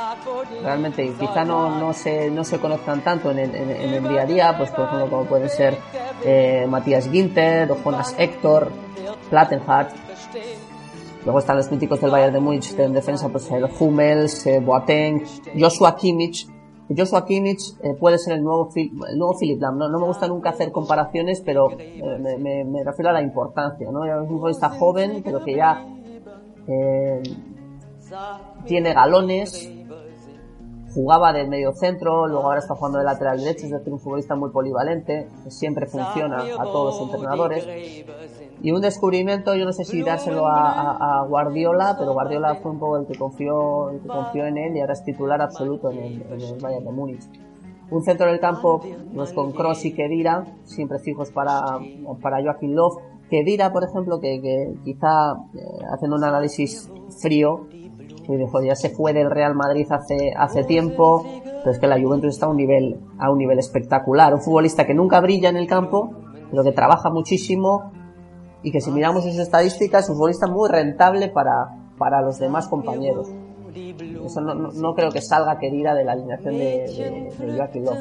realmente 0.62 1.12
quizá 1.18 1.44
no, 1.44 1.80
no, 1.80 1.92
se, 1.92 2.30
no 2.30 2.44
se 2.44 2.60
conozcan 2.60 3.02
tanto 3.02 3.32
en 3.32 3.40
el, 3.40 3.54
en, 3.54 3.70
el 3.70 4.08
día 4.08 4.22
a 4.22 4.26
día, 4.26 4.54
pues 4.56 4.70
por 4.70 4.86
ejemplo 4.86 5.10
como 5.10 5.24
pueden 5.24 5.48
ser 5.50 5.76
eh, 6.24 6.64
Matías 6.68 7.10
Ginter 7.10 7.74
Jonas 7.82 8.14
Héctor, 8.18 8.70
Plattenhardt. 9.30 9.90
Luego 11.24 11.38
están 11.40 11.56
los 11.56 11.70
míticos 11.70 12.00
del 12.00 12.10
Bayern 12.10 12.32
de 12.32 12.40
Múnich 12.40 12.78
en 12.78 12.92
defensa, 12.92 13.28
pues 13.28 13.50
el 13.50 13.64
Hummels, 13.64 14.46
eh, 14.46 14.60
Boateng, 14.60 15.24
Joshua 15.58 15.96
Kimmich. 15.96 16.46
Joshua 16.88 17.24
Kimmich 17.24 17.74
eh, 17.82 17.94
puede 17.98 18.18
ser 18.18 18.34
el 18.34 18.42
nuevo, 18.44 18.68
el 18.74 19.18
nuevo 19.18 19.36
Philip 19.38 19.60
Lam. 19.60 19.78
No, 19.78 19.88
me 19.88 20.06
gusta 20.06 20.28
nunca 20.28 20.50
hacer 20.50 20.72
comparaciones, 20.72 21.40
pero 21.40 21.70
eh, 21.78 22.02
me, 22.38 22.64
me, 22.64 22.84
refiero 22.84 23.10
a 23.10 23.12
la 23.12 23.22
importancia. 23.22 23.90
¿no? 23.90 24.04
Es 24.04 24.12
un 24.20 24.28
futbolista 24.28 24.68
joven, 24.70 25.22
pero 25.24 25.42
que 25.44 25.56
ya 25.56 25.86
eh, 26.66 27.22
tiene 28.66 28.92
galones, 28.92 29.70
jugaba 30.92 31.32
del 31.32 31.48
medio 31.48 31.72
centro, 31.72 32.26
luego 32.26 32.44
ahora 32.44 32.58
está 32.58 32.74
jugando 32.74 32.98
de 32.98 33.04
lateral 33.04 33.38
derecho, 33.38 33.66
es 33.66 33.72
decir, 33.72 33.92
un 33.92 34.00
futbolista 34.00 34.34
muy 34.34 34.50
polivalente, 34.50 35.28
que 35.44 35.50
siempre 35.50 35.86
funciona 35.86 36.42
a 36.58 36.64
todos 36.64 36.94
los 36.94 37.10
entrenadores. 37.10 37.66
Y 38.60 38.70
un 38.70 38.80
descubrimiento, 38.80 39.54
yo 39.54 39.64
no 39.64 39.72
sé 39.72 39.84
si 39.84 40.02
dárselo 40.02 40.46
a, 40.46 40.70
a, 40.70 41.20
a, 41.20 41.26
Guardiola, 41.26 41.96
pero 41.98 42.12
Guardiola 42.12 42.56
fue 42.56 42.72
un 42.72 42.78
poco 42.78 42.98
el 42.98 43.06
que 43.06 43.18
confió, 43.18 43.90
el 43.90 44.00
que 44.00 44.08
confió 44.08 44.46
en 44.46 44.58
él 44.58 44.76
y 44.76 44.80
ahora 44.80 44.92
es 44.92 45.04
titular 45.04 45.40
absoluto 45.40 45.90
en 45.90 45.98
el, 45.98 46.22
en 46.22 46.40
el 46.40 46.60
Bayern 46.60 46.84
de 46.84 46.92
Múnich. 46.92 47.22
Un 47.90 48.02
centro 48.02 48.26
del 48.26 48.40
campo, 48.40 48.80
pues 49.14 49.32
con 49.32 49.52
Kroos 49.52 49.84
y 49.84 49.92
Kedira, 49.92 50.46
siempre 50.64 50.98
fijos 50.98 51.30
para, 51.30 51.60
para 52.22 52.42
Joaquín 52.42 52.74
Love. 52.74 53.02
Kedira, 53.28 53.72
por 53.72 53.84
ejemplo, 53.84 54.20
que, 54.20 54.40
que 54.40 54.74
quizá 54.84 55.32
eh, 55.54 55.60
haciendo 55.92 56.16
un 56.16 56.24
análisis 56.24 56.90
frío, 57.20 57.66
que 58.26 58.36
dijo, 58.36 58.62
ya 58.62 58.76
se 58.76 58.90
fue 58.90 59.12
del 59.12 59.30
Real 59.30 59.54
Madrid 59.54 59.86
hace, 59.90 60.32
hace 60.36 60.64
tiempo, 60.64 61.24
pero 61.44 61.70
es 61.70 61.78
que 61.78 61.86
la 61.86 62.00
Juventus 62.00 62.34
está 62.34 62.46
a 62.46 62.48
un 62.48 62.56
nivel, 62.56 63.00
a 63.18 63.30
un 63.30 63.38
nivel 63.38 63.58
espectacular. 63.58 64.34
Un 64.34 64.40
futbolista 64.40 64.86
que 64.86 64.94
nunca 64.94 65.20
brilla 65.20 65.48
en 65.48 65.56
el 65.56 65.66
campo, 65.66 66.10
pero 66.50 66.62
que 66.64 66.72
trabaja 66.72 67.10
muchísimo, 67.10 67.92
y 68.62 68.70
que 68.72 68.80
si 68.80 68.90
miramos 68.90 69.24
sus 69.24 69.38
estadísticas 69.38 70.04
es 70.04 70.10
un 70.10 70.16
futbolista 70.16 70.46
muy 70.46 70.68
rentable 70.70 71.28
para, 71.28 71.76
para 71.98 72.20
los 72.22 72.38
demás 72.38 72.68
compañeros. 72.68 73.28
Eso 74.26 74.40
no, 74.40 74.54
no- 74.54 74.70
no 74.72 74.94
creo 74.94 75.10
que 75.10 75.20
salga 75.20 75.58
querida 75.58 75.94
de 75.94 76.04
la 76.04 76.12
alineación 76.12 76.58
de, 76.58 76.86
de, 77.38 77.46
de 77.46 77.56
Joachim 77.58 77.84
Löw. 77.84 77.94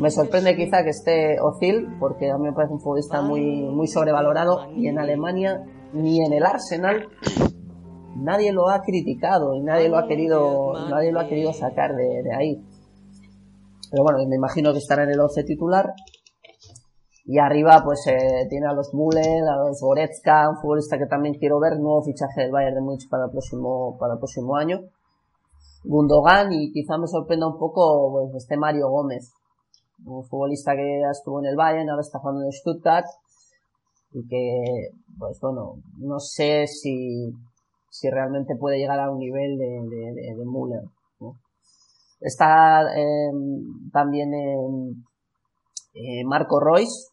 Me 0.00 0.10
sorprende 0.10 0.56
quizá 0.56 0.82
que 0.82 0.90
esté 0.90 1.38
Ozil, 1.40 1.96
porque 2.00 2.30
a 2.30 2.38
mí 2.38 2.44
me 2.44 2.52
parece 2.52 2.72
un 2.74 2.80
futbolista 2.80 3.20
muy, 3.22 3.62
muy 3.62 3.86
sobrevalorado, 3.88 4.70
y 4.74 4.88
en 4.88 4.98
Alemania, 4.98 5.62
ni 5.92 6.24
en 6.24 6.32
el 6.32 6.44
Arsenal, 6.44 7.08
nadie 8.16 8.52
lo 8.52 8.68
ha 8.70 8.80
criticado 8.82 9.54
y 9.54 9.60
nadie 9.60 9.88
lo 9.88 9.98
ha 9.98 10.06
querido, 10.08 10.88
nadie 10.88 11.12
lo 11.12 11.20
ha 11.20 11.28
querido 11.28 11.52
sacar 11.52 11.94
de, 11.94 12.22
de 12.22 12.34
ahí. 12.34 12.64
Pero 13.90 14.02
bueno, 14.04 14.18
me 14.26 14.36
imagino 14.36 14.72
que 14.72 14.78
estará 14.78 15.02
en 15.04 15.10
el 15.10 15.20
11 15.20 15.44
titular. 15.44 15.92
Y 17.24 17.38
arriba, 17.38 17.82
pues 17.84 18.04
eh, 18.08 18.46
tiene 18.50 18.66
a 18.66 18.72
los 18.72 18.92
Müller, 18.94 19.44
a 19.48 19.68
los 19.68 19.80
Goretzka, 19.80 20.50
un 20.50 20.56
futbolista 20.56 20.98
que 20.98 21.06
también 21.06 21.34
quiero 21.34 21.60
ver, 21.60 21.78
nuevo 21.78 22.02
fichaje 22.02 22.42
del 22.42 22.50
Bayern 22.50 22.74
de 22.74 22.80
Múnich 22.80 23.08
para 23.08 23.26
el 23.26 23.30
próximo, 23.30 23.96
para 23.98 24.14
el 24.14 24.18
próximo 24.18 24.56
año. 24.56 24.80
Gundogan 25.84 26.52
y 26.52 26.72
quizá 26.72 26.98
me 26.98 27.06
sorprenda 27.06 27.46
un 27.46 27.58
poco 27.58 28.10
pues, 28.12 28.34
este 28.42 28.56
Mario 28.56 28.88
Gómez, 28.88 29.32
un 30.04 30.24
futbolista 30.24 30.74
que 30.74 31.00
ya 31.00 31.10
estuvo 31.10 31.40
en 31.40 31.46
el 31.46 31.56
Bayern, 31.56 31.90
ahora 31.90 32.02
está 32.02 32.18
jugando 32.18 32.44
en 32.44 32.52
Stuttgart 32.52 33.06
y 34.12 34.26
que, 34.26 34.90
pues 35.18 35.38
bueno, 35.40 35.76
no 35.98 36.18
sé 36.18 36.66
si, 36.66 37.32
si 37.88 38.10
realmente 38.10 38.56
puede 38.56 38.78
llegar 38.78 38.98
a 38.98 39.10
un 39.10 39.18
nivel 39.18 39.58
de, 39.58 39.64
de, 39.64 40.12
de, 40.12 40.34
de 40.36 40.44
Müller. 40.44 40.82
Está 42.20 42.82
eh, 42.96 43.32
también 43.92 44.32
eh, 45.94 46.24
Marco 46.24 46.60
Royce, 46.60 47.11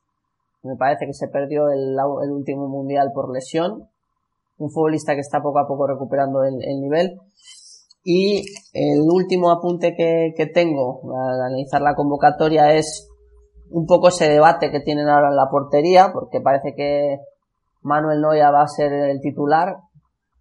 me 0.63 0.75
parece 0.75 1.05
que 1.05 1.13
se 1.13 1.27
perdió 1.27 1.69
el, 1.69 1.97
último 2.31 2.67
mundial 2.67 3.11
por 3.13 3.31
lesión, 3.31 3.87
un 4.57 4.69
futbolista 4.69 5.15
que 5.15 5.21
está 5.21 5.41
poco 5.41 5.59
a 5.59 5.67
poco 5.67 5.87
recuperando 5.87 6.43
el, 6.43 6.55
el 6.63 6.81
nivel. 6.81 7.19
Y 8.03 8.45
el 8.73 9.01
último 9.01 9.51
apunte 9.51 9.93
que, 9.95 10.45
tengo 10.53 11.01
al 11.15 11.41
analizar 11.41 11.81
la 11.81 11.95
convocatoria 11.95 12.73
es 12.73 13.07
un 13.71 13.85
poco 13.85 14.07
ese 14.07 14.29
debate 14.29 14.71
que 14.71 14.79
tienen 14.79 15.07
ahora 15.07 15.29
en 15.29 15.35
la 15.35 15.49
portería, 15.49 16.09
porque 16.13 16.41
parece 16.41 16.73
que 16.75 17.19
Manuel 17.81 18.21
Neuer 18.21 18.53
va 18.53 18.63
a 18.63 18.67
ser 18.67 18.91
el 18.91 19.21
titular 19.21 19.77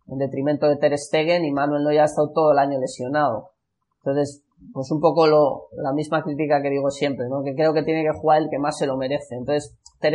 en 0.06 0.18
detrimento 0.18 0.66
de 0.66 0.76
Ter 0.76 0.96
Stegen 0.96 1.44
y 1.44 1.52
Manuel 1.52 1.82
Neuer 1.82 2.00
ha 2.00 2.04
estado 2.04 2.30
todo 2.32 2.52
el 2.52 2.58
año 2.58 2.78
lesionado. 2.78 3.50
Entonces, 3.98 4.42
pues 4.72 4.90
un 4.90 5.00
poco 5.00 5.26
lo, 5.26 5.68
la 5.72 5.92
misma 5.92 6.22
crítica 6.22 6.62
que 6.62 6.70
digo 6.70 6.90
siempre, 6.90 7.28
¿no? 7.28 7.42
Que 7.42 7.54
creo 7.54 7.74
que 7.74 7.82
tiene 7.82 8.02
que 8.02 8.18
jugar 8.18 8.42
el 8.42 8.48
que 8.48 8.58
más 8.58 8.78
se 8.78 8.86
lo 8.86 8.96
merece. 8.96 9.34
Entonces, 9.34 9.76
Ter 10.00 10.14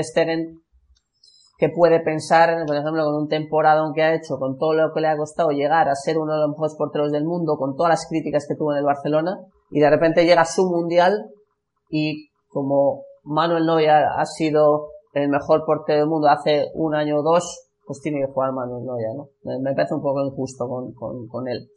que 1.58 1.70
puede 1.70 2.00
pensar, 2.02 2.66
por 2.66 2.76
ejemplo, 2.76 3.06
con 3.06 3.16
un 3.16 3.28
temporadón 3.28 3.94
que 3.94 4.02
ha 4.02 4.16
hecho, 4.16 4.38
con 4.38 4.58
todo 4.58 4.74
lo 4.74 4.94
que 4.94 5.02
le 5.02 5.08
ha 5.08 5.18
costado 5.18 5.52
llegar 5.52 5.88
a 5.88 5.96
ser 5.96 6.18
uno 6.18 6.34
de 6.34 6.40
los 6.40 6.50
mejores 6.50 6.76
porteros 6.76 7.12
del 7.12 7.26
mundo, 7.26 7.58
con 7.58 7.76
todas 7.76 7.92
las 7.92 8.08
críticas 8.10 8.46
que 8.48 8.56
tuvo 8.56 8.74
en 8.74 8.80
el 8.80 8.86
Barcelona, 8.86 9.38
y 9.70 9.80
de 9.80 9.90
repente 9.90 10.26
llega 10.26 10.42
a 10.42 10.46
su 10.46 10.66
mundial 10.66 11.30
y 11.90 12.30
como 12.50 13.04
Manuel 13.24 13.66
Neuer 13.66 14.06
ha 14.18 14.26
sido 14.26 14.90
el 15.14 15.30
mejor 15.30 15.64
portero 15.66 16.00
del 16.00 16.10
mundo 16.10 16.28
hace 16.28 16.66
un 16.74 16.96
año 16.96 17.20
o 17.20 17.24
dos, 17.24 17.70
pues 17.86 18.02
tiene 18.02 18.20
que 18.20 18.32
jugar 18.32 18.52
Manuel 18.52 18.84
Neuer, 18.84 19.16
¿no? 19.16 19.30
Me, 19.62 19.74
parece 19.74 19.94
un 19.94 20.02
poco 20.02 20.22
injusto 20.26 20.68
con, 20.68 20.94
con, 20.94 21.28
con 21.28 21.48
él. 21.48 21.70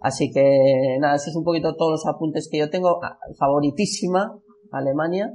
Así 0.00 0.30
que 0.30 0.98
nada, 1.00 1.14
eso 1.16 1.30
es 1.30 1.36
un 1.36 1.44
poquito 1.44 1.74
todos 1.76 1.92
los 1.92 2.06
apuntes 2.06 2.48
que 2.50 2.58
yo 2.58 2.70
tengo. 2.70 3.02
Ah, 3.02 3.16
Favoritísima 3.38 4.38
Alemania. 4.70 5.32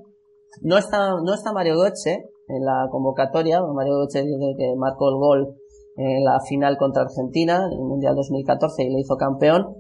No 0.62 0.78
está, 0.78 1.12
no 1.24 1.34
está 1.34 1.54
Mario 1.54 1.76
Götze 1.76 2.26
en 2.48 2.66
la 2.66 2.88
convocatoria. 2.92 3.62
Mario 3.62 4.00
Götze 4.02 4.24
dice 4.24 4.54
que 4.58 4.76
marcó 4.76 5.10
el 5.10 5.16
gol 5.16 5.56
en 5.96 6.24
la 6.24 6.40
final 6.48 6.78
contra 6.78 7.04
Argentina, 7.04 7.66
en 7.66 7.80
el 7.80 7.86
Mundial 7.86 8.16
2014 8.16 8.84
y 8.84 8.92
lo 8.92 9.00
hizo 9.00 9.16
campeón. 9.16 9.76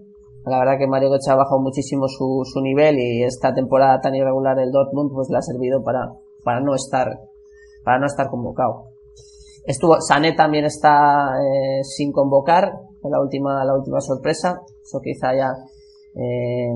La 0.45 0.59
verdad 0.59 0.77
que 0.79 0.87
Mario 0.87 1.09
Götze 1.09 1.31
ha 1.31 1.35
bajado 1.35 1.59
muchísimo 1.59 2.07
su, 2.07 2.41
su 2.45 2.61
nivel 2.61 2.97
y 2.99 3.23
esta 3.23 3.53
temporada 3.53 3.99
tan 3.99 4.15
irregular 4.15 4.57
del 4.57 4.71
Dortmund 4.71 5.11
pues 5.13 5.29
le 5.29 5.37
ha 5.37 5.41
servido 5.41 5.83
para, 5.83 6.13
para 6.43 6.61
no 6.61 6.73
estar, 6.73 7.19
para 7.83 7.99
no 7.99 8.07
estar 8.07 8.29
convocado. 8.29 8.85
Estuvo, 9.65 10.01
Sané 10.01 10.33
también 10.33 10.65
está 10.65 11.35
eh, 11.39 11.83
sin 11.83 12.11
convocar, 12.11 12.71
la 13.03 13.21
última, 13.21 13.63
la 13.63 13.75
última 13.75 14.01
sorpresa. 14.01 14.61
Eso 14.81 14.99
quizá 15.03 15.35
ya 15.35 15.53
eh, 16.15 16.73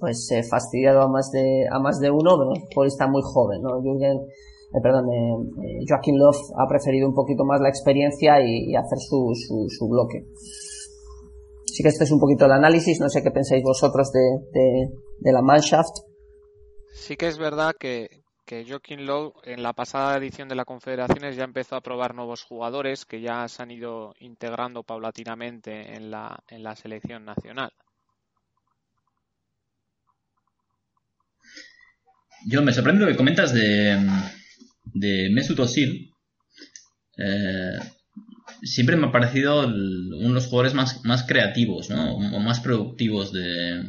pues 0.00 0.30
eh, 0.32 0.42
fastidiado 0.42 1.02
a 1.02 1.08
más 1.08 1.30
de 1.30 1.66
a 1.70 1.78
más 1.78 2.00
de 2.00 2.10
uno, 2.10 2.36
pero 2.36 2.82
un 2.82 2.86
está 2.86 3.06
muy 3.06 3.22
joven, 3.22 3.62
¿no? 3.62 3.80
Jürgen, 3.80 4.18
eh, 4.18 4.80
perdón, 4.82 5.06
eh, 5.12 5.84
Joaquín 5.88 6.18
Love 6.18 6.40
ha 6.56 6.66
preferido 6.68 7.08
un 7.08 7.14
poquito 7.14 7.44
más 7.44 7.60
la 7.60 7.68
experiencia 7.68 8.40
y, 8.40 8.74
hacer 8.74 8.98
su, 8.98 9.32
su, 9.68 9.88
bloque. 9.88 10.24
Así 11.70 11.82
que 11.82 11.88
este 11.88 12.04
es 12.04 12.10
un 12.10 12.18
poquito 12.18 12.46
el 12.46 12.52
análisis, 12.52 13.00
no 13.00 13.08
sé 13.08 13.22
qué 13.22 13.30
pensáis 13.30 13.62
vosotros 13.62 14.10
de, 14.12 14.20
de, 14.52 14.88
de 15.20 15.32
la 15.32 15.40
Mannschaft. 15.40 15.98
Sí 16.92 17.16
que 17.16 17.28
es 17.28 17.38
verdad 17.38 17.74
que, 17.78 18.22
que 18.44 18.66
Joaquín 18.68 19.06
Lowe 19.06 19.32
en 19.44 19.62
la 19.62 19.72
pasada 19.72 20.16
edición 20.16 20.48
de 20.48 20.54
la 20.54 20.64
Confederaciones 20.64 21.36
ya 21.36 21.44
empezó 21.44 21.76
a 21.76 21.80
probar 21.80 22.14
nuevos 22.14 22.42
jugadores 22.42 23.06
que 23.06 23.20
ya 23.20 23.46
se 23.48 23.62
han 23.62 23.70
ido 23.70 24.14
integrando 24.18 24.82
paulatinamente 24.82 25.94
en 25.94 26.10
la, 26.10 26.42
en 26.48 26.62
la 26.62 26.76
selección 26.76 27.24
nacional. 27.24 27.72
Yo 32.46 32.62
me 32.62 32.72
sorprende 32.72 33.02
lo 33.02 33.08
que 33.08 33.16
comentas 33.16 33.52
de, 33.52 33.98
de 34.94 35.30
Mesut 35.30 35.58
Özil. 35.60 36.10
Eh, 37.16 37.78
siempre 38.62 38.96
me 38.96 39.06
ha 39.06 39.12
parecido 39.12 39.66
uno 39.66 40.28
de 40.28 40.34
los 40.34 40.46
jugadores 40.46 40.74
más, 40.74 41.04
más 41.04 41.24
creativos, 41.24 41.90
¿no? 41.90 42.16
O 42.16 42.40
más 42.40 42.60
productivos 42.60 43.32
de, 43.32 43.84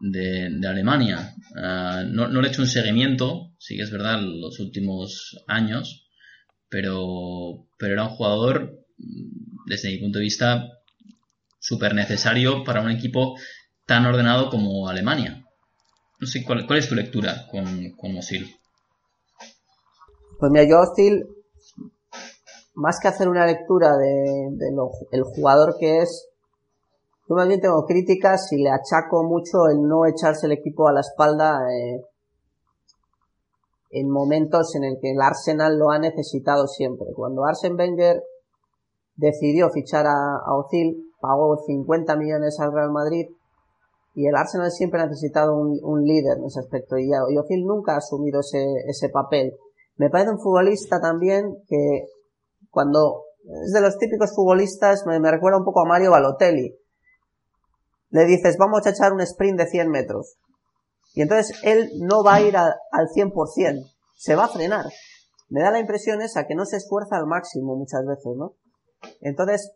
de, 0.00 0.68
Alemania. 0.68 1.34
Uh, 1.50 2.06
no, 2.06 2.28
no, 2.28 2.40
le 2.40 2.48
he 2.48 2.50
hecho 2.50 2.62
un 2.62 2.68
seguimiento, 2.68 3.52
sí 3.58 3.76
que 3.76 3.82
es 3.82 3.90
verdad, 3.90 4.20
los 4.20 4.58
últimos 4.60 5.42
años, 5.46 6.08
pero, 6.68 7.66
pero 7.78 7.94
era 7.94 8.04
un 8.04 8.10
jugador, 8.10 8.84
desde 9.66 9.90
mi 9.90 9.98
punto 9.98 10.18
de 10.18 10.24
vista, 10.24 10.68
súper 11.60 11.94
necesario 11.94 12.64
para 12.64 12.82
un 12.82 12.90
equipo 12.90 13.38
tan 13.86 14.04
ordenado 14.06 14.50
como 14.50 14.88
Alemania. 14.88 15.43
No 16.24 16.28
sé, 16.28 16.42
¿cuál, 16.42 16.66
cuál 16.66 16.78
es 16.78 16.88
tu 16.88 16.94
lectura 16.94 17.46
con, 17.50 17.66
con? 18.00 18.12
Pues 20.38 20.50
mira, 20.50 20.64
yo 20.64 20.80
Osil, 20.80 21.22
más 22.72 22.98
que 22.98 23.08
hacer 23.08 23.28
una 23.28 23.44
lectura 23.44 23.94
de, 23.98 24.48
de 24.52 24.68
el 25.10 25.22
jugador 25.22 25.76
que 25.78 25.98
es, 25.98 26.30
yo 27.28 27.34
más 27.34 27.46
tengo 27.60 27.84
críticas 27.84 28.50
y 28.52 28.62
le 28.62 28.70
achaco 28.70 29.22
mucho 29.22 29.68
el 29.70 29.86
no 29.86 30.06
echarse 30.06 30.46
el 30.46 30.52
equipo 30.52 30.88
a 30.88 30.94
la 30.94 31.00
espalda 31.00 31.58
eh, 31.70 32.02
en 33.90 34.08
momentos 34.08 34.74
en 34.76 34.84
el 34.84 34.98
que 35.02 35.10
el 35.10 35.20
Arsenal 35.20 35.78
lo 35.78 35.90
ha 35.90 35.98
necesitado 35.98 36.68
siempre. 36.68 37.08
Cuando 37.14 37.44
Arsen 37.44 37.78
Wenger 37.78 38.22
decidió 39.16 39.68
fichar 39.68 40.06
a, 40.06 40.36
a 40.42 40.56
Ozil, 40.56 41.12
pagó 41.20 41.58
50 41.66 42.16
millones 42.16 42.58
al 42.60 42.72
Real 42.72 42.92
Madrid 42.92 43.26
y 44.14 44.26
el 44.26 44.36
Arsenal 44.36 44.70
siempre 44.70 45.00
ha 45.00 45.06
necesitado 45.06 45.56
un, 45.56 46.04
líder 46.04 46.38
en 46.38 46.44
ese 46.44 46.60
aspecto 46.60 46.96
y, 46.96 47.06
y 47.06 47.38
Ozil 47.38 47.64
nunca 47.64 47.94
ha 47.94 47.98
asumido 47.98 48.40
ese, 48.40 48.64
ese 48.86 49.08
papel. 49.08 49.54
Me 49.96 50.10
parece 50.10 50.30
un 50.30 50.40
futbolista 50.40 51.00
también 51.00 51.56
que 51.68 52.06
cuando 52.70 53.24
es 53.64 53.72
de 53.72 53.80
los 53.80 53.98
típicos 53.98 54.34
futbolistas 54.34 55.04
me, 55.06 55.18
me 55.20 55.30
recuerda 55.30 55.58
un 55.58 55.64
poco 55.64 55.80
a 55.80 55.88
Mario 55.88 56.12
Balotelli 56.12 56.76
le 58.14 58.26
dices, 58.26 58.56
vamos 58.56 58.86
a 58.86 58.90
echar 58.90 59.12
un 59.12 59.20
sprint 59.22 59.58
de 59.58 59.66
100 59.66 59.90
metros. 59.90 60.36
Y 61.14 61.22
entonces 61.22 61.58
él 61.64 61.90
no 61.98 62.22
va 62.22 62.34
a 62.34 62.42
ir 62.42 62.56
a, 62.56 62.76
al 62.92 63.08
100%, 63.08 63.92
se 64.16 64.36
va 64.36 64.44
a 64.44 64.48
frenar. 64.48 64.84
Me 65.48 65.62
da 65.62 65.72
la 65.72 65.80
impresión 65.80 66.22
esa, 66.22 66.46
que 66.46 66.54
no 66.54 66.64
se 66.64 66.76
esfuerza 66.76 67.16
al 67.16 67.26
máximo 67.26 67.74
muchas 67.74 68.06
veces, 68.06 68.36
¿no? 68.36 68.54
Entonces, 69.20 69.72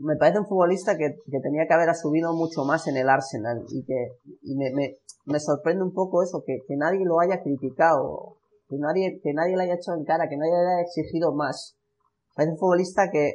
me 0.00 0.16
parece 0.16 0.40
un 0.40 0.46
futbolista 0.46 0.96
que, 0.96 1.16
que 1.30 1.40
tenía 1.40 1.66
que 1.66 1.74
haber 1.74 1.90
asumido 1.90 2.32
mucho 2.32 2.64
más 2.64 2.86
en 2.88 2.96
el 2.96 3.08
Arsenal 3.08 3.64
y 3.68 3.84
que 3.84 4.16
y 4.42 4.56
me, 4.56 4.70
me, 4.72 4.96
me, 5.26 5.40
sorprende 5.40 5.84
un 5.84 5.92
poco 5.92 6.22
eso, 6.22 6.42
que, 6.44 6.58
que 6.66 6.76
nadie 6.76 7.04
lo 7.04 7.20
haya 7.20 7.42
criticado, 7.42 8.36
que 8.68 8.76
nadie, 8.78 9.20
que 9.22 9.32
nadie 9.34 9.56
le 9.56 9.64
haya 9.64 9.74
echado 9.74 9.98
en 9.98 10.04
cara, 10.04 10.28
que 10.28 10.36
nadie 10.36 10.52
le 10.52 10.72
haya 10.74 10.82
exigido 10.82 11.32
más. 11.34 11.76
Me 12.30 12.44
parece 12.44 12.52
un 12.52 12.58
futbolista 12.58 13.10
que, 13.10 13.34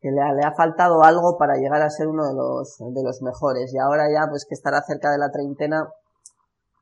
que 0.00 0.10
le 0.10 0.20
ha, 0.20 0.32
le 0.32 0.42
ha, 0.42 0.52
faltado 0.54 1.02
algo 1.04 1.38
para 1.38 1.56
llegar 1.56 1.82
a 1.82 1.90
ser 1.90 2.08
uno 2.08 2.26
de 2.26 2.34
los, 2.34 2.76
de 2.78 3.02
los 3.02 3.22
mejores. 3.22 3.72
Y 3.72 3.78
ahora 3.78 4.10
ya, 4.12 4.26
pues 4.28 4.46
que 4.48 4.54
estará 4.54 4.82
cerca 4.82 5.12
de 5.12 5.18
la 5.18 5.30
treintena, 5.30 5.88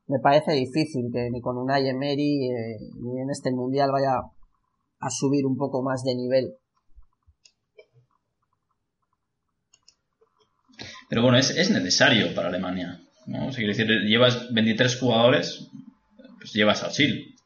me 0.07 0.19
parece 0.19 0.53
difícil 0.53 1.11
que 1.13 1.31
ni 1.31 1.41
con 1.41 1.59
un 1.59 1.71
Emery 1.71 2.51
eh, 2.51 2.79
ni 3.01 3.21
en 3.21 3.31
este 3.31 3.53
mundial 3.53 3.93
vaya 3.93 4.17
a 5.01 5.11
subir 5.11 5.47
un 5.47 5.57
poco 5.57 5.83
más 5.83 6.03
de 6.05 6.15
nivel. 6.15 6.57
Pero 11.13 11.25
bueno, 11.25 11.37
es, 11.37 11.51
es 11.51 11.71
necesario 11.71 12.35
para 12.35 12.49
Alemania. 12.49 12.99
¿no? 13.27 13.49
O 13.49 13.53
sea, 13.53 13.67
decir, 13.67 13.87
llevas 14.09 14.49
23 14.51 14.99
jugadores, 14.99 15.69
pues 16.39 16.55
llevas 16.55 16.83
a 16.83 16.87
Osil. 16.87 17.37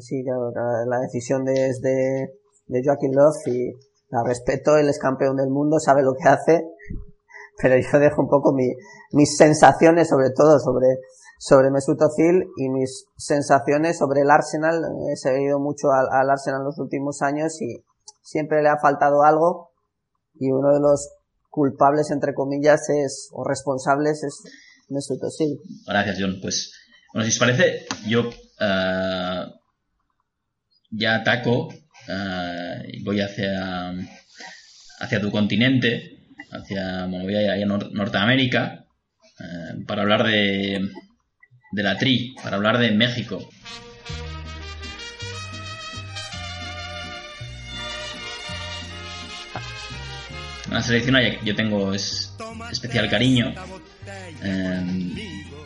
Sí, 0.00 0.24
claro, 0.24 0.50
la, 0.54 0.86
la 0.88 1.00
decisión 1.00 1.44
de, 1.44 1.66
es 1.68 1.82
de, 1.82 2.32
de 2.68 2.82
Joaquín 2.82 3.12
Love 3.12 3.46
y 3.48 3.72
la 4.08 4.24
respeto, 4.24 4.78
él 4.78 4.88
es 4.88 4.98
campeón 4.98 5.36
del 5.36 5.50
mundo, 5.50 5.78
sabe 5.78 6.02
lo 6.02 6.14
que 6.14 6.26
hace, 6.26 6.64
pero 7.62 7.76
yo 7.76 7.98
dejo 7.98 8.22
un 8.22 8.30
poco 8.30 8.54
mi, 8.54 8.72
mis 9.12 9.36
sensaciones 9.36 10.08
sobre 10.08 10.30
todo 10.30 10.58
sobre, 10.60 11.00
sobre 11.38 11.70
Mesut 11.70 12.00
Özil 12.00 12.46
y 12.56 12.70
mis 12.70 13.04
sensaciones 13.18 13.98
sobre 13.98 14.22
el 14.22 14.30
Arsenal. 14.30 14.82
He 15.12 15.16
seguido 15.16 15.58
mucho 15.58 15.90
al, 15.92 16.06
al 16.10 16.30
Arsenal 16.30 16.60
en 16.60 16.68
los 16.68 16.78
últimos 16.78 17.20
años 17.20 17.60
y 17.60 17.84
siempre 18.22 18.62
le 18.62 18.70
ha 18.70 18.78
faltado 18.80 19.24
algo 19.24 19.72
y 20.40 20.50
uno 20.50 20.72
de 20.72 20.80
los 20.80 21.10
culpables 21.54 22.10
entre 22.10 22.34
comillas 22.34 22.80
es 22.90 23.28
o 23.32 23.44
responsables 23.46 24.24
es 24.24 24.42
Mesut 24.88 25.22
Özil. 25.22 25.56
Gracias, 25.86 26.16
John. 26.18 26.38
Pues, 26.42 26.72
bueno, 27.12 27.24
si 27.24 27.30
os 27.32 27.38
parece, 27.38 27.86
yo 28.08 28.28
eh, 28.60 29.44
ya 30.90 31.14
ataco 31.16 31.68
eh, 32.08 32.82
y 32.92 33.02
voy 33.04 33.20
hacia, 33.20 33.92
hacia 35.00 35.20
tu 35.20 35.30
continente, 35.30 36.26
hacia, 36.50 37.06
bueno, 37.06 37.24
voy 37.24 37.36
a, 37.36 37.52
a 37.52 37.56
Nor- 37.58 37.90
Norteamérica, 37.92 38.84
eh, 39.40 39.84
para 39.86 40.02
hablar 40.02 40.24
de, 40.26 40.88
de 41.72 41.82
la 41.82 41.96
TRI, 41.96 42.34
para 42.42 42.56
hablar 42.56 42.78
de 42.78 42.90
México. 42.90 43.38
Una 50.74 50.82
selección 50.82 51.16
yo 51.44 51.54
tengo 51.54 51.94
es 51.94 52.34
especial 52.72 53.08
cariño. 53.08 53.54
Eh, 54.42 55.14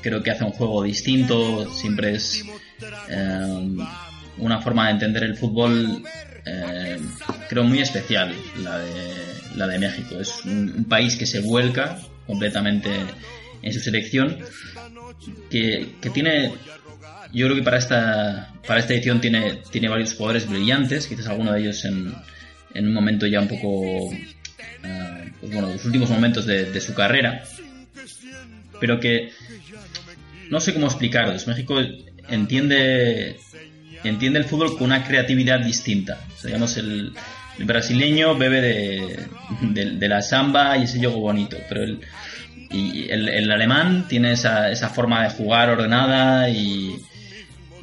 creo 0.02 0.22
que 0.22 0.30
hace 0.30 0.44
un 0.44 0.50
juego 0.50 0.82
distinto, 0.82 1.72
siempre 1.72 2.16
es 2.16 2.44
eh, 3.08 3.76
una 4.36 4.60
forma 4.60 4.88
de 4.88 4.92
entender 4.92 5.22
el 5.22 5.34
fútbol, 5.34 6.04
eh, 6.44 6.98
creo 7.48 7.64
muy 7.64 7.78
especial 7.78 8.34
la 8.62 8.80
de, 8.80 9.14
la 9.56 9.66
de 9.66 9.78
México. 9.78 10.20
Es 10.20 10.44
un, 10.44 10.74
un 10.76 10.84
país 10.84 11.16
que 11.16 11.24
se 11.24 11.40
vuelca 11.40 11.98
completamente 12.26 12.90
en 13.62 13.72
su 13.72 13.80
selección, 13.80 14.36
que, 15.50 15.94
que 16.02 16.10
tiene, 16.10 16.52
yo 17.32 17.46
creo 17.46 17.56
que 17.56 17.62
para 17.62 17.78
esta, 17.78 18.52
para 18.66 18.80
esta 18.80 18.92
edición 18.92 19.22
tiene, 19.22 19.62
tiene 19.70 19.88
varios 19.88 20.12
jugadores 20.12 20.46
brillantes, 20.46 21.06
quizás 21.06 21.28
alguno 21.28 21.52
de 21.54 21.60
ellos 21.60 21.82
en, 21.86 22.14
en 22.74 22.86
un 22.86 22.92
momento 22.92 23.26
ya 23.26 23.40
un 23.40 23.48
poco, 23.48 24.10
bueno, 25.42 25.72
los 25.72 25.84
últimos 25.84 26.10
momentos 26.10 26.46
de, 26.46 26.80
su 26.80 26.94
carrera, 26.94 27.44
pero 28.80 29.00
que 29.00 29.30
no 30.50 30.60
sé 30.60 30.72
cómo 30.72 30.86
explicaros. 30.86 31.46
México 31.46 31.80
entiende 32.28 33.36
entiende 34.04 34.38
el 34.38 34.44
fútbol 34.44 34.76
con 34.76 34.84
una 34.84 35.04
creatividad 35.04 35.60
distinta. 35.60 36.18
O 36.44 36.78
el, 36.78 37.12
brasileño 37.60 38.36
bebe 38.36 38.60
de, 38.60 39.26
de, 39.90 40.08
la 40.08 40.22
samba 40.22 40.78
y 40.78 40.84
ese 40.84 40.98
juego 40.98 41.18
bonito, 41.18 41.56
pero 41.68 41.82
el, 41.82 41.98
y 42.70 43.10
el, 43.10 43.28
el 43.28 43.50
alemán 43.50 44.06
tiene 44.08 44.32
esa, 44.32 44.70
esa 44.70 44.88
forma 44.90 45.24
de 45.24 45.30
jugar 45.30 45.70
ordenada 45.70 46.48
y, 46.50 46.96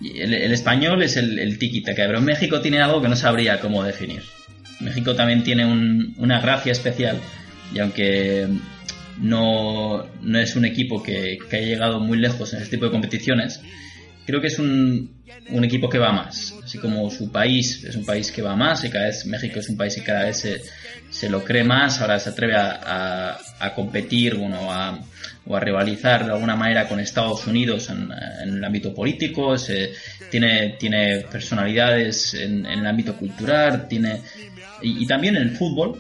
el, 0.01 0.34
español 0.53 1.03
es 1.03 1.17
el, 1.17 1.39
el 1.39 1.57
tiki-taka, 1.57 2.05
pero 2.07 2.21
México 2.21 2.61
tiene 2.61 2.80
algo 2.82 3.01
que 3.01 3.09
no 3.09 3.15
sabría 3.15 3.59
cómo 3.59 3.84
definir. 3.84 4.23
México 4.80 5.15
también 5.15 5.43
tiene 5.43 5.65
un- 5.65 6.13
una 6.17 6.39
gracia 6.41 6.71
especial 6.71 7.19
y 7.73 7.80
aunque 7.80 8.47
no, 9.19 10.05
no 10.21 10.39
es 10.39 10.55
un 10.55 10.65
equipo 10.65 11.01
que, 11.01 11.38
que 11.49 11.57
haya 11.57 11.67
llegado 11.67 11.99
muy 11.99 12.17
lejos 12.17 12.53
en 12.53 12.61
este 12.61 12.76
tipo 12.76 12.86
de 12.86 12.91
competiciones, 12.91 13.61
creo 14.26 14.41
que 14.41 14.47
es 14.47 14.59
un, 14.59 15.11
un 15.49 15.63
equipo 15.63 15.89
que 15.89 15.97
va 15.99 16.11
más. 16.11 16.53
Así 16.63 16.78
como 16.80 17.09
su 17.09 17.32
país 17.32 17.84
es 17.84 17.95
un 17.95 18.05
país 18.05 18.32
que 18.32 18.41
va 18.41 18.55
más 18.55 18.84
y 18.84 18.89
cada 18.89 19.05
vez 19.05 19.26
México 19.26 19.59
es 19.59 19.69
un 19.69 19.78
país 19.78 19.95
que 19.95 20.03
cada 20.03 20.26
vez 20.26 20.39
se, 20.39 20.61
se 21.09 21.30
lo 21.30 21.43
cree 21.43 21.63
más, 21.63 22.01
ahora 22.01 22.19
se 22.19 22.30
atreve 22.30 22.55
a, 22.55 22.80
a- 22.84 23.39
a 23.59 23.73
competir 23.73 24.36
bueno, 24.36 24.69
a, 24.71 24.99
o 25.45 25.55
a 25.55 25.59
rivalizar 25.61 26.26
de 26.26 26.34
alguna 26.34 26.55
manera 26.57 26.88
con 26.89 26.99
Estados 26.99 27.47
Unidos 27.47 27.89
en, 27.89 28.09
en 28.43 28.55
el 28.57 28.63
ámbito 28.63 28.93
político, 28.93 29.57
se, 29.57 29.91
tiene, 30.30 30.76
tiene 30.78 31.19
personalidades 31.32 32.34
en, 32.34 32.65
en 32.65 32.80
el 32.80 32.86
ámbito 32.86 33.15
cultural, 33.15 33.88
tiene 33.88 34.21
y, 34.82 35.03
y 35.03 35.07
también 35.07 35.36
en 35.36 35.43
el 35.43 35.57
fútbol. 35.57 35.99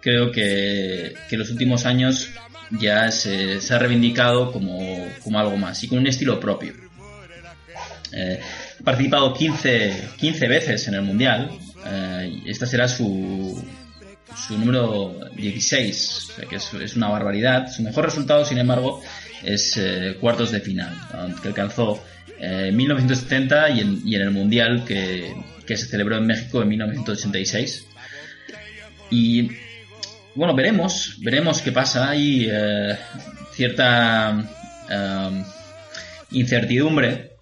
Creo 0.00 0.32
que, 0.32 1.14
que 1.30 1.36
los 1.36 1.50
últimos 1.50 1.86
años 1.86 2.28
ya 2.70 3.10
se, 3.10 3.60
se 3.60 3.74
ha 3.74 3.78
reivindicado 3.78 4.50
como, 4.50 5.06
como 5.22 5.38
algo 5.38 5.56
más 5.56 5.82
y 5.84 5.88
con 5.88 5.98
un 5.98 6.06
estilo 6.06 6.40
propio. 6.40 6.72
Eh, 8.12 8.40
ha 8.80 8.84
participado 8.84 9.32
15, 9.32 10.08
15 10.18 10.48
veces 10.48 10.88
en 10.88 10.94
el 10.94 11.02
Mundial. 11.02 11.50
eh, 11.86 12.42
esta 12.46 12.66
será 12.66 12.88
su, 12.88 13.62
su 14.46 14.58
número 14.58 15.30
16, 15.36 16.30
o 16.30 16.36
sea 16.36 16.48
que 16.48 16.56
es, 16.56 16.74
es 16.74 16.96
una 16.96 17.08
barbaridad. 17.08 17.70
Su 17.70 17.82
mejor 17.82 18.04
resultado, 18.04 18.44
sin 18.44 18.58
embargo, 18.58 19.00
es 19.42 19.76
eh, 19.76 20.16
cuartos 20.20 20.50
de 20.50 20.60
final, 20.60 20.94
que 21.40 21.48
alcanzó 21.48 22.02
eh, 22.40 22.66
en 22.68 22.76
1970 22.76 23.70
y 23.70 23.80
en, 23.80 24.02
y 24.04 24.14
en 24.16 24.22
el 24.22 24.30
Mundial 24.30 24.84
que, 24.84 25.34
que 25.66 25.76
se 25.76 25.86
celebró 25.86 26.16
en 26.16 26.26
México 26.26 26.62
en 26.62 26.68
1986. 26.68 27.86
Y 29.12 29.48
bueno, 30.34 30.54
veremos, 30.54 31.18
veremos 31.22 31.60
qué 31.60 31.70
pasa. 31.70 32.08
Hay 32.10 32.48
eh, 32.50 32.96
cierta 33.52 34.50
eh, 34.90 35.42
incertidumbre, 36.30 37.32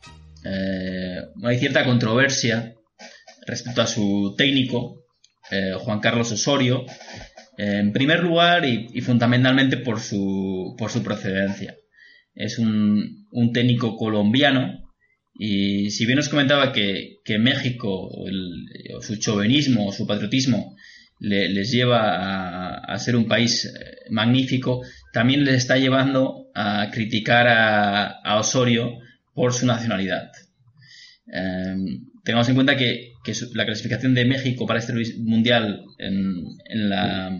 hay 1.44 1.58
cierta 1.58 1.84
controversia 1.84 2.74
respecto 3.46 3.82
a 3.82 3.86
su 3.86 4.34
técnico, 4.36 5.04
eh, 5.50 5.74
Juan 5.78 6.00
Carlos 6.00 6.32
Osorio, 6.32 6.84
en 7.56 7.92
primer 7.92 8.20
lugar 8.20 8.64
y, 8.64 9.00
fundamentalmente 9.02 9.76
por 9.76 10.00
su, 10.00 10.74
por 10.78 10.90
su 10.90 11.02
procedencia. 11.02 11.76
Es 12.34 12.58
un, 12.58 13.26
un 13.30 13.52
técnico 13.52 13.96
colombiano 13.96 14.90
y 15.34 15.90
si 15.90 16.06
bien 16.06 16.18
os 16.18 16.28
comentaba 16.28 16.72
que, 16.72 17.18
que 17.24 17.38
México, 17.38 18.10
el- 18.26 18.66
su 19.02 19.16
chauvinismo 19.16 19.86
o 19.88 19.92
su 19.92 20.06
patriotismo 20.06 20.74
le- 21.20 21.50
les 21.50 21.70
lleva 21.70 22.78
a, 22.78 22.98
ser 22.98 23.14
un 23.14 23.28
país 23.28 23.66
eh, 23.66 23.70
magnífico, 24.10 24.82
también 25.12 25.44
les 25.44 25.56
está 25.56 25.76
llevando 25.76 26.50
a 26.54 26.90
criticar 26.90 27.46
a, 27.48 28.36
Osorio 28.38 28.98
por 29.34 29.52
su 29.52 29.66
nacionalidad. 29.66 30.30
Eh, 31.32 31.76
tengamos 32.24 32.48
en 32.48 32.54
cuenta 32.54 32.76
que, 32.76 33.12
la 33.54 33.66
clasificación 33.66 34.14
de 34.14 34.24
México 34.24 34.66
para 34.66 34.80
este 34.80 34.94
mundial 35.18 35.84
en, 35.98 36.88
la, 36.88 37.38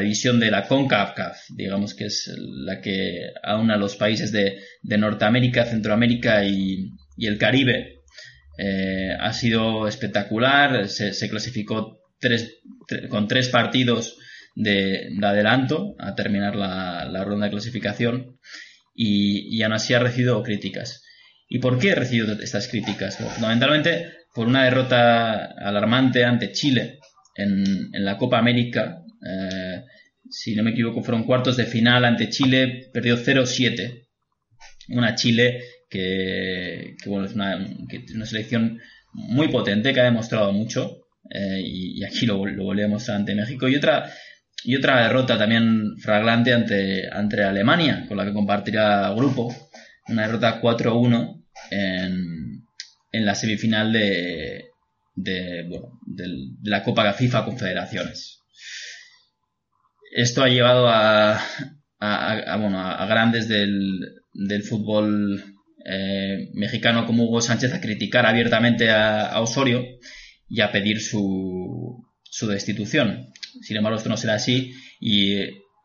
división 0.00 0.38
de 0.38 0.50
la 0.50 0.68
CONCACAF, 0.68 1.38
digamos 1.56 1.94
que 1.94 2.04
es 2.06 2.30
la 2.38 2.80
que 2.80 3.30
aúna 3.42 3.76
los 3.76 3.96
países 3.96 4.32
de, 4.32 4.58
Norteamérica, 4.82 5.64
Centroamérica 5.64 6.44
y, 6.44 6.90
el 7.18 7.38
Caribe, 7.38 8.02
eh, 8.58 9.16
ha 9.18 9.32
sido 9.32 9.88
espectacular. 9.88 10.88
Se 10.88 11.28
clasificó 11.28 12.03
tres, 12.24 12.60
tre- 12.88 13.08
con 13.08 13.28
tres 13.28 13.48
partidos 13.48 14.16
de, 14.56 15.08
de 15.20 15.26
adelanto 15.26 15.94
a 15.98 16.14
terminar 16.14 16.56
la, 16.56 17.04
la 17.06 17.24
ronda 17.24 17.46
de 17.46 17.52
clasificación 17.52 18.38
y, 18.94 19.56
y 19.56 19.62
aún 19.62 19.74
así 19.74 19.94
ha 19.94 19.98
recibido 19.98 20.42
críticas. 20.42 21.02
¿Y 21.48 21.58
por 21.58 21.78
qué 21.78 21.90
he 21.90 21.94
recibido 21.94 22.32
estas 22.40 22.68
críticas? 22.68 23.18
Bueno, 23.18 23.34
fundamentalmente 23.34 24.12
por 24.34 24.46
una 24.48 24.64
derrota 24.64 25.44
alarmante 25.70 26.24
ante 26.24 26.52
Chile 26.52 26.98
en, 27.36 27.90
en 27.92 28.04
la 28.04 28.16
Copa 28.16 28.38
América. 28.38 28.98
Eh, 29.26 29.82
si 30.30 30.54
no 30.56 30.62
me 30.62 30.70
equivoco, 30.70 31.02
fueron 31.02 31.24
cuartos 31.24 31.56
de 31.56 31.66
final 31.66 32.04
ante 32.04 32.28
Chile, 32.30 32.90
perdió 32.92 33.16
0-7. 33.16 34.06
Una 34.88 35.14
Chile 35.14 35.60
que, 35.88 36.94
que, 37.02 37.08
bueno, 37.08 37.26
es 37.26 37.34
una, 37.34 37.58
que 37.88 38.04
una 38.14 38.26
selección 38.26 38.80
muy 39.12 39.48
potente, 39.48 39.92
que 39.92 40.00
ha 40.00 40.04
demostrado 40.04 40.52
mucho. 40.52 41.03
Eh, 41.30 41.60
y, 41.64 42.04
aquí 42.04 42.26
lo, 42.26 42.44
lo 42.46 42.64
volví 42.64 42.82
a 42.82 42.88
mostrar 42.88 43.16
ante 43.18 43.34
México. 43.34 43.68
Y 43.68 43.76
otra, 43.76 44.10
y 44.64 44.76
otra 44.76 45.02
derrota 45.04 45.38
también 45.38 45.96
flagrante 45.98 46.52
ante, 46.52 47.08
ante 47.10 47.42
Alemania, 47.42 48.04
con 48.08 48.16
la 48.16 48.24
que 48.24 48.32
compartirá 48.32 49.10
grupo. 49.14 49.54
Una 50.08 50.22
derrota 50.26 50.60
4-1 50.60 51.44
en, 51.70 52.66
en 53.12 53.24
la 53.26 53.34
semifinal 53.34 53.92
de, 53.92 54.64
de, 55.14 55.64
bueno, 55.68 55.98
del- 56.06 56.56
de 56.60 56.70
la 56.70 56.82
Copa 56.82 57.12
FIFA 57.12 57.44
Confederaciones. 57.46 58.40
Esto 60.14 60.42
ha 60.44 60.48
llevado 60.48 60.88
a, 60.88 61.40
bueno, 62.58 62.78
a 62.80 63.04
grandes 63.06 63.48
del, 63.48 63.98
del 64.32 64.62
fútbol 64.62 65.42
eh, 65.86 66.50
mexicano 66.54 67.06
como 67.06 67.24
Hugo 67.24 67.40
Sánchez 67.40 67.72
a 67.74 67.80
criticar 67.80 68.24
abiertamente 68.26 68.90
a 68.90 69.40
Osorio 69.40 69.82
y 70.48 70.60
a 70.60 70.70
pedir 70.70 71.00
su, 71.00 72.04
su 72.22 72.46
destitución. 72.46 73.32
Sin 73.62 73.76
embargo, 73.76 73.98
esto 73.98 74.08
no 74.08 74.16
será 74.16 74.34
así 74.34 74.72
y, 75.00 75.40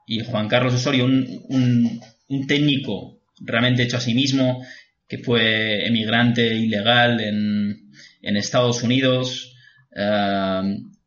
y 0.07 0.23
Juan 0.25 0.47
Carlos 0.47 0.73
Osorio, 0.73 1.05
un, 1.05 2.01
un, 2.27 2.47
técnico 2.47 3.21
realmente 3.39 3.83
hecho 3.83 3.97
a 3.97 4.01
sí 4.01 4.13
mismo, 4.13 4.65
que 5.07 5.19
fue 5.19 5.87
emigrante 5.87 6.55
ilegal 6.55 7.19
en, 7.21 7.91
en 8.21 8.37
Estados 8.37 8.83
Unidos, 8.83 9.55
eh, 9.95 10.61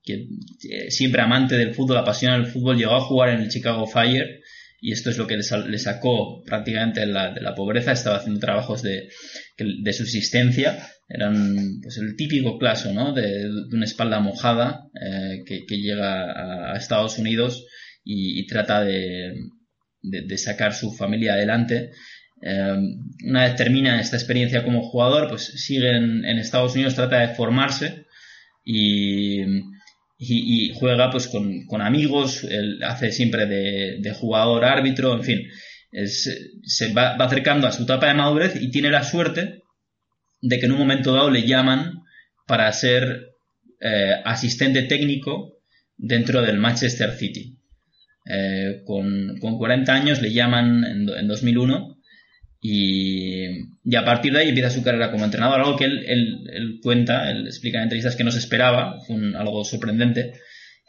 que 0.05 0.27
eh, 0.69 0.91
siempre 0.91 1.23
amante 1.23 1.57
del 1.57 1.75
fútbol, 1.75 1.99
apasionado 1.99 2.43
del 2.43 2.51
fútbol, 2.51 2.77
llegó 2.77 2.95
a 2.95 3.01
jugar 3.01 3.31
en 3.31 3.41
el 3.41 3.49
Chicago 3.49 3.87
Fire 3.87 4.43
y 4.81 4.91
esto 4.91 5.11
es 5.11 5.17
lo 5.17 5.29
que 5.29 5.37
le 5.37 5.79
sacó 5.79 6.43
prácticamente 6.43 7.01
de 7.01 7.07
la, 7.07 7.33
de 7.33 7.41
la 7.41 7.55
pobreza, 7.55 7.93
estaba 7.93 8.17
haciendo 8.17 8.41
trabajos 8.41 8.83
de, 8.83 9.11
de 9.57 9.93
subsistencia, 9.93 10.91
eran 11.13 11.81
pues 11.83 11.99
el 11.99 12.17
típico 12.17 12.59
caso 12.59 12.93
¿no? 12.93 13.13
de, 13.13 13.23
de 13.49 13.77
una 13.77 13.85
espalda 13.85 14.21
mojada 14.21 14.87
eh, 15.01 15.43
que, 15.47 15.67
que 15.67 15.77
llega 15.77 16.73
a, 16.73 16.77
Estados 16.77 17.19
Unidos 17.19 17.67
y, 18.05 18.47
trata 18.47 18.83
de, 18.83 19.35
de- 20.03 20.39
sacar 20.39 20.73
su 20.73 20.91
familia 20.93 21.35
adelante. 21.35 21.91
Eh, 22.41 22.77
una 23.25 23.45
vez 23.45 23.57
termina 23.57 24.01
esta 24.01 24.17
experiencia 24.17 24.65
como 24.65 24.83
jugador, 24.83 25.29
pues 25.29 25.45
sigue 25.45 25.97
en, 25.97 26.25
Estados 26.39 26.75
Unidos, 26.75 26.95
trata 26.95 27.21
de 27.21 27.35
formarse 27.35 28.07
y, 28.65 29.43
y- 30.19 30.73
juega 30.75 31.11
pues 31.11 31.29
con, 31.29 31.67
con 31.67 31.83
amigos, 31.83 32.43
él 32.45 32.81
hace 32.85 33.13
siempre 33.13 33.47
de, 33.47 33.99
de 34.01 34.15
jugador 34.15 34.65
árbitro, 34.65 35.15
en 35.15 35.23
fin, 35.23 35.41
es- 35.93 36.51
se 36.65 36.93
va, 36.95 37.17
va 37.19 37.27
acercando 37.27 37.67
a 37.67 37.73
su 37.73 37.83
etapa 37.85 38.09
de 38.09 38.15
madurez 38.15 38.57
y 38.61 38.71
tiene 38.71 38.91
la 38.91 39.05
suerte 39.05 39.62
de 40.43 40.59
que 40.59 40.67
en 40.67 40.73
un 40.73 40.79
momento 40.79 41.15
dado 41.15 41.31
le 41.31 41.47
llaman 41.47 42.03
para 42.47 42.71
ser 42.73 43.31
eh, 43.81 44.15
asistente 44.25 44.83
técnico 44.83 45.55
dentro 45.97 46.43
del 46.43 46.59
Manchester 46.59 47.13
City. 47.17 47.57
Eh, 48.27 48.83
con, 48.87 49.39
con 49.41 49.59
40 49.59 49.95
años 49.95 50.23
le 50.23 50.33
llaman 50.33 50.85
en, 50.85 51.09
en 51.09 51.29
2001 51.29 51.97
y, 52.61 53.47
y 53.85 53.97
a 53.97 54.05
partir 54.05 54.33
de 54.33 54.41
ahí 54.41 54.49
empieza 54.51 54.71
su 54.71 54.83
carrera 54.85 55.11
como 55.11 55.25
entrenador, 55.25 55.61
algo 55.61 55.77
que 55.77 55.85
él, 55.87 56.05
él- 56.07 56.49
él 56.53 56.81
cuenta, 56.83 57.31
él 57.31 57.47
explica 57.47 57.79
en 57.79 57.85
entrevistas 57.85 58.15
que 58.17 58.25
no 58.25 58.31
se 58.31 58.39
esperaba, 58.39 59.01
fue 59.07 59.17
un- 59.17 59.35
algo 59.37 59.65
sorprendente 59.65 60.35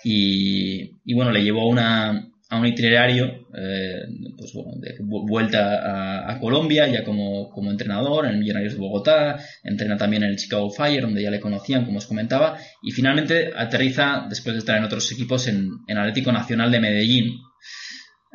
y, 0.04 0.92
y 1.06 1.14
bueno, 1.16 1.32
le 1.32 1.44
llevó 1.44 1.62
a, 1.62 1.68
una, 1.68 2.30
a 2.50 2.60
un 2.60 2.68
itinerario 2.68 3.48
eh, 3.58 4.04
pues 4.38 4.54
bueno, 4.54 4.74
de 4.80 4.98
vu- 5.00 5.28
vuelta 5.28 6.30
a, 6.30 6.40
Colombia 6.40 6.88
ya 6.88 7.04
como, 7.04 7.50
como 7.50 7.72
entrenador 7.72 8.26
en 8.26 8.40
Millonarios 8.40 8.74
de 8.74 8.80
Bogotá, 8.80 9.40
entrena 9.64 9.98
también 9.98 10.24
en 10.24 10.30
el 10.32 10.36
Chicago 10.38 10.70
Fire 10.70 11.02
donde 11.02 11.24
ya 11.24 11.32
le 11.32 11.40
conocían 11.40 11.86
como 11.86 11.98
os 12.00 12.06
comentaba 12.06 12.58
y 12.82 12.92
finalmente 12.92 13.52
aterriza 13.56 14.26
después 14.30 14.54
de 14.56 14.60
estar 14.60 14.78
en 14.78 14.84
otros 14.84 15.12
equipos 15.12 15.48
en, 15.48 15.70
en 15.88 15.98
Atlético 15.98 16.32
Nacional 16.32 16.72
de 16.72 16.80
Medellín. 16.80 17.34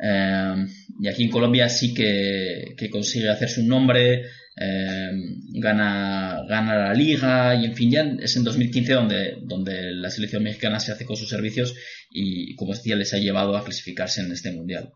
Eh, 0.01 0.55
y 1.01 1.07
aquí 1.07 1.23
en 1.23 1.29
Colombia 1.29 1.69
sí 1.69 1.93
que, 1.93 2.73
que 2.77 2.89
consigue 2.89 3.29
hacerse 3.29 3.61
un 3.61 3.67
nombre, 3.67 4.23
eh, 4.61 5.09
gana, 5.53 6.43
gana 6.45 6.75
la 6.75 6.93
liga 6.93 7.55
y 7.55 7.63
en 7.63 7.75
fin, 7.75 7.91
ya 7.91 8.01
es 8.19 8.35
en 8.35 8.43
2015 8.43 8.93
donde, 8.93 9.37
donde 9.43 9.93
la 9.93 10.09
selección 10.09 10.43
mexicana 10.43 10.81
se 10.81 10.91
hace 10.91 11.05
con 11.05 11.15
sus 11.15 11.29
servicios 11.29 11.73
y 12.11 12.55
como 12.55 12.73
decía 12.73 12.97
les 12.97 13.13
ha 13.13 13.19
llevado 13.19 13.55
a 13.55 13.63
clasificarse 13.63 14.19
en 14.19 14.33
este 14.33 14.51
mundial. 14.51 14.91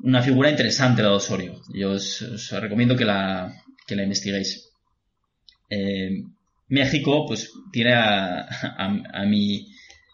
Una 0.00 0.20
figura 0.22 0.50
interesante 0.50 1.02
la 1.02 1.08
de 1.08 1.14
Osorio. 1.14 1.62
Yo 1.72 1.92
os, 1.92 2.50
recomiendo 2.60 2.94
que 2.94 3.06
la, 3.06 3.54
que 3.86 3.96
la 3.96 4.02
investiguéis. 4.02 4.70
Eh, 5.70 6.24
México 6.68 7.24
pues 7.26 7.52
tiene 7.72 7.94
a, 7.94 8.40
a, 8.42 9.02
a 9.14 9.24
mi, 9.24 9.72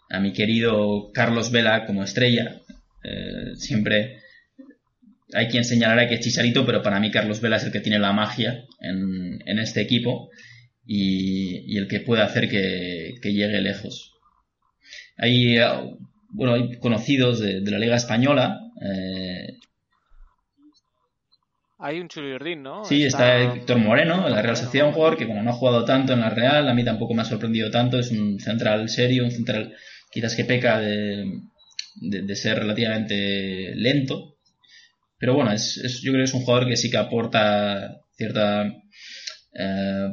a 0.09 0.21
mi 0.21 0.31
querido 0.31 1.11
Carlos 1.13 1.51
Vela 1.51 1.85
como 1.85 2.03
estrella, 2.03 2.61
eh, 3.03 3.55
siempre 3.57 4.20
hay 5.33 5.47
quien 5.47 5.63
señalará 5.63 6.07
que 6.07 6.15
es 6.15 6.21
Chicharito, 6.21 6.65
pero 6.65 6.81
para 6.81 6.99
mí 6.99 7.11
Carlos 7.11 7.41
Vela 7.41 7.57
es 7.57 7.63
el 7.63 7.71
que 7.71 7.79
tiene 7.79 7.99
la 7.99 8.13
magia 8.13 8.63
en, 8.79 9.39
en 9.45 9.59
este 9.59 9.81
equipo 9.81 10.29
y, 10.85 11.73
y 11.73 11.77
el 11.77 11.87
que 11.87 11.99
puede 12.01 12.21
hacer 12.21 12.49
que, 12.49 13.13
que 13.21 13.33
llegue 13.33 13.61
lejos. 13.61 14.13
Hay, 15.17 15.57
eh, 15.57 15.67
bueno, 16.29 16.53
hay 16.55 16.77
conocidos 16.79 17.39
de, 17.39 17.61
de 17.61 17.71
la 17.71 17.79
Liga 17.79 17.95
Española. 17.95 18.59
eh, 18.81 19.57
Hay 21.79 21.99
un 21.99 22.07
churrirdín, 22.07 22.61
¿no? 22.63 22.85
Sí, 22.85 23.03
está 23.03 23.41
Héctor 23.41 23.77
Moreno, 23.79 24.27
en 24.27 24.33
la 24.33 24.41
Real 24.41 24.57
Sociedad, 24.57 24.87
un 24.87 24.93
jugador 24.93 25.17
que 25.17 25.25
bueno, 25.25 25.41
no 25.43 25.49
ha 25.49 25.53
jugado 25.53 25.83
tanto 25.83 26.13
en 26.13 26.19
la 26.21 26.29
Real, 26.29 26.67
a 26.67 26.73
mí 26.73 26.83
tampoco 26.83 27.13
me 27.13 27.23
ha 27.23 27.25
sorprendido 27.25 27.71
tanto, 27.71 27.97
es 27.99 28.11
un 28.11 28.39
central 28.39 28.87
serio, 28.89 29.23
un 29.23 29.31
central 29.31 29.73
quizás 30.11 30.35
que 30.35 30.45
peca 30.45 30.79
de, 30.79 31.25
de, 31.95 32.21
de 32.21 32.35
ser 32.35 32.59
relativamente 32.59 33.73
lento, 33.75 34.30
pero 35.21 35.35
bueno, 35.35 35.51
es, 35.53 35.77
es- 35.77 36.01
yo 36.01 36.11
creo 36.11 36.23
que 36.23 36.29
es 36.29 36.33
un 36.33 36.41
jugador 36.41 36.67
que 36.67 36.75
sí 36.75 36.89
que 36.89 36.97
aporta 36.97 37.95
cierta... 38.17 38.65
eh, 39.53 40.07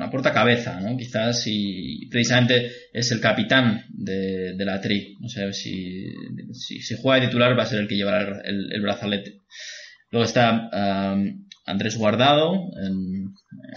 aporta 0.00 0.32
cabeza, 0.32 0.80
¿no? 0.80 0.96
Quizás 0.96 1.44
y 1.46 2.06
precisamente 2.10 2.70
es 2.92 3.10
el 3.10 3.20
capitán 3.20 3.84
de, 3.88 4.54
de 4.54 4.64
la 4.64 4.80
tri. 4.80 5.16
O 5.24 5.28
sea, 5.28 5.50
si, 5.52 6.06
si, 6.52 6.94
juega 6.96 7.20
de 7.20 7.26
titular 7.28 7.58
va 7.58 7.62
a 7.62 7.66
ser 7.66 7.80
el 7.80 7.88
que 7.88 7.96
llevará 7.96 8.40
el, 8.44 8.80
brazalete. 8.82 9.40
Luego 10.10 10.24
está 10.26 10.70
um, 11.14 11.46
Andrés 11.66 11.96
Guardado 11.96 12.70
en, 12.82 13.34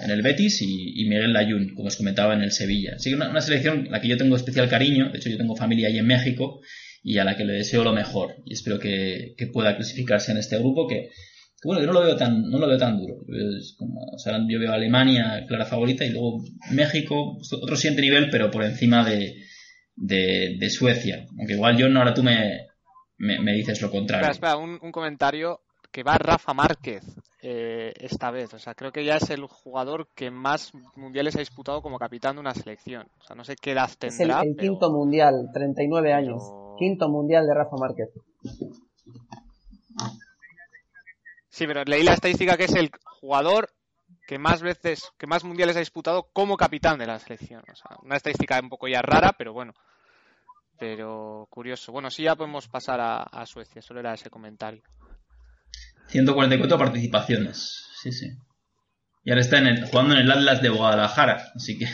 el 0.09 0.21
Betis 0.21 0.61
y, 0.61 1.01
y 1.01 1.09
Miguel 1.09 1.33
Layún, 1.33 1.73
como 1.75 1.87
os 1.87 1.95
comentaba, 1.95 2.33
en 2.33 2.41
el 2.41 2.51
Sevilla. 2.51 2.93
Así 2.95 3.09
que 3.09 3.15
una, 3.15 3.29
una 3.29 3.41
selección 3.41 3.87
a 3.87 3.91
la 3.91 4.01
que 4.01 4.07
yo 4.09 4.17
tengo 4.17 4.35
especial 4.35 4.69
cariño. 4.69 5.11
De 5.11 5.17
hecho, 5.17 5.29
yo 5.29 5.37
tengo 5.37 5.55
familia 5.55 5.87
ahí 5.87 5.97
en 5.97 6.07
México 6.07 6.61
y 7.03 7.17
a 7.19 7.23
la 7.23 7.35
que 7.37 7.45
le 7.45 7.53
deseo 7.53 7.83
lo 7.83 7.93
mejor. 7.93 8.35
Y 8.45 8.53
espero 8.53 8.79
que, 8.79 9.33
que 9.37 9.47
pueda 9.47 9.75
clasificarse 9.75 10.31
en 10.31 10.37
este 10.37 10.57
grupo 10.57 10.87
que, 10.87 11.09
que, 11.61 11.65
bueno, 11.67 11.81
yo 11.81 11.87
no 11.87 11.93
lo 11.93 12.01
veo 12.03 12.15
tan, 12.17 12.49
no 12.49 12.57
lo 12.59 12.67
veo 12.67 12.77
tan 12.77 12.99
duro. 12.99 13.15
Es 13.57 13.75
como, 13.77 14.01
o 14.13 14.17
sea, 14.19 14.37
yo 14.47 14.59
veo 14.59 14.71
a 14.71 14.75
Alemania 14.75 15.45
clara 15.47 15.65
favorita 15.65 16.05
y 16.05 16.09
luego 16.11 16.43
México, 16.71 17.37
otro 17.61 17.75
siguiente 17.75 18.01
nivel, 18.01 18.29
pero 18.29 18.51
por 18.51 18.63
encima 18.63 19.03
de, 19.07 19.35
de, 19.95 20.57
de 20.59 20.69
Suecia. 20.69 21.25
Aunque 21.37 21.53
igual 21.53 21.77
John, 21.79 21.95
ahora 21.97 22.13
tú 22.13 22.23
me, 22.23 22.67
me, 23.17 23.39
me 23.39 23.53
dices 23.53 23.81
lo 23.81 23.89
contrario. 23.91 24.29
Espera, 24.29 24.51
espera, 24.51 24.57
un, 24.63 24.77
un 24.81 24.91
comentario 24.91 25.61
que 25.91 26.03
va 26.03 26.17
Rafa 26.17 26.53
Márquez 26.53 27.03
eh, 27.41 27.91
esta 27.99 28.29
vez. 28.29 28.53
O 28.53 28.59
sea, 28.59 28.75
creo 28.75 28.91
que 28.91 29.03
ya 29.05 29.17
es 29.17 29.29
el 29.31 29.45
jugador 29.45 30.09
que 30.13 30.29
más 30.29 30.71
mundiales 30.95 31.35
ha 31.35 31.39
disputado 31.39 31.81
como 31.81 31.97
capitán 31.97 32.35
de 32.35 32.41
una 32.41 32.53
selección. 32.53 33.07
O 33.19 33.23
sea, 33.23 33.35
no 33.35 33.43
sé 33.43 33.55
qué 33.59 33.71
edad 33.71 33.89
Es 34.01 34.19
el, 34.19 34.27
tendrá. 34.27 34.41
el 34.41 34.55
pero- 34.55 34.73
quinto 34.73 34.91
mundial, 34.91 35.33
39 35.53 36.13
años. 36.13 36.43
pero- 36.43 36.66
Quinto 36.77 37.09
mundial 37.09 37.45
de 37.47 37.53
Rafa 37.53 37.75
Márquez. 37.77 38.09
Sí, 41.49 41.65
pero 41.65 41.83
leí 41.85 42.03
la 42.03 42.13
estadística 42.13 42.57
que 42.57 42.65
es 42.65 42.75
el 42.75 42.91
jugador 43.19 43.69
que 44.27 44.37
más 44.37 44.61
veces, 44.61 45.11
que 45.17 45.27
más 45.27 45.43
mundiales 45.43 45.75
ha 45.75 45.79
disputado 45.79 46.29
como 46.33 46.55
capitán 46.57 46.99
de 46.99 47.07
la 47.07 47.19
selección. 47.19 47.63
O 47.71 47.75
sea, 47.75 47.97
una 48.03 48.15
estadística 48.17 48.59
un 48.61 48.69
poco 48.69 48.87
ya 48.87 49.01
rara, 49.01 49.33
pero 49.37 49.53
bueno. 49.53 49.73
Pero 50.79 51.47
curioso. 51.49 51.91
Bueno, 51.91 52.11
sí, 52.11 52.23
ya 52.23 52.35
podemos 52.35 52.67
pasar 52.67 52.99
a, 52.99 53.23
a 53.23 53.45
Suecia. 53.45 53.81
Solo 53.81 53.99
era 54.01 54.13
ese 54.13 54.29
comentario. 54.29 54.83
144 56.09 56.77
participaciones. 56.77 57.85
Sí, 58.01 58.11
sí. 58.11 58.27
Y 59.23 59.31
ahora 59.31 59.41
está 59.41 59.57
en 59.57 59.67
el- 59.67 59.85
jugando 59.89 60.13
en 60.13 60.21
el 60.21 60.31
Atlas 60.31 60.61
de 60.61 60.69
Guadalajara. 60.69 61.51
Así 61.55 61.77
que 61.79 61.85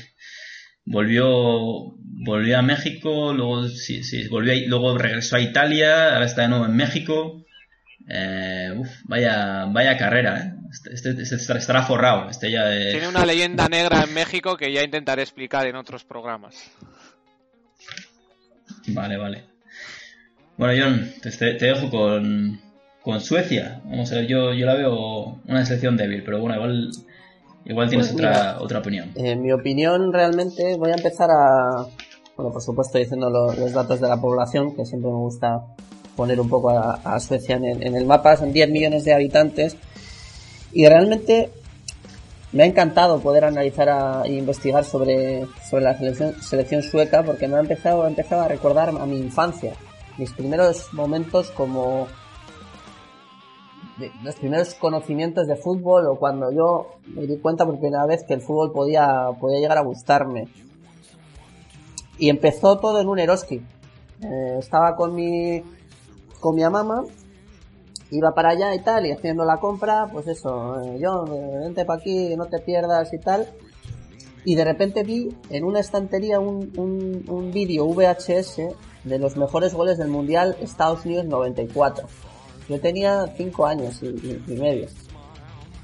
volvió 0.86 1.94
volvió 2.26 2.58
a 2.58 2.62
México, 2.62 3.34
luego 3.34 3.68
sí, 3.68 4.04
sí, 4.04 4.28
volvió 4.30 4.54
luego 4.68 4.98
regresó 4.98 5.36
a 5.36 5.42
Italia, 5.42 6.14
ahora 6.14 6.26
está 6.26 6.44
de 6.44 6.48
nuevo 6.50 6.66
en 6.66 6.76
México. 6.76 7.44
Eh, 8.08 8.74
uf, 8.78 8.90
vaya, 9.06 9.66
vaya 9.66 9.98
carrera, 9.98 10.40
¿eh? 10.40 10.54
Este, 10.72 10.94
este- 10.94 11.22
este 11.22 11.36
estará- 11.36 11.84
forrado. 11.84 12.30
Este 12.30 12.50
ya 12.52 12.66
de- 12.66 12.92
Tiene 12.92 13.08
una 13.08 13.26
leyenda 13.26 13.68
negra 13.70 14.04
en 14.04 14.14
México 14.14 14.58
que 14.58 14.72
ya 14.72 14.84
intentaré 14.84 15.22
explicar 15.22 15.68
en 15.68 15.76
otros 15.76 16.04
programas. 16.04 16.56
Vale, 18.88 19.18
vale. 19.18 19.44
Bueno, 20.58 20.74
John, 20.84 21.12
te, 21.22 21.32
te- 21.32 21.54
te 21.56 21.66
dejo 21.66 21.90
con, 21.90 22.60
con 23.02 23.22
Suecia. 23.22 23.82
Vamos 23.86 24.12
a 24.12 24.16
ver, 24.16 24.28
yo, 24.28 24.54
yo 24.54 24.66
la 24.66 24.76
veo 24.76 25.42
una 25.46 25.66
selección 25.66 25.98
débil, 25.98 26.24
pero 26.24 26.40
bueno, 26.40 26.56
igual, 26.56 26.92
igual 27.66 27.90
tienes 27.90 28.08
Pues 28.08 28.16
otra, 28.20 28.30
mira. 28.30 28.58
otra 28.62 28.80
opinión. 28.80 29.12
En 29.16 29.42
mi 29.42 29.52
opinión, 29.52 30.12
realmente 30.14 30.76
voy 30.78 30.92
a 30.92 30.96
empezar 30.96 31.30
a. 31.32 31.86
Bueno, 32.36 32.52
por 32.52 32.62
supuesto, 32.62 32.98
diciendo 32.98 33.30
lo- 33.30 33.54
los 33.54 33.74
datos 33.74 34.00
de 34.02 34.08
la 34.08 34.20
población, 34.20 34.76
que 34.76 34.86
siempre 34.86 35.10
me 35.12 35.18
gusta 35.18 35.62
poner 36.16 36.40
un 36.40 36.50
poco 36.50 36.70
a, 36.72 36.94
a 37.04 37.20
Suecia 37.20 37.56
en 37.58 37.66
el, 37.66 37.84
en 37.86 37.96
el 37.96 38.06
mapa. 38.06 38.36
Son 38.38 38.52
10 38.52 38.70
millones 38.70 39.04
de 39.06 39.14
habitantes. 39.14 39.76
Y 40.72 40.88
realmente 40.88 41.52
me 42.52 42.64
ha 42.64 42.66
encantado 42.66 43.20
poder 43.20 43.46
analizar 43.46 43.90
a- 43.90 44.24
e 44.26 44.34
investigar 44.34 44.84
sobre, 44.84 45.46
sobre 45.70 45.84
la 45.84 45.98
selección, 45.98 46.34
selección 46.42 46.82
sueca, 46.84 47.24
porque 47.24 47.48
me 47.48 47.56
ha 47.58 47.60
empezado, 47.60 48.06
empezado 48.08 48.42
a 48.42 48.48
recordar 48.48 48.90
a 48.90 49.06
mi 49.06 49.18
infancia. 49.20 49.74
Mis 50.18 50.32
primeros 50.34 50.94
momentos 50.94 51.50
como 51.52 52.08
los 54.24 54.36
primeros 54.36 54.74
conocimientos 54.76 55.48
de 55.48 55.56
fútbol 55.56 56.08
o 56.08 56.16
cuando 56.16 56.52
yo 56.52 56.98
me 57.08 57.28
di 57.28 57.38
cuenta 57.38 57.66
por 57.66 57.80
primera 57.80 58.06
vez 58.06 58.24
que 58.24 58.34
el 58.34 58.42
fútbol 58.42 58.72
podía, 58.72 59.30
podía 59.40 59.60
llegar 59.60 59.78
a 59.78 59.82
gustarme. 59.82 60.48
Y 62.18 62.30
empezó 62.30 62.80
todo 62.80 63.00
en 63.00 63.08
un 63.08 63.20
Eroski. 63.20 63.62
Eh, 64.22 64.56
estaba 64.60 64.96
con 64.96 65.14
mi, 65.14 65.64
con 66.40 66.56
mi 66.56 66.64
mamá 66.64 67.04
iba 68.14 68.34
para 68.34 68.50
allá 68.50 68.76
y 68.76 68.80
tal, 68.80 69.06
y 69.06 69.12
haciendo 69.12 69.44
la 69.44 69.58
compra, 69.58 70.08
pues 70.12 70.28
eso, 70.28 70.82
eh, 70.82 71.00
yo, 71.00 71.26
eh, 71.26 71.60
vente 71.62 71.86
para 71.86 72.00
aquí, 72.00 72.36
no 72.36 72.46
te 72.46 72.60
pierdas 72.60 73.12
y 73.14 73.18
tal. 73.18 73.48
Y 74.46 74.56
de 74.56 74.66
repente 74.66 75.04
vi 75.04 75.36
en 75.50 75.64
una 75.64 75.80
estantería 75.80 76.40
un, 76.40 76.72
un, 76.78 77.26
un 77.28 77.52
vídeo 77.52 77.88
VHS 77.88 78.58
de 79.06 79.20
los 79.20 79.38
mejores 79.38 79.74
goles 79.74 79.98
del 79.98 80.10
Mundial 80.10 80.58
Estados 80.62 81.06
Unidos 81.06 81.26
94. 81.26 82.08
Yo 82.70 82.80
tenía 82.80 83.26
5 83.36 83.66
años 83.66 84.02
y, 84.02 84.54
medio. 84.54 84.88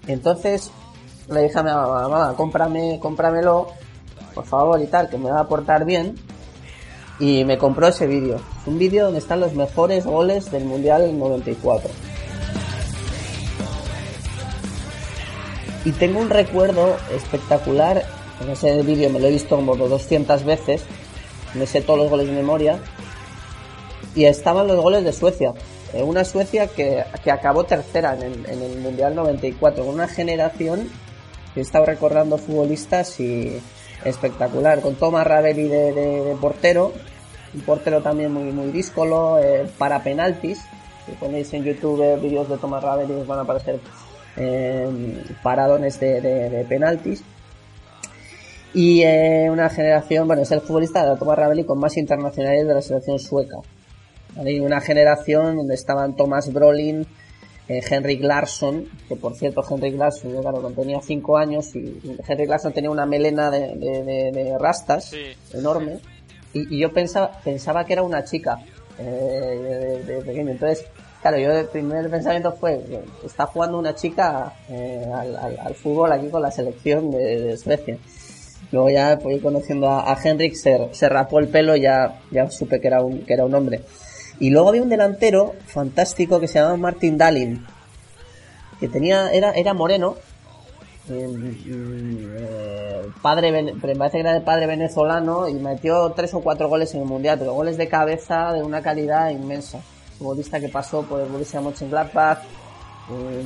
Entonces 0.08 0.72
le 1.30 1.44
dije 1.44 1.60
a 1.60 1.64
mi 1.64 1.70
mamá, 1.70 2.08
mamá, 2.08 2.34
cómprame, 2.36 3.00
cómpramelo, 3.02 3.68
por 4.34 4.46
favor 4.46 4.82
y 4.82 4.88
tal, 4.88 5.10
que 5.10 5.18
me 5.18 5.30
va 5.30 5.42
a 5.42 5.48
portar 5.48 5.86
bien. 5.86 6.16
Y 7.20 7.44
me 7.44 7.58
compró 7.58 7.88
ese 7.88 8.08
vídeo. 8.08 8.40
Un 8.66 8.80
vídeo 8.80 9.06
donde 9.06 9.20
están 9.20 9.42
los 9.42 9.54
mejores 9.54 10.06
goles 10.06 10.52
del 10.52 10.64
Mundial 10.64 11.18
94. 11.20 11.92
Y 15.84 15.92
tengo 15.92 16.20
un 16.20 16.30
recuerdo 16.30 16.96
espectacular. 17.14 18.06
En 18.42 18.50
ese 18.50 18.82
vídeo 18.84 19.10
me 19.10 19.20
lo 19.20 19.28
he 19.28 19.32
visto 19.32 19.58
como 19.58 19.76
200 19.76 20.46
veces. 20.46 20.84
Me 21.56 21.66
sé 21.66 21.82
todos 21.82 22.00
los 22.00 22.10
goles 22.10 22.28
de 22.28 22.34
memoria. 22.34 22.80
Y 24.16 24.24
estaban 24.24 24.68
los 24.68 24.80
goles 24.82 25.04
de 25.04 25.12
Suecia. 25.12 25.54
Eh, 25.94 26.04
Una 26.04 26.24
Suecia 26.24 26.68
que, 26.68 27.04
que 27.24 27.32
acabó 27.32 27.64
tercera 27.64 28.14
en 28.16 28.22
el, 28.24 28.46
en 28.50 28.62
el 28.62 28.78
Mundial 28.80 29.16
94. 29.16 29.84
Con 29.86 29.94
una 29.96 30.08
generación 30.08 30.90
que 31.54 31.60
he 31.62 31.64
estado 31.64 31.86
recordando 31.86 32.38
futbolistas 32.38 33.20
y 33.20 33.60
espectacular. 34.06 34.82
Con 34.82 34.96
Thomas 34.96 35.26
Ravelli 35.26 35.68
de, 35.68 35.92
de- 35.94 36.36
portero. 36.40 36.94
Un 37.54 37.62
portero 37.62 38.02
también 38.02 38.32
muy, 38.32 38.52
muy 38.52 38.72
díscolo. 38.72 39.40
eh, 39.40 39.68
para 39.78 40.04
penaltis. 40.04 40.60
Si 41.06 41.12
ponéis 41.14 41.52
en 41.54 41.64
YouTube 41.64 42.20
vídeos 42.22 42.48
de 42.50 42.58
Thomas 42.58 42.84
Ravelli 42.84 43.14
os 43.14 43.26
van 43.26 43.40
a 43.40 43.42
aparecer 43.42 43.80
eh, 44.38 45.24
paradones 45.42 46.00
de, 46.00 46.22
de- 46.22 46.50
de 46.52 46.64
penaltis. 46.66 47.24
Y 48.74 49.02
eh, 49.02 49.48
una 49.50 49.68
generación, 49.70 50.28
bueno, 50.28 50.44
es 50.44 50.52
el 50.52 50.62
futbolista 50.62 51.04
de 51.10 51.18
Thomas 51.18 51.40
Ravelli 51.40 51.64
con 51.64 51.80
más 51.80 51.98
internacionales 51.98 52.68
de 52.68 52.74
la 52.76 52.82
selección 52.84 53.18
sueca. 53.18 53.56
¿Vale? 54.36 54.52
Y 54.54 54.60
una 54.60 54.82
generación 54.82 55.56
donde 55.58 55.76
estaban 55.76 56.16
Thomas 56.16 56.52
Brolin, 56.54 57.06
eh, 57.68 57.82
Henrik 57.88 58.24
Larsson, 58.24 58.86
que 59.08 59.16
por 59.16 59.36
cierto 59.36 59.64
Henrik 59.70 59.96
Larsson, 59.98 60.32
yo 60.34 60.42
claro, 60.42 60.62
cuando 60.62 60.82
tenía 60.82 61.00
5 61.02 61.38
años 61.38 61.76
y 61.76 62.00
Henrik 62.28 62.50
Larsson 62.50 62.74
tenía 62.74 62.90
una 62.90 63.06
melena 63.06 63.52
de, 63.52 63.76
de- 63.76 64.04
de- 64.04 64.32
de 64.32 64.58
rastas 64.58 65.06
Sí. 65.06 65.18
enorme 65.54 66.00
y, 66.54 66.76
y 66.76 66.80
yo 66.80 66.92
pensaba, 66.92 67.32
pensaba 67.44 67.86
que 67.86 67.94
era 67.94 68.02
una 68.04 68.24
chica 68.24 68.58
eh, 68.98 70.02
de, 70.06 70.22
pequeño. 70.24 70.50
Entonces, 70.52 70.86
claro, 71.22 71.38
yo 71.38 71.52
el 71.52 71.68
primer 71.68 72.10
pensamiento 72.10 72.52
fue, 72.54 72.74
eh, 72.74 73.02
está 73.24 73.46
jugando 73.46 73.78
una 73.78 73.94
chica 73.96 74.52
eh, 74.70 75.06
al, 75.14 75.36
al- 75.36 75.60
al 75.60 75.76
fútbol 75.76 76.12
aquí 76.12 76.28
con 76.30 76.42
la 76.42 76.52
selección 76.52 77.12
de, 77.12 77.56
Suecia. 77.58 77.98
Luego 78.72 78.90
ya 78.90 79.18
pues, 79.22 79.42
conociendo 79.42 79.88
a, 79.90 80.12
a 80.12 80.18
Henrik, 80.22 80.54
se, 80.56 80.90
se 80.92 81.08
rapó 81.10 81.40
el 81.40 81.48
pelo 81.48 81.76
y 81.76 81.82
ya, 81.82 82.20
ya 82.32 82.50
supe 82.50 82.80
que 82.82 82.88
era, 82.88 83.02
un, 83.04 83.20
que 83.26 83.34
era 83.34 83.46
un 83.46 83.54
hombre. 83.56 83.82
Y 84.40 84.50
luego 84.52 84.70
había 84.70 84.82
un 84.84 84.90
delantero 84.90 85.54
fantástico 85.68 86.40
que 86.40 86.48
se 86.48 86.60
llamaba 86.60 86.78
Martin 86.78 87.18
Dalin, 87.18 87.66
que 88.80 88.88
tenía, 88.88 89.32
era, 89.32 89.52
era 89.52 89.74
moreno, 89.74 90.16
eh, 91.10 91.28
mm, 91.28 93.22
padre, 93.22 93.52
me 93.52 93.96
parece 93.96 94.18
que 94.18 94.22
era 94.22 94.34
de 94.34 94.42
padre 94.42 94.68
venezolano 94.68 95.48
y 95.48 95.54
metió 95.56 96.12
tres 96.12 96.34
o 96.34 96.40
cuatro 96.42 96.68
goles 96.70 96.94
en 96.94 97.02
el 97.02 97.08
mundial, 97.08 97.38
pero 97.40 97.54
goles 97.54 97.78
de 97.78 97.88
cabeza 97.88 98.54
de 98.54 98.64
una 98.64 98.82
calidad 98.82 99.30
inmensa. 99.30 99.80
Futbolista 100.18 100.60
que 100.60 100.70
pasó 100.70 101.02
por 101.04 101.20
el 101.22 101.28
Borussia 101.30 101.62
Mönchengladbach, 101.62 102.40
eh, 103.12 103.44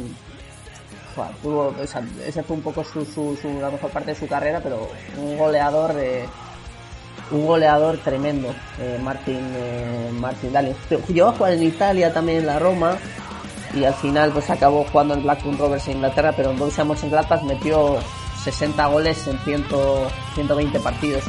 tuvo- 1.41 1.73
o 1.81 1.87
sea, 1.87 2.03
ese 2.25 2.43
fue 2.43 2.55
un 2.57 2.63
poco 2.63 2.83
su, 2.83 3.05
su, 3.05 3.35
su- 3.41 3.59
la 3.59 3.69
mejor 3.69 3.91
parte 3.91 4.11
de 4.13 4.19
su 4.19 4.27
carrera, 4.27 4.59
pero 4.61 4.89
un 5.17 5.37
goleador 5.37 5.93
de 5.93 6.25
un 7.33 7.45
goleador 7.45 7.97
tremendo, 7.97 8.53
eh, 8.79 8.99
Martin 9.01 9.41
eh, 9.55 10.09
Martin 10.13 10.53
Dalin. 10.53 10.75
Llegó 11.07 11.29
a 11.29 11.33
jugar 11.33 11.53
en 11.53 11.63
Italia 11.63 12.13
también 12.13 12.39
en 12.39 12.45
la 12.45 12.59
Roma 12.59 12.97
y 13.73 13.83
al 13.83 13.93
final 13.95 14.31
pues 14.31 14.49
acabó 14.49 14.85
jugando 14.85 15.15
en 15.15 15.23
Blackburn 15.23 15.57
Rovers 15.57 15.87
en 15.87 15.97
Inglaterra, 15.97 16.31
pero 16.35 16.51
en 16.51 16.59
Borussia 16.59 16.83
Mönchengladbach 16.83 17.41
metió 17.43 17.97
60 18.43 18.85
goles 18.87 19.27
en 19.27 19.37
100, 19.39 19.65
120 20.35 20.79
partidos. 20.79 21.23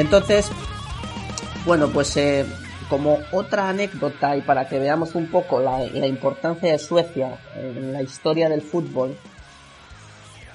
Entonces, 0.00 0.50
bueno, 1.66 1.88
pues 1.88 2.16
eh, 2.16 2.46
como 2.88 3.18
otra 3.32 3.68
anécdota 3.68 4.34
y 4.34 4.40
para 4.40 4.66
que 4.66 4.78
veamos 4.78 5.14
un 5.14 5.30
poco 5.30 5.60
la, 5.60 5.84
importancia 6.06 6.72
de 6.72 6.78
Suecia 6.78 7.38
en 7.54 7.92
la 7.92 8.00
historia 8.00 8.48
del 8.48 8.62
fútbol, 8.62 9.14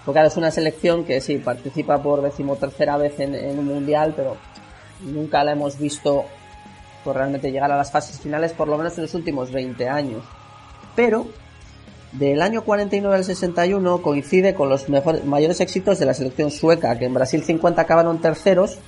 porque 0.03 0.21
es 0.21 0.35
una 0.37 0.49
selección 0.49 1.05
que 1.05 1.21
sí 1.21 1.37
participa 1.37 2.01
por 2.01 2.23
decimotercera 2.23 2.97
vez 2.97 3.19
en, 3.19 3.35
en 3.35 3.59
un 3.59 3.67
mundial, 3.67 4.13
pero 4.15 4.35
nunca 5.01 5.43
la 5.43 5.51
hemos 5.51 5.77
visto 5.77 6.25
pues, 7.03 7.15
realmente 7.15 7.51
llegar 7.51 7.71
a 7.71 7.77
las 7.77 7.91
fases 7.91 8.19
finales, 8.19 8.51
por 8.51 8.67
lo 8.67 8.79
menos 8.79 8.97
en 8.97 9.03
los 9.03 9.13
últimos 9.13 9.51
20 9.51 9.87
años. 9.87 10.23
Pero 10.95 11.27
del 12.13 12.41
año 12.41 12.63
49 12.63 13.15
al 13.15 13.23
61 13.23 14.01
coincide 14.01 14.55
con 14.55 14.69
los 14.69 14.89
mejores, 14.89 15.23
mayores 15.23 15.61
éxitos 15.61 15.99
de 15.99 16.07
la 16.07 16.15
selección 16.15 16.49
sueca, 16.49 16.97
que 16.97 17.05
en 17.05 17.13
Brasil 17.13 17.43
50 17.43 17.79
acabaron 17.79 18.21
terceros 18.21 18.79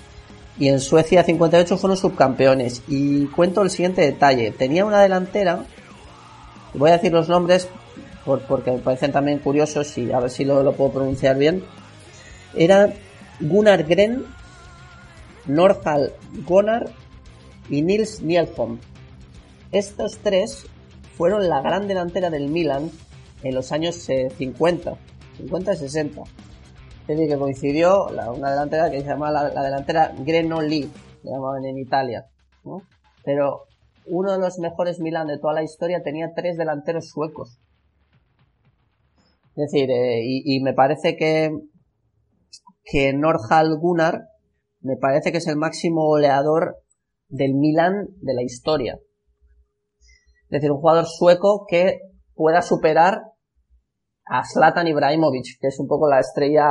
y 0.60 0.70
en 0.70 0.80
Suecia 0.80 1.24
58 1.24 1.78
fueron 1.78 1.98
subcampeones. 1.98 2.82
Y 2.88 3.26
cuento 3.28 3.62
el 3.62 3.70
siguiente 3.70 4.02
detalle. 4.02 4.52
Tenía 4.52 4.86
una 4.86 5.02
delantera, 5.02 5.66
voy 6.74 6.90
a 6.90 6.94
decir 6.94 7.12
los 7.12 7.30
nombres 7.30 7.68
por- 8.26 8.42
porque 8.42 8.72
me 8.72 8.80
parecen 8.80 9.12
también 9.12 9.40
curiosos 9.40 9.98
y 9.98 10.12
a 10.12 10.20
ver 10.20 10.30
si 10.32 10.46
lo, 10.46 10.64
lo 10.64 10.74
puedo 10.74 10.92
pronunciar 10.94 11.38
bien. 11.38 11.64
Era 12.56 12.92
Gunnar 13.40 13.84
Gren, 13.86 14.26
Norhal 15.46 16.14
Gunnar 16.46 16.90
y 17.70 17.82
Nils 17.82 18.22
Nielholm. 18.22 18.80
Estos 19.72 20.18
tres 20.24 20.66
fueron 21.18 21.48
la 21.50 21.62
gran 21.62 21.88
delantera 21.88 22.30
del 22.30 22.48
Milan 22.50 22.90
en 23.44 23.56
los 23.56 23.72
años 23.72 24.08
eh, 24.10 24.30
50, 24.38 24.96
50 25.38 25.74
y 25.74 25.78
60. 25.78 26.22
Es 27.08 27.16
decir, 27.18 27.30
que 27.30 27.38
coincidió 27.38 28.10
la- 28.12 28.32
una 28.32 28.52
delantera 28.52 28.92
que 28.92 29.02
se 29.02 29.08
llama 29.08 29.32
la, 29.32 29.50
la 29.50 29.64
delantera 29.64 30.14
Grenoli, 30.20 30.82
le 31.24 31.32
llamaban 31.32 31.64
en 31.66 31.78
Italia. 31.78 32.26
Pero 33.24 33.64
uno 34.08 34.34
de 34.34 34.40
los 34.40 34.60
mejores 34.60 35.00
Milan 35.00 35.28
de 35.28 35.38
toda 35.40 35.54
la 35.54 35.64
historia 35.64 36.04
tenía 36.04 36.34
tres 36.36 36.58
delanteros 36.58 37.10
suecos. 37.10 37.60
Es 39.56 39.72
decir, 39.72 39.90
eh, 39.90 40.22
y, 40.24 40.56
y 40.58 40.62
me 40.62 40.74
parece 40.74 41.16
que, 41.16 41.50
que 42.84 43.14
Norhal 43.14 43.78
Gunnar 43.80 44.22
me 44.82 44.98
parece 44.98 45.32
que 45.32 45.40
es 45.40 45.48
el 45.48 45.56
máximo 45.58 46.06
goleador 46.06 46.78
del 47.30 47.54
Milan 47.56 48.08
de 48.22 48.34
la 48.34 48.44
historia. 48.44 49.00
Es 50.44 50.50
decir, 50.50 50.72
un 50.72 50.78
jugador 50.80 51.06
sueco 51.06 51.66
que 51.70 52.00
pueda 52.36 52.62
superar 52.62 53.22
a 54.30 54.44
Zlatan 54.44 54.88
Ibrahimovic, 54.88 55.60
que 55.60 55.68
es 55.68 55.80
un 55.80 55.88
poco 55.88 56.10
la 56.10 56.20
estrella 56.20 56.66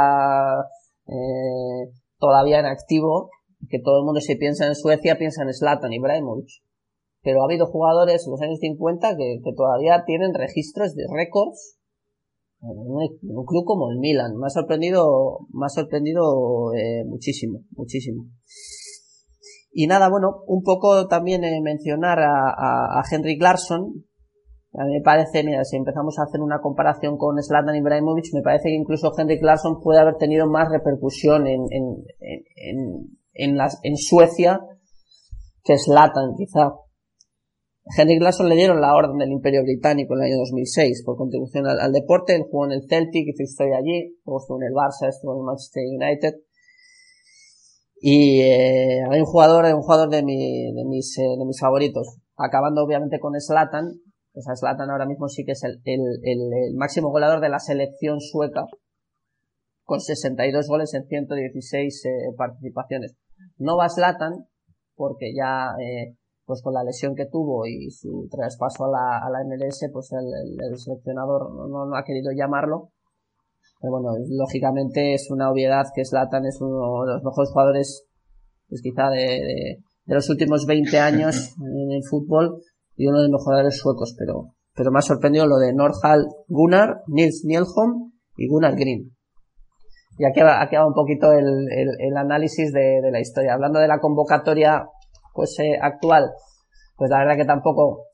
eh, 1.06 1.90
todavía 2.18 2.60
en 2.60 2.66
activo, 2.66 3.30
que 3.68 3.78
todo 3.78 3.98
el 3.98 4.04
mundo 4.04 4.20
si 4.20 4.36
piensa 4.36 4.66
en 4.66 4.74
Suecia 4.74 5.16
piensa 5.16 5.42
en 5.42 5.52
Zlatan 5.52 5.92
Ibrahimovic. 5.92 6.48
Pero 7.22 7.42
ha 7.42 7.46
habido 7.46 7.66
jugadores 7.66 8.24
en 8.26 8.30
los 8.30 8.40
años 8.40 8.58
50 8.60 9.16
que, 9.16 9.40
que 9.42 9.52
todavía 9.56 10.04
tienen 10.06 10.32
registros 10.34 10.94
de 10.94 11.04
récords 11.12 11.76
en 12.62 12.78
un, 12.78 13.44
club 13.44 13.64
como 13.64 13.90
el 13.90 13.98
Milan. 13.98 14.36
Me 14.36 14.46
ha 14.46 14.50
sorprendido, 14.50 15.40
me 15.52 15.66
ha 15.66 15.68
sorprendido 15.68 16.72
eh, 16.74 17.04
muchísimo, 17.04 17.60
muchísimo. 17.72 18.26
Y 19.72 19.86
nada, 19.86 20.08
bueno, 20.08 20.42
un 20.46 20.62
poco 20.62 21.06
también 21.06 21.44
eh, 21.44 21.60
mencionar 21.62 22.18
a, 22.20 22.48
a, 22.48 23.00
a 23.00 23.04
a 24.78 24.84
mí 24.84 24.92
me 24.92 25.00
parece, 25.00 25.42
mira, 25.42 25.64
si 25.64 25.76
empezamos 25.76 26.18
a 26.18 26.24
hacer 26.24 26.40
una 26.40 26.60
comparación 26.60 27.16
con 27.16 27.42
Zlatan 27.42 27.76
Ibrahimovic, 27.76 28.26
me 28.34 28.42
parece 28.42 28.68
que 28.68 28.74
incluso 28.74 29.10
Henrik 29.16 29.42
Larsson 29.42 29.80
puede 29.80 30.00
haber 30.00 30.16
tenido 30.16 30.46
más 30.46 30.68
repercusión 30.70 31.46
en, 31.46 31.62
en, 31.70 32.04
en, 33.32 33.58
en, 33.82 33.96
Suecia 33.96 34.60
que 35.64 35.78
Zlatan, 35.78 36.34
quizá. 36.36 36.72
Henrik 37.96 38.20
Larsson 38.20 38.48
le 38.48 38.56
dieron 38.56 38.80
la 38.80 38.94
orden 38.94 39.16
del 39.16 39.30
Imperio 39.30 39.62
Británico 39.62 40.14
en 40.14 40.20
el 40.20 40.32
año 40.32 40.38
2006 40.40 41.04
por 41.06 41.16
contribución 41.16 41.66
al, 41.66 41.92
deporte. 41.92 42.34
Él 42.34 42.42
jugó 42.50 42.66
en 42.66 42.72
el 42.72 42.82
Celtic, 42.86 43.28
hizo 43.28 43.44
historia 43.44 43.78
allí, 43.78 44.18
luego 44.26 44.40
estuvo 44.40 44.60
en 44.60 44.66
el 44.66 44.74
Barça, 44.74 45.08
estuvo 45.08 45.32
en 45.32 45.38
el 45.38 45.44
Manchester 45.44 45.84
United. 45.86 46.34
Y 47.98 48.40
eh, 48.42 49.00
hay 49.08 49.20
un 49.20 49.26
jugador, 49.26 49.64
un 49.74 49.82
jugador 49.82 50.10
de, 50.10 50.22
mi, 50.22 50.72
de, 50.74 50.84
mis, 50.84 51.16
eh, 51.16 51.22
de 51.38 51.46
mis 51.46 51.58
favoritos, 51.58 52.18
acabando 52.36 52.82
obviamente 52.84 53.18
con 53.18 53.32
Zlatan, 53.40 53.88
Pues 54.36 54.46
a 54.48 54.54
Zlatan 54.54 54.90
ahora 54.90 55.06
mismo 55.06 55.28
sí 55.28 55.46
que 55.46 55.52
es 55.52 55.64
el, 55.64 55.80
el, 55.84 56.00
el, 56.22 56.40
el 56.52 56.74
máximo 56.74 57.08
goleador 57.08 57.40
de 57.40 57.48
la 57.48 57.58
selección 57.58 58.20
sueca 58.20 58.66
con 59.82 59.98
62 60.02 60.68
goles 60.68 60.92
en 60.92 61.06
116 61.06 62.04
eh, 62.04 62.10
participaciones. 62.36 63.14
No 63.56 63.78
va 63.78 63.88
Zlatan 63.88 64.46
porque 64.94 65.32
ya 65.34 65.70
eh, 65.80 66.16
pues 66.44 66.60
con 66.60 66.74
la 66.74 66.84
lesión 66.84 67.14
que 67.14 67.24
tuvo 67.24 67.64
y 67.66 67.90
su 67.90 68.28
traspaso 68.30 68.84
a 68.84 68.90
la, 68.90 69.18
a 69.26 69.30
la 69.30 69.38
MLS, 69.42 69.88
pues 69.90 70.12
el, 70.12 70.26
el- 70.26 70.70
el 70.70 70.78
seleccionador 70.78 71.50
no, 71.70 71.86
no 71.86 71.96
ha 71.96 72.04
querido 72.04 72.30
llamarlo. 72.36 72.90
Pero 73.80 73.92
bueno, 73.92 74.10
lógicamente 74.28 75.14
es 75.14 75.30
una 75.30 75.50
obviedad 75.50 75.86
que 75.94 76.04
Zlatan 76.04 76.44
es 76.44 76.60
uno 76.60 77.06
de 77.06 77.14
los 77.14 77.22
mejores 77.24 77.50
jugadores, 77.52 78.04
pues 78.68 78.82
quizá 78.82 79.08
de, 79.08 79.16
de, 79.16 79.76
de 80.04 80.14
los 80.14 80.28
últimos 80.28 80.66
20 80.66 80.98
años 80.98 81.54
en 81.60 81.92
el 81.92 82.02
fútbol 82.04 82.60
y 82.96 83.06
uno 83.06 83.22
de 83.22 83.28
los 83.28 83.42
jugadores 83.44 83.78
suecos, 83.78 84.14
pero, 84.18 84.54
pero 84.74 84.90
me 84.90 84.98
ha 84.98 85.02
sorprendido 85.02 85.46
lo 85.46 85.58
de 85.58 85.72
Nordhal 85.72 86.26
Gunnar, 86.48 87.02
Nils 87.06 87.44
Nielholm 87.44 88.12
y 88.36 88.48
Gunnar 88.48 88.74
Green. 88.74 89.12
Y 90.18 90.24
aquí 90.24 90.40
va, 90.40 90.62
aquí 90.62 90.76
va 90.76 90.86
un 90.86 90.94
poquito 90.94 91.32
el, 91.32 91.46
el, 91.70 91.88
el 91.98 92.16
análisis 92.16 92.72
de, 92.72 93.00
de 93.02 93.10
la 93.10 93.20
historia. 93.20 93.52
Hablando 93.52 93.78
de 93.80 93.88
la 93.88 93.98
convocatoria 93.98 94.86
pues 95.34 95.58
eh, 95.58 95.78
actual, 95.80 96.30
pues 96.96 97.10
la 97.10 97.18
verdad 97.18 97.36
que 97.36 97.44
tampoco 97.44 98.04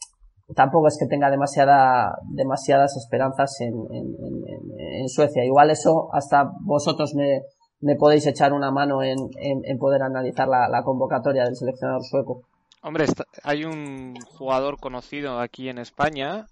tampoco 0.57 0.89
es 0.89 0.99
que 0.99 1.07
tenga 1.07 1.31
demasiada 1.31 2.19
demasiadas 2.35 2.97
esperanzas 2.97 3.61
en, 3.61 3.73
en, 3.91 4.07
en, 4.19 5.01
en 5.03 5.09
Suecia. 5.09 5.45
Igual 5.45 5.71
eso 5.71 6.09
hasta 6.13 6.51
vosotros 6.65 7.15
me, 7.15 7.43
me 7.81 7.95
podéis 7.95 8.27
echar 8.27 8.53
una 8.53 8.73
mano 8.73 9.05
en, 9.05 9.19
en, 9.39 9.61
en 9.65 9.79
poder 9.79 10.03
analizar 10.03 10.49
la, 10.49 10.69
la 10.69 10.83
convocatoria 10.83 11.45
del 11.45 11.55
seleccionador 11.55 12.03
sueco. 12.03 12.43
Hombre, 12.85 13.05
está- 13.05 13.27
hay 13.45 13.65
un 13.65 14.15
jugador 14.25 14.79
conocido 14.81 15.39
aquí 15.39 15.69
en 15.69 15.79
España 15.79 16.49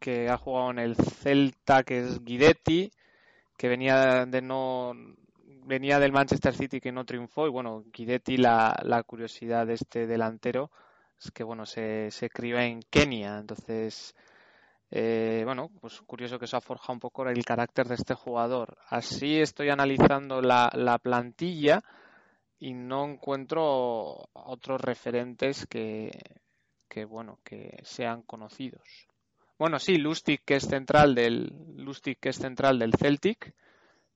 que 0.00 0.30
ha 0.30 0.38
jugado 0.38 0.70
en 0.70 0.78
el 0.78 0.96
Celta, 0.96 1.82
que 1.82 1.98
es 1.98 2.24
Guidetti, 2.24 2.90
que 3.58 3.68
venía 3.68 4.24
de 4.24 4.40
no 4.40 4.94
venía 5.66 5.98
del 5.98 6.12
Manchester 6.12 6.54
City 6.54 6.80
que 6.80 6.90
no 6.92 7.04
triunfó 7.04 7.46
y 7.46 7.50
bueno, 7.50 7.84
Guidetti 7.92 8.36
la, 8.38 8.74
la 8.82 9.02
curiosidad 9.02 9.66
de 9.66 9.74
este 9.74 10.06
delantero 10.06 10.70
es 11.22 11.30
que 11.30 11.42
bueno, 11.44 11.64
se, 11.66 12.10
se 12.10 12.28
crió 12.30 12.58
en 12.58 12.80
Kenia, 12.90 13.38
entonces 13.38 14.14
eh, 14.90 15.42
bueno, 15.44 15.70
pues 15.80 16.00
curioso 16.02 16.38
que 16.38 16.46
eso 16.46 16.56
ha 16.56 16.62
forjado 16.62 16.94
un 16.94 17.00
poco 17.00 17.26
el 17.28 17.44
carácter 17.44 17.88
de 17.88 17.96
este 17.96 18.14
jugador. 18.14 18.78
Así 18.88 19.38
estoy 19.40 19.68
analizando 19.68 20.40
la, 20.40 20.70
la 20.74 20.98
plantilla 20.98 21.82
y 22.64 22.72
no 22.72 23.04
encuentro 23.04 24.26
otros 24.32 24.80
referentes 24.80 25.66
que, 25.66 26.10
que 26.88 27.04
bueno, 27.04 27.38
que 27.44 27.76
sean 27.82 28.22
conocidos. 28.22 29.06
Bueno, 29.58 29.78
sí, 29.78 29.98
Lustig 29.98 30.40
que 30.46 30.56
es 30.56 30.64
central 30.64 31.14
del 31.14 31.52
Lustig 31.76 32.16
que 32.18 32.30
es 32.30 32.36
central 32.36 32.78
del 32.78 32.94
Celtic, 32.94 33.52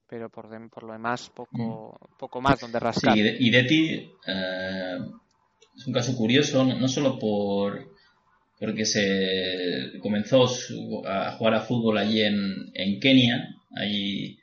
pero 0.08 0.30
por, 0.30 0.48
dem- 0.48 0.70
por 0.70 0.84
lo 0.84 0.94
demás 0.94 1.28
poco 1.28 1.98
poco 2.18 2.40
más 2.40 2.60
donde 2.60 2.78
Sí, 2.78 2.84
rascar. 2.84 3.18
y 3.18 3.22
De- 3.22 3.36
y 3.38 3.50
Detti 3.50 4.10
eh, 4.26 4.98
es 5.76 5.86
un 5.86 5.92
caso 5.92 6.16
curioso, 6.16 6.64
no, 6.64 6.88
solo 6.88 7.18
por 7.18 7.86
porque 8.58 8.86
se 8.86 9.92
comenzó 10.00 10.46
a 11.06 11.32
jugar 11.36 11.54
a 11.54 11.60
fútbol 11.60 11.98
allí 11.98 12.22
en, 12.22 12.40
en 12.74 12.98
Kenia. 12.98 13.46
Allí, 13.76 14.36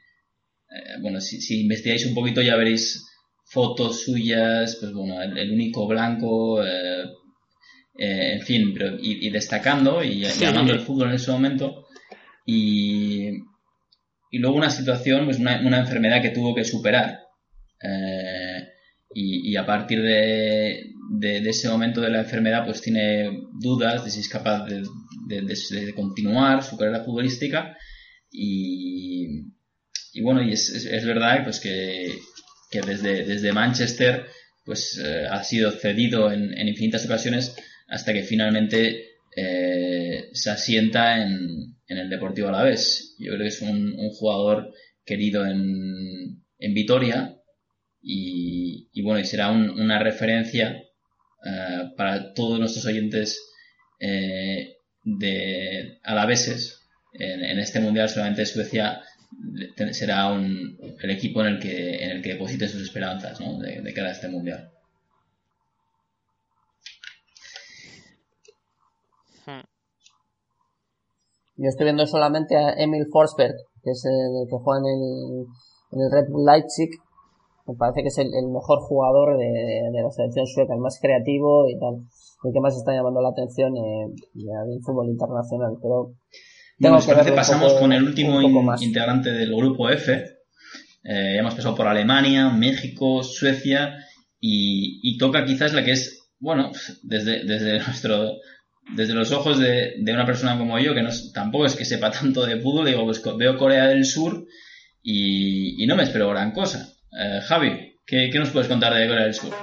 eh, 0.70 1.02
bueno, 1.02 1.20
si, 1.20 1.42
si 1.42 1.62
investigáis 1.62 2.06
un 2.06 2.14
poquito 2.14 2.42
ya 2.42 2.56
veréis 2.56 3.04
fotos 3.46 4.02
suyas, 4.04 4.78
pues 4.80 4.92
bueno, 4.94 5.22
el, 5.22 5.38
el 5.38 5.52
único 5.52 5.88
blanco, 5.88 6.64
eh, 6.64 7.04
eh, 7.98 8.34
en 8.34 8.42
fin, 8.42 8.74
pero, 8.74 8.98
y, 9.00 9.26
y 9.26 9.30
destacando 9.30 10.04
y 10.04 10.26
Sí. 10.26 10.42
llamando 10.46 10.74
el 10.74 10.80
fútbol 10.82 11.10
en 11.10 11.16
ese 11.16 11.32
momento. 11.32 11.86
Y, 12.46 13.30
y 14.32 14.40
luego 14.40 14.58
una 14.58 14.70
situación, 14.70 15.26
pues 15.26 15.40
una, 15.40 15.62
una 15.66 15.80
enfermedad 15.80 16.22
que 16.22 16.32
tuvo 16.32 16.54
que 16.56 16.66
superar. 16.66 17.20
Eh, 17.82 18.68
y, 19.14 19.52
y 19.52 19.56
a 19.56 19.66
partir 19.66 20.02
de, 20.02 20.92
de- 21.20 21.42
de 21.42 21.50
ese 21.50 21.70
momento 21.70 22.02
de 22.02 22.10
la 22.10 22.20
enfermedad, 22.22 22.66
pues 22.66 22.82
tiene 22.82 23.30
dudas 23.62 24.04
de 24.04 24.12
si 24.12 24.20
es 24.20 24.28
capaz 24.30 24.66
de, 24.66 24.82
de- 25.28 25.42
de- 25.42 25.86
de 25.86 25.94
continuar 25.94 26.64
su 26.64 26.76
carrera 26.78 27.04
futbolística. 27.04 27.78
Y, 28.32 29.28
y 30.14 30.22
bueno, 30.22 30.42
y 30.42 30.52
es, 30.52 30.70
es- 30.70 30.86
es 30.86 31.06
verdad 31.06 31.44
pues 31.44 31.60
que, 31.60 32.12
que 32.82 32.92
desde, 32.92 33.26
desde 33.26 33.54
Manchester 33.54 34.26
pues 34.64 34.98
eh, 35.04 35.26
ha 35.30 35.44
sido 35.44 35.72
cedido 35.72 36.32
en, 36.32 36.68
infinitas 36.68 37.06
ocasiones 37.06 37.56
hasta 37.88 38.14
que 38.14 38.24
finalmente 38.24 39.10
eh, 39.36 40.30
se 40.34 40.50
asienta 40.50 41.22
en, 41.22 41.76
en 41.88 41.98
el 41.98 42.10
Deportivo 42.10 42.48
Alavés. 42.48 43.16
Yo 43.20 43.32
creo 43.34 43.42
que 43.44 43.48
es 43.50 43.62
un, 43.62 43.96
jugador 44.18 44.74
querido 45.06 45.46
en, 45.46 46.42
en 46.58 46.74
Vitoria 46.74 47.38
y, 48.02 49.02
bueno, 49.04 49.20
y 49.20 49.26
será 49.26 49.52
un- 49.52 49.70
una 49.70 50.00
referencia 50.00 50.82
eh, 51.46 51.82
para 51.98 52.34
todos 52.34 52.60
nuestros 52.60 52.86
oyentes 52.86 53.40
de 55.04 56.00
alaveses 56.04 56.82
en, 57.14 57.44
en 57.44 57.60
este 57.60 57.80
mundial. 57.80 58.10
Solamente 58.10 58.46
Suecia 58.46 59.02
será 59.92 60.32
un, 60.32 60.78
el 61.02 61.10
equipo 61.12 61.42
en 61.42 61.48
el 61.48 61.60
que 61.60 62.04
en 62.04 62.12
el 62.12 62.22
que 62.22 62.34
depositen 62.34 62.70
sus 62.70 62.84
esperanzas 62.84 63.40
¿no? 63.40 63.58
de, 63.60 63.82
de 63.82 63.94
cara 63.94 64.10
a 64.10 64.12
este 64.12 64.28
mundial. 64.30 64.72
Hmm. 69.46 69.66
Yo 71.58 71.70
estoy 71.70 71.86
viendo 71.86 72.06
solamente 72.06 72.56
a 72.58 72.74
Emil 72.74 73.06
Forsberg, 73.12 73.56
que 73.84 73.92
es 73.92 74.04
el 74.06 74.48
que 74.50 74.58
juega 74.58 74.80
en 74.80 74.86
el, 74.86 75.46
en 75.92 76.02
el 76.02 76.12
Red 76.12 76.30
Bull 76.30 76.46
Leipzig. 76.46 76.90
Me 77.68 77.76
parece 77.76 78.02
que 78.02 78.10
es 78.10 78.18
el, 78.18 78.30
mejor 78.52 78.80
jugador 78.82 79.38
de, 79.38 79.90
la 79.92 80.12
selección 80.12 80.46
sueca, 80.46 80.74
el 80.74 80.82
más 80.82 81.00
creativo 81.02 81.68
y 81.70 81.80
tal. 81.80 82.06
El 82.44 82.54
que 82.54 82.60
más 82.60 82.76
está 82.76 82.94
llamando 82.94 83.22
la 83.22 83.30
atención 83.30 83.76
eh, 83.78 84.08
del 84.34 84.82
fútbol 84.84 85.10
internacional. 85.10 85.78
Pero 85.82 86.14
tengo 86.80 86.98
os 86.98 87.06
que 87.26 87.32
pasamos 87.36 87.70
poco- 87.74 87.82
con 87.82 87.94
el 87.94 88.04
último 88.04 88.40
integrante 88.86 89.32
del 89.32 89.56
grupo 89.56 89.90
F. 89.90 90.14
Eh, 91.04 91.34
ya 91.36 91.40
hemos 91.40 91.54
pasado 91.56 91.76
por 91.76 91.88
Alemania, 91.88 92.50
México, 92.50 93.24
Suecia 93.24 93.96
y, 94.40 95.00
y 95.04 95.18
toca 95.18 95.46
quizás 95.46 95.74
la 95.74 95.84
que 95.84 95.92
es, 95.92 96.30
bueno, 96.40 96.72
desde, 97.04 97.44
desde 97.46 97.80
nuestro 97.86 98.34
desde 98.96 99.14
los 99.16 99.32
ojos 99.32 99.58
de, 99.58 99.96
de 100.00 100.14
una 100.14 100.28
persona 100.28 100.58
como 100.60 100.78
yo, 100.78 100.94
que 100.94 101.02
no, 101.02 101.10
tampoco 101.34 101.66
es 101.66 101.76
que 101.76 101.86
sepa 101.86 102.12
tanto 102.12 102.46
de 102.46 102.60
fútbol, 102.62 102.86
digo, 102.86 103.04
pues 103.04 103.20
veo 103.38 103.58
Corea 103.58 103.88
del 103.88 104.06
Sur 104.06 104.46
y, 105.02 105.84
y 105.84 105.88
no 105.88 105.96
me 105.96 106.04
espero 106.04 106.30
gran 106.30 106.52
cosa. 106.52 106.94
Eh, 107.20 107.40
Javi, 107.44 107.98
¿qué, 108.06 108.30
¿qué 108.32 108.38
nos 108.38 108.50
puedes 108.52 108.68
contar 108.68 108.94
de 108.94 109.08
Corea 109.08 109.24
del 109.24 109.34
Sur? 109.34 109.54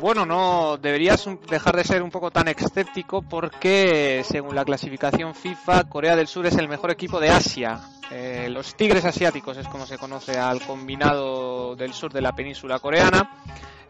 Bueno, 0.00 0.24
no 0.24 0.78
deberías 0.78 1.28
dejar 1.46 1.76
de 1.76 1.84
ser 1.84 2.02
un 2.02 2.10
poco 2.10 2.30
tan 2.30 2.48
escéptico 2.48 3.20
porque 3.20 4.24
según 4.24 4.54
la 4.54 4.64
clasificación 4.64 5.34
FIFA, 5.34 5.90
Corea 5.90 6.16
del 6.16 6.26
Sur 6.26 6.46
es 6.46 6.56
el 6.56 6.68
mejor 6.68 6.90
equipo 6.90 7.20
de 7.20 7.28
Asia. 7.28 7.78
Eh, 8.10 8.48
los 8.50 8.74
Tigres 8.76 9.04
Asiáticos 9.04 9.58
es 9.58 9.68
como 9.68 9.84
se 9.84 9.98
conoce 9.98 10.38
al 10.38 10.62
combinado 10.62 11.76
del 11.76 11.92
sur 11.92 12.10
de 12.14 12.22
la 12.22 12.32
península 12.32 12.78
coreana. 12.78 13.30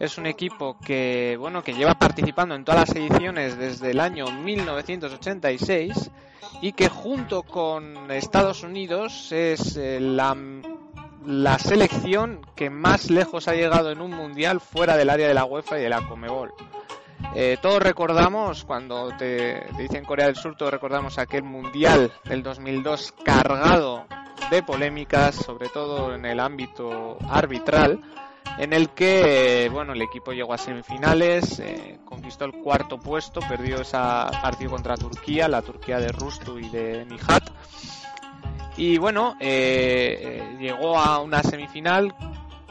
Es 0.00 0.18
un 0.18 0.26
equipo 0.26 0.76
que, 0.84 1.36
bueno, 1.38 1.62
que 1.62 1.74
lleva 1.74 1.94
participando 1.94 2.56
en 2.56 2.64
todas 2.64 2.88
las 2.88 2.96
ediciones 2.96 3.56
desde 3.56 3.92
el 3.92 4.00
año 4.00 4.26
1986 4.32 6.10
y 6.60 6.72
que 6.72 6.88
junto 6.88 7.44
con 7.44 8.10
Estados 8.10 8.64
Unidos 8.64 9.30
es 9.30 9.76
eh, 9.76 10.00
la 10.00 10.34
la 11.30 11.60
selección 11.60 12.44
que 12.56 12.70
más 12.70 13.08
lejos 13.08 13.46
ha 13.46 13.54
llegado 13.54 13.92
en 13.92 14.00
un 14.00 14.10
mundial 14.10 14.60
fuera 14.60 14.96
del 14.96 15.10
área 15.10 15.28
de 15.28 15.34
la 15.34 15.44
UEFA 15.44 15.78
y 15.78 15.82
de 15.82 15.88
la 15.88 16.04
Comebol. 16.08 16.52
Eh, 17.36 17.56
todos 17.62 17.80
recordamos, 17.80 18.64
cuando 18.64 19.16
te, 19.16 19.64
dicen 19.78 20.04
Corea 20.04 20.26
del 20.26 20.34
Sur, 20.34 20.56
todos 20.56 20.72
recordamos 20.72 21.18
aquel 21.18 21.44
mundial 21.44 22.10
del 22.24 22.42
2002 22.42 23.14
cargado 23.24 24.06
de 24.50 24.64
polémicas, 24.64 25.36
sobre 25.36 25.68
todo 25.68 26.16
en 26.16 26.24
el 26.24 26.40
ámbito 26.40 27.16
arbitral, 27.28 28.00
en 28.58 28.72
el 28.72 28.90
que 28.90 29.68
bueno 29.70 29.92
el 29.92 30.02
equipo 30.02 30.32
llegó 30.32 30.52
a 30.52 30.58
semifinales, 30.58 31.60
eh, 31.60 32.00
conquistó 32.04 32.44
el 32.44 32.54
cuarto 32.54 32.98
puesto, 32.98 33.38
perdió 33.48 33.82
ese 33.82 33.98
partido 34.42 34.72
contra 34.72 34.96
Turquía, 34.96 35.46
la 35.46 35.62
Turquía 35.62 36.00
de 36.00 36.08
Rustu 36.08 36.58
y 36.58 36.68
de 36.70 37.04
Nihat. 37.04 37.44
Y 38.76 38.98
bueno, 38.98 39.36
eh, 39.40 40.18
eh, 40.22 40.56
llegó 40.58 40.98
a 40.98 41.20
una 41.20 41.42
semifinal 41.42 42.14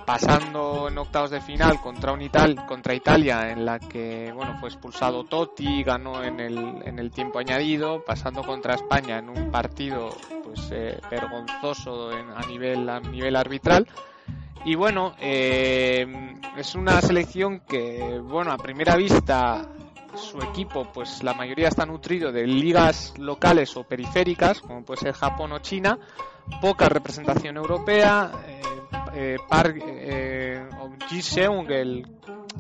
pasando 0.06 0.88
en 0.88 0.98
octavos 0.98 1.30
de 1.30 1.40
final 1.40 1.80
contra 1.82 2.14
un 2.14 2.22
Ital 2.24 2.66
contra 2.66 2.96
Italia 2.96 3.52
en 3.52 3.64
la 3.64 3.78
que 3.78 4.32
bueno 4.34 4.58
fue 4.60 4.70
expulsado 4.70 5.24
Totti 5.26 5.84
ganó 5.84 6.24
en 6.24 6.40
el, 6.40 6.82
en 6.84 6.98
el 6.98 7.12
tiempo 7.12 7.38
añadido 7.38 8.04
pasando 8.04 8.42
contra 8.42 8.74
España 8.74 9.20
en 9.20 9.30
un 9.30 9.52
partido 9.52 10.10
pues 10.44 10.68
eh, 10.72 11.00
vergonzoso 11.12 12.12
en- 12.12 12.32
a 12.32 12.42
nivel 12.48 12.90
a 12.90 13.00
nivel 13.00 13.36
arbitral. 13.36 13.88
Y 14.66 14.74
bueno 14.74 15.14
eh, 15.20 16.08
es 16.58 16.74
una 16.74 17.00
selección 17.02 17.60
que 17.68 18.20
bueno 18.20 18.52
a 18.52 18.58
primera 18.58 18.96
vista 18.96 19.62
su 20.20 20.40
equipo, 20.40 20.88
pues 20.94 21.24
la 21.24 21.34
mayoría 21.34 21.68
está 21.68 21.86
nutrido 21.86 22.32
de 22.32 22.46
ligas 22.46 23.14
locales 23.18 23.76
o 23.78 23.84
periféricas, 23.84 24.62
como 24.62 24.84
puede 24.84 25.02
ser 25.02 25.14
Japón 25.14 25.54
o 25.54 25.60
China, 25.60 25.98
poca 26.62 26.90
representación 26.90 27.58
europea, 27.58 28.32
eh, 28.48 28.62
eh, 29.14 29.38
Park 29.48 29.78
eh, 29.82 30.68
Ji-seung, 31.10 31.70
el, 31.72 32.08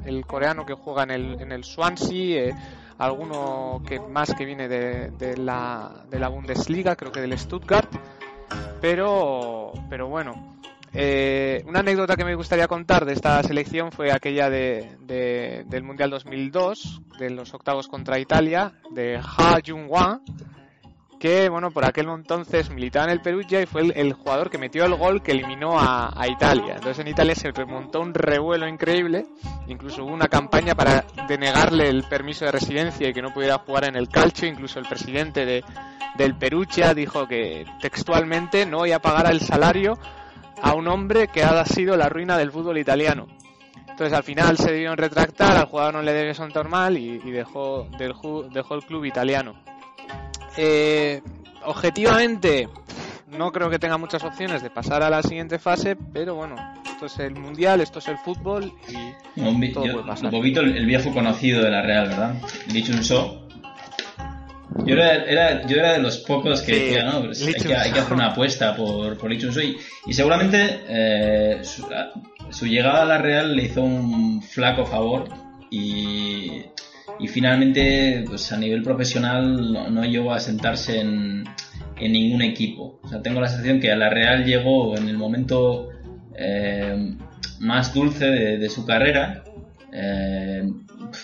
el 0.05 0.25
coreano 0.25 0.65
que 0.65 0.73
juega 0.73 1.03
en 1.03 1.11
el, 1.11 1.41
en 1.41 1.51
el 1.51 1.63
Swansea, 1.63 2.43
eh, 2.45 2.55
alguno 2.97 3.81
que 3.85 3.99
más 3.99 4.33
que 4.33 4.45
viene 4.45 4.67
de, 4.67 5.11
de 5.11 5.37
la, 5.37 6.05
de 6.09 6.19
la 6.19 6.29
Bundesliga, 6.29 6.95
creo 6.95 7.11
que 7.11 7.21
del 7.21 7.37
Stuttgart, 7.37 7.89
pero, 8.81 9.71
pero 9.89 10.07
bueno. 10.07 10.58
Eh, 10.93 11.63
una 11.67 11.79
anécdota 11.79 12.15
que 12.15 12.25
me 12.25 12.35
gustaría 12.35 12.67
contar 12.67 13.05
de 13.05 13.13
esta 13.13 13.41
selección 13.43 13.91
fue 13.91 14.11
aquella 14.11 14.49
de, 14.49 14.97
de- 15.01 15.63
del 15.67 15.83
Mundial 15.83 16.09
2002, 16.09 17.01
de 17.19 17.29
los 17.29 17.53
octavos 17.53 17.87
contra 17.87 18.19
Italia, 18.19 18.73
de 18.91 19.17
Ha 19.17 19.59
Jung-hwan, 19.65 20.21
que 21.19 21.49
bueno, 21.49 21.69
por 21.69 21.85
aquel 21.85 22.07
entonces 22.09 22.69
militaba 22.69 23.05
en 23.05 23.11
el 23.11 23.21
Perugia 23.21 23.61
y 23.61 23.65
fue 23.65 23.91
el, 23.93 24.13
jugador 24.13 24.49
que 24.49 24.57
metió 24.57 24.85
el 24.85 24.95
gol 24.95 25.21
que 25.21 25.33
eliminó 25.33 25.77
a, 25.77 26.25
Italia. 26.27 26.75
Entonces 26.75 26.99
en 26.99 27.09
Italia 27.09 27.35
se 27.35 27.51
remontó 27.51 27.99
un 27.99 28.13
revuelo 28.13 28.67
increíble, 28.67 29.25
incluso 29.67 30.05
hubo 30.05 30.13
una 30.13 30.29
campaña 30.29 30.75
para 30.75 31.05
denegarle 31.27 31.89
el 31.89 32.03
permiso 32.03 32.45
de 32.45 32.53
residencia 32.53 33.09
y 33.09 33.13
que 33.13 33.21
no 33.21 33.33
pudiera 33.33 33.57
jugar 33.59 33.83
en 33.83 33.95
el 33.95 34.07
calcio, 34.07 34.47
incluso 34.47 34.79
el 34.79 34.87
presidente 34.87 35.45
de, 35.45 35.63
del 36.17 36.35
Perugia 36.35 36.93
dijo 36.93 37.27
que 37.27 37.65
textualmente 37.81 38.65
no 38.65 38.77
voy 38.77 38.93
a 38.93 38.99
pagar 38.99 39.29
el 39.29 39.41
salario 39.41 39.99
a 40.61 40.73
un 40.73 40.87
hombre 40.87 41.27
que 41.27 41.43
ha 41.43 41.65
sido 41.65 41.95
la 41.97 42.09
ruina 42.09 42.37
del 42.37 42.51
fútbol 42.51 42.77
italiano. 42.77 43.27
Entonces 43.89 44.13
al 44.17 44.23
final 44.23 44.57
se 44.57 44.71
debieron 44.71 44.97
retractar, 44.97 45.57
al 45.57 45.65
jugador 45.65 45.95
no 45.95 46.01
le 46.01 46.13
debe 46.13 46.33
son 46.33 46.51
normal 46.55 46.97
y, 46.97 47.21
y 47.23 47.31
dejó, 47.31 47.87
del 47.97 48.13
ju- 48.13 48.49
dejó 48.49 48.75
el 48.75 48.83
club 48.85 49.03
italiano. 49.05 49.55
Eh, 50.57 51.21
objetivamente, 51.65 52.69
no 53.27 53.51
creo 53.51 53.69
que 53.69 53.79
tenga 53.79 53.97
muchas 53.97 54.23
opciones 54.23 54.61
de 54.61 54.69
pasar 54.69 55.03
a 55.03 55.09
la 55.09 55.21
siguiente 55.21 55.59
fase, 55.59 55.95
pero 56.13 56.35
bueno, 56.35 56.55
esto 56.85 57.05
es 57.07 57.19
el 57.19 57.35
mundial, 57.35 57.81
esto 57.81 57.99
es 57.99 58.07
el 58.07 58.17
fútbol 58.19 58.71
y 58.87 59.39
Un, 59.41 59.73
Todo 59.73 59.85
yo- 59.85 59.93
puede 59.93 60.07
pasar. 60.07 60.25
un 60.25 60.31
poquito 60.31 60.61
el, 60.61 60.75
el 60.77 60.85
viejo 60.85 61.13
conocido 61.13 61.61
de 61.63 61.69
la 61.69 61.81
Real, 61.81 62.07
¿verdad? 62.09 62.35
Lee 62.71 62.83
Chun-so. 62.83 63.48
Yo 64.85 64.93
era, 64.95 65.15
era- 65.25 65.67
yo 65.67 65.77
era 65.77 65.93
de 65.93 65.99
los 65.99 66.19
pocos 66.19 66.61
que 66.61 66.73
Sí, 66.73 66.79
decía, 66.79 67.03
no, 67.03 67.23
pues 67.25 67.45
hay, 67.45 67.53
que, 67.53 67.59
hay 67.59 67.63
que 67.63 67.85
Chun-so. 67.89 68.01
hacer 68.01 68.13
una 68.13 68.27
apuesta 68.27 68.75
por, 68.75 69.17
por 69.17 69.29
Lee 69.29 69.37
Chun-so 69.39 69.61
y, 69.61 69.77
y 70.07 70.13
seguramente 70.13 70.79
eh, 70.87 71.59
su, 72.51 72.65
llegada 72.65 73.01
a 73.01 73.05
la 73.05 73.17
Real 73.17 73.55
le 73.55 73.63
hizo 73.63 73.81
un 73.81 74.41
flaco 74.41 74.85
favor 74.85 75.25
y, 75.69 76.61
y 77.19 77.27
finalmente 77.27 78.23
pues 78.27 78.51
a 78.51 78.57
nivel 78.57 78.81
profesional 78.83 79.71
no, 79.73 79.89
no 79.89 80.05
llegó 80.05 80.31
a 80.33 80.39
sentarse 80.39 80.99
en, 81.01 81.43
en 81.99 82.11
ningún 82.13 82.41
equipo. 82.41 82.99
O 83.03 83.07
sea, 83.09 83.21
tengo 83.21 83.41
la 83.41 83.47
sensación 83.49 83.79
que 83.79 83.91
a 83.91 83.95
la 83.97 84.09
Real 84.09 84.45
llegó 84.45 84.95
en 84.97 85.09
el 85.09 85.17
momento 85.17 85.89
eh, 86.37 87.15
más 87.59 87.93
dulce 87.93 88.25
de, 88.27 88.57
de 88.57 88.69
su 88.69 88.85
carrera. 88.85 89.43
Eh, 89.91 90.63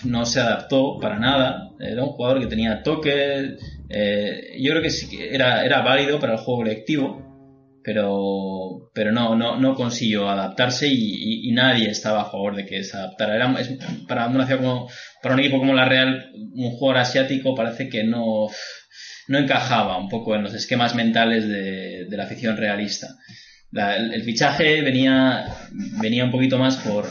no 0.03 0.25
se 0.25 0.41
adaptó 0.41 0.99
para 0.99 1.19
nada. 1.19 1.71
Era 1.79 2.03
un 2.03 2.09
jugador 2.09 2.39
que 2.41 2.47
tenía 2.47 2.83
toque. 2.83 3.57
eh, 3.89 4.57
yo 4.59 4.71
creo 4.71 4.81
que 4.81 4.89
sí 4.89 5.09
que 5.09 5.33
era, 5.33 5.65
era 5.65 5.81
válido 5.81 6.19
para 6.19 6.33
el 6.33 6.39
juego 6.39 6.61
colectivo, 6.61 7.25
pero, 7.83 8.89
pero 8.93 9.11
no, 9.11 9.35
no, 9.35 9.75
consiguió 9.75 10.29
adaptarse 10.29 10.87
y, 10.87 11.51
nadie 11.51 11.89
estaba 11.89 12.23
a 12.23 12.31
favor 12.31 12.55
de 12.55 12.65
que 12.65 12.83
se 12.83 12.97
adaptara. 12.97 13.35
Era, 13.35 13.55
para, 14.07 14.27
un 14.27 15.39
equipo 15.39 15.59
como 15.59 15.73
la 15.73 15.85
Real, 15.85 16.31
un 16.33 16.71
jugador 16.71 17.01
asiático 17.01 17.55
parece 17.55 17.87
que 17.87 18.03
no, 18.03 18.47
no 19.27 19.37
encajaba 19.37 19.97
un 19.97 20.09
poco 20.09 20.35
en 20.35 20.43
los 20.43 20.53
esquemas 20.53 20.95
mentales 20.95 21.47
de, 21.47 22.07
la 22.09 22.23
afición 22.23 22.57
realista. 22.57 23.15
El, 23.71 24.13
el 24.13 24.23
fichaje 24.23 24.81
venía, 24.81 25.45
venía 26.01 26.25
un 26.25 26.31
poquito 26.31 26.57
más 26.57 26.77
por, 26.77 27.05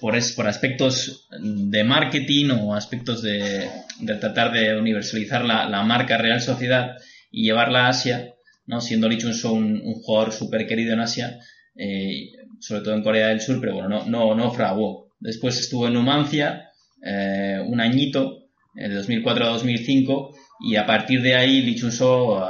por, 0.00 0.16
es- 0.16 0.32
por 0.32 0.46
aspectos 0.48 1.28
de 1.40 1.84
marketing 1.84 2.50
o 2.50 2.74
aspectos 2.74 3.22
de, 3.22 3.68
de 4.00 4.14
tratar 4.16 4.52
de 4.52 4.76
universalizar 4.76 5.44
la, 5.44 5.82
marca 5.82 6.18
Real 6.18 6.40
Sociedad 6.40 6.96
y 7.30 7.44
llevarla 7.44 7.86
a 7.86 7.88
Asia, 7.90 8.34
¿no? 8.66 8.80
siendo 8.80 9.08
Lee 9.08 9.18
Chun-so 9.18 9.52
un, 9.52 9.80
jugador 10.02 10.32
súper 10.32 10.66
querido 10.66 10.94
en 10.94 11.00
Asia, 11.00 11.38
eh, 11.76 12.30
sobre 12.60 12.82
todo 12.82 12.94
en 12.94 13.02
Corea 13.02 13.28
del 13.28 13.40
Sur, 13.40 13.60
pero 13.60 13.74
bueno, 13.74 13.88
no, 13.88 14.04
no, 14.06 14.34
no 14.34 14.50
fraguó. 14.52 15.12
Después 15.20 15.58
estuvo 15.58 15.86
en 15.86 15.94
Numancia 15.94 16.70
eh, 17.04 17.60
un 17.64 17.80
añito, 17.80 18.48
eh, 18.76 18.88
de 18.88 18.94
2004 18.96 19.44
a 19.44 19.48
2005, 19.50 20.34
y 20.62 20.76
a 20.76 20.86
partir 20.86 21.22
de 21.22 21.34
ahí 21.34 21.62
Lee 21.62 21.76
Chun-so 21.76 22.42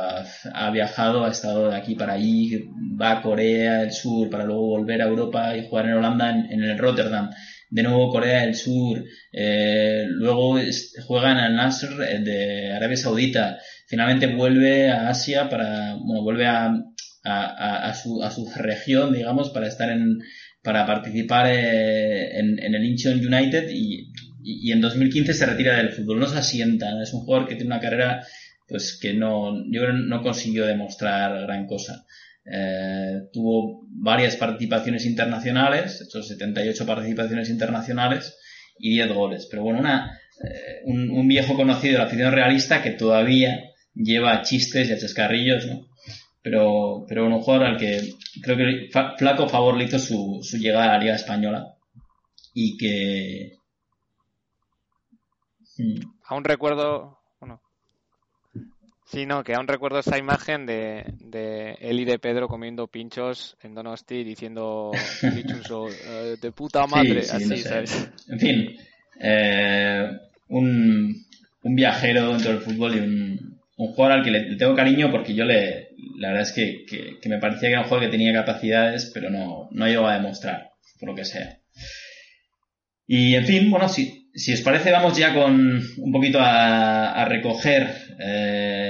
ha, 0.52 0.70
viajado, 0.70 1.24
ha 1.24 1.30
estado 1.30 1.70
de 1.70 1.76
aquí 1.76 1.94
para 1.94 2.14
allí, 2.14 2.68
va 3.00 3.12
a 3.12 3.22
Corea 3.22 3.78
del 3.80 3.92
Sur 3.92 4.30
para 4.30 4.44
luego 4.44 4.66
volver 4.66 5.02
a 5.02 5.06
Europa 5.06 5.56
y 5.56 5.66
jugar 5.68 5.86
en 5.86 5.94
Holanda 5.94 6.30
en, 6.30 6.62
el 6.62 6.78
Rotterdam. 6.78 7.30
De 7.68 7.82
nuevo 7.82 8.10
Corea 8.10 8.42
del 8.42 8.54
Sur, 8.54 9.04
eh, 9.32 10.04
luego 10.08 10.58
juega 11.06 11.32
en 11.32 11.38
el 11.38 11.56
Nasr 11.56 11.96
de 11.96 12.72
Arabia 12.72 12.96
Saudita, 12.96 13.58
finalmente 13.86 14.26
vuelve 14.26 14.90
a 14.90 15.08
Asia 15.08 15.48
para, 15.48 15.94
bueno, 15.94 16.22
vuelve 16.22 16.46
a, 16.46 17.94
su, 17.94 18.22
a 18.22 18.30
su 18.30 18.50
región, 18.56 19.12
digamos, 19.12 19.50
para 19.50 19.68
estar 19.68 19.90
en, 19.90 20.18
para 20.62 20.86
participar 20.86 21.46
eh, 21.48 22.38
en, 22.38 22.74
el 22.74 22.84
Incheon 22.84 23.18
United 23.18 23.68
y, 23.70 24.12
y, 24.42 24.68
y 24.68 24.72
en 24.72 24.80
2015 24.80 25.32
se 25.32 25.46
retira 25.46 25.76
del 25.76 25.90
fútbol, 25.90 26.18
no 26.18 26.26
se 26.26 26.38
asienta, 26.38 27.00
es 27.02 27.12
un 27.12 27.20
jugador 27.20 27.48
que 27.48 27.54
tiene 27.54 27.68
una 27.68 27.80
carrera 27.80 28.26
pues 28.70 28.98
que 29.00 29.12
no, 29.12 29.64
yo 29.68 29.92
no 29.92 30.22
consiguió 30.22 30.64
demostrar 30.64 31.42
gran 31.42 31.66
cosa. 31.66 32.06
Eh, 32.44 33.22
tuvo 33.32 33.84
varias 33.88 34.36
participaciones 34.36 35.04
internacionales, 35.04 36.00
hecho 36.00 36.22
78 36.22 36.86
participaciones 36.86 37.50
internacionales 37.50 38.38
y 38.78 38.90
10 38.90 39.12
goles. 39.12 39.48
Pero 39.50 39.64
bueno, 39.64 39.80
una, 39.80 40.18
eh, 40.42 40.82
un, 40.84 41.26
viejo 41.26 41.56
conocido 41.56 41.94
de 41.94 41.98
la 41.98 42.04
afición 42.04 42.32
realista 42.32 42.80
que 42.80 42.92
todavía 42.92 43.60
lleva 43.92 44.42
chistes 44.42 44.88
y 44.88 44.92
a 44.92 44.98
chascarrillos, 44.98 45.66
¿no? 45.66 45.88
Pero, 46.42 47.04
pero 47.08 47.26
un 47.26 47.40
jugador 47.40 47.66
al 47.66 47.76
que 47.76 48.00
creo 48.40 48.56
que 48.56 48.88
flaco 49.18 49.48
favor 49.48 49.76
le 49.76 49.84
hizo 49.84 49.98
su, 49.98 50.38
su 50.42 50.56
llegada 50.56 50.84
a 50.84 50.92
la 50.92 50.98
Liga 50.98 51.16
Española 51.16 51.74
y 52.54 52.78
que... 52.78 53.52
Aún 56.24 56.44
recuerdo, 56.44 57.19
sí, 59.10 59.26
no, 59.26 59.42
que 59.44 59.54
aún 59.54 59.66
recuerdo 59.68 59.98
esa 59.98 60.18
imagen 60.18 60.66
de, 60.66 61.04
de 61.20 61.72
él 61.80 62.00
y 62.00 62.04
de 62.04 62.18
Pedro 62.18 62.48
comiendo 62.48 62.86
pinchos 62.86 63.56
en 63.62 63.74
Donosti 63.74 64.24
diciendo 64.24 64.92
Chun-so, 65.46 65.88
eh, 65.88 66.36
de 66.40 66.52
puta 66.52 66.86
madre, 66.86 67.22
Sí, 67.22 67.28
sí, 67.28 67.34
así, 67.36 67.46
no 67.48 67.56
sé. 67.56 67.62
¿sabes? 67.68 68.08
En 68.28 68.38
fin, 68.40 68.76
eh, 69.20 70.08
un, 70.48 71.14
un 71.62 71.74
viajero 71.74 72.30
dentro 72.32 72.52
del 72.52 72.60
fútbol 72.62 72.96
y 72.96 73.00
un, 73.00 73.60
un 73.76 73.86
jugador 73.92 74.18
al 74.18 74.24
que 74.24 74.30
le, 74.30 74.48
le 74.50 74.56
tengo 74.56 74.74
cariño 74.74 75.10
porque 75.10 75.34
yo 75.34 75.44
le, 75.44 75.88
la 76.16 76.28
verdad 76.28 76.42
es 76.44 76.52
que, 76.52 76.84
que- 76.88 77.18
que 77.20 77.28
me 77.28 77.38
parecía 77.38 77.68
que 77.68 77.72
era 77.72 77.80
un 77.80 77.88
jugador 77.88 78.06
que 78.10 78.16
tenía 78.16 78.32
capacidades, 78.32 79.10
pero 79.14 79.30
no, 79.30 79.68
no 79.72 79.86
llegó 79.86 80.06
a 80.06 80.14
demostrar, 80.16 80.70
por 80.98 81.08
lo 81.10 81.14
que 81.14 81.24
sea. 81.24 81.58
Y 83.06 83.34
en 83.34 83.44
fin, 83.46 83.70
bueno, 83.70 83.88
si, 83.88 84.30
si 84.34 84.52
os 84.52 84.60
parece, 84.60 84.92
vamos 84.92 85.16
ya 85.18 85.34
con 85.34 85.82
un 85.98 86.12
poquito 86.12 86.38
a, 86.40 87.12
a 87.12 87.24
recoger 87.24 87.88
eh, 88.20 88.89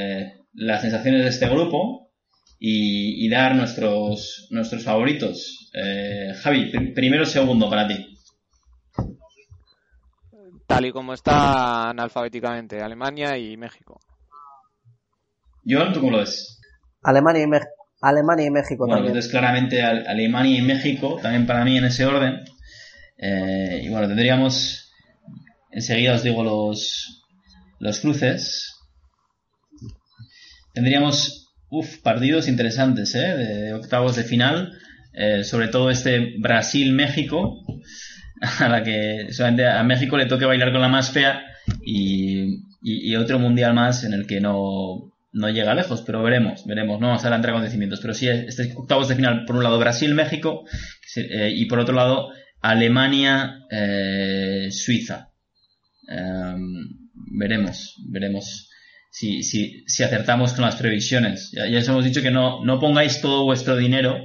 las 0.52 0.82
sensaciones 0.82 1.22
de 1.22 1.28
este 1.28 1.48
grupo 1.48 2.10
y, 2.59 3.24
y 3.24 3.28
dar 3.28 3.55
nuestros, 3.55 4.48
nuestros 4.51 4.85
favoritos. 4.85 5.70
Eh, 5.74 6.32
Javi, 6.43 6.70
pr- 6.72 6.94
primero 6.94 7.22
o 7.22 7.27
segundo 7.27 7.68
para 7.70 7.86
ti. 7.89 8.06
Tal 10.66 10.86
y 10.86 10.93
como 10.93 11.14
están 11.14 11.98
alfabéticamente 11.98 12.81
Alemania 12.81 13.36
y 13.36 13.56
México. 13.56 14.01
John, 15.66 15.93
¿tú 15.93 16.01
cómo 16.01 16.12
lo 16.12 16.18
ves? 16.18 16.60
Alemania 17.02 17.43
y, 17.43 17.47
Mex- 17.47 17.66
Alemania 18.02 18.47
y 18.47 18.51
México 18.51 18.85
Bueno, 18.86 18.97
también. 18.97 19.12
entonces 19.16 19.31
claramente 19.31 19.82
Al- 19.82 20.06
Alemania 20.06 20.59
y 20.59 20.62
México, 20.62 21.18
también 21.20 21.47
para 21.47 21.64
mí 21.64 21.77
en 21.77 21.85
ese 21.85 22.06
orden. 22.06 22.40
Eh, 23.18 23.81
y 23.85 23.89
bueno, 23.89 24.06
tendríamos, 24.06 24.93
enseguida 25.70 26.14
os 26.14 26.22
digo 26.22 26.43
los, 26.43 27.24
los 27.78 28.01
cruces. 28.01 28.80
Tendríamos, 30.81 31.52
uf, 31.69 31.98
partidos 31.98 32.48
interesantes, 32.48 33.15
¿eh? 33.15 33.36
De 33.36 33.74
octavos 33.74 34.16
de 34.16 34.24
final. 34.24 34.73
Eh, 35.12 35.44
sobre 35.44 35.69
todo 35.69 35.90
este 35.90 36.36
Brasil-México, 36.39 37.59
a 38.61 38.66
la 38.66 38.82
que 38.82 39.31
solamente 39.31 39.66
a 39.66 39.82
México 39.82 40.16
le 40.16 40.24
toque 40.24 40.47
bailar 40.47 40.73
con 40.73 40.81
la 40.81 40.89
más 40.89 41.11
fea 41.11 41.43
y, 41.85 42.65
otro 43.15 43.39
mundial 43.39 43.74
más 43.74 44.05
en 44.05 44.15
el 44.15 44.27
que 44.27 44.40
no, 44.40 45.12
no 45.32 45.51
llega 45.51 45.74
lejos, 45.74 46.01
pero 46.01 46.23
veremos, 46.23 46.65
veremos, 46.65 46.98
no 46.98 47.09
vamos 47.09 47.23
a 47.23 47.27
adelantar 47.27 47.51
acontecimientos, 47.51 48.01
pero 48.01 48.15
sí, 48.15 48.27
este 48.28 48.73
octavos 48.74 49.09
de 49.09 49.16
final, 49.16 49.44
por 49.44 49.57
un 49.57 49.62
lado 49.62 49.78
Brasil-México 49.78 50.65
eh, 51.16 51.52
y 51.55 51.66
por 51.66 51.81
otro 51.81 51.94
lado 51.94 52.31
Alemania-Suiza. 52.62 55.28
em, 56.09 56.89
veremos, 57.12 57.97
veremos 58.09 58.69
si, 59.11 59.43
si, 59.43 59.85
si 59.87 60.03
acertamos 60.03 60.53
con 60.53 60.65
las 60.65 60.77
previsiones. 60.77 61.51
Ya, 61.53 61.78
os 61.78 61.89
hemos 61.89 62.05
dicho 62.05 62.23
que 62.23 62.31
no, 62.31 62.65
no 62.65 62.78
pongáis 62.78 63.20
todo 63.20 63.45
vuestro 63.45 63.77
dinero 63.77 64.16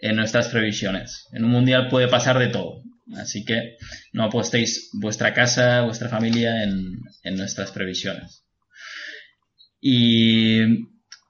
en 0.00 0.16
nuestras 0.16 0.48
previsiones. 0.48 1.26
En 1.32 1.44
un 1.44 1.50
mundial 1.50 1.88
puede 1.88 2.08
pasar 2.08 2.38
de 2.38 2.48
todo. 2.48 2.82
Así 3.16 3.44
que 3.44 3.76
no 4.12 4.24
apostéis 4.24 4.90
vuestra 4.92 5.34
casa, 5.34 5.82
vuestra 5.82 6.08
familia 6.08 6.62
en, 6.62 7.00
en 7.22 7.36
nuestras 7.36 7.72
previsiones. 7.72 8.44
Y 9.80 10.60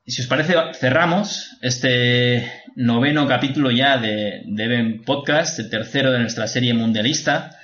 si 0.07 0.23
os 0.23 0.27
parece, 0.27 0.55
cerramos 0.75 1.57
este 1.63 2.51
noveno 2.75 3.27
capítulo 3.27 3.71
ya 3.71 3.99
de, 3.99 4.43
de 4.47 4.65
Even 4.65 5.03
Podcast, 5.03 5.59
el 5.59 5.71
tercero 5.71 6.13
de 6.13 6.19
nuestra 6.19 6.47
serie 6.47 6.75
mundialista. 6.75 7.57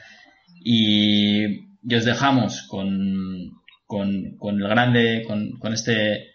Y, 0.62 1.44
y 1.82 1.94
os 1.94 2.04
dejamos 2.04 2.62
con, 2.62 3.63
con, 3.94 4.36
con 4.38 4.60
el 4.60 4.68
grande, 4.68 5.22
con, 5.24 5.52
con 5.60 5.72
este 5.72 6.32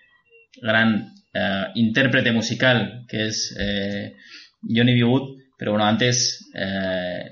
gran 0.62 1.12
eh, 1.34 1.66
intérprete 1.76 2.32
musical 2.32 3.06
que 3.10 3.28
es 3.28 3.54
eh, 3.60 4.16
Johnny 4.64 4.94
B. 4.94 5.04
Wood. 5.04 5.38
Pero 5.58 5.72
bueno, 5.72 5.86
antes 5.86 6.50
eh, 6.56 7.32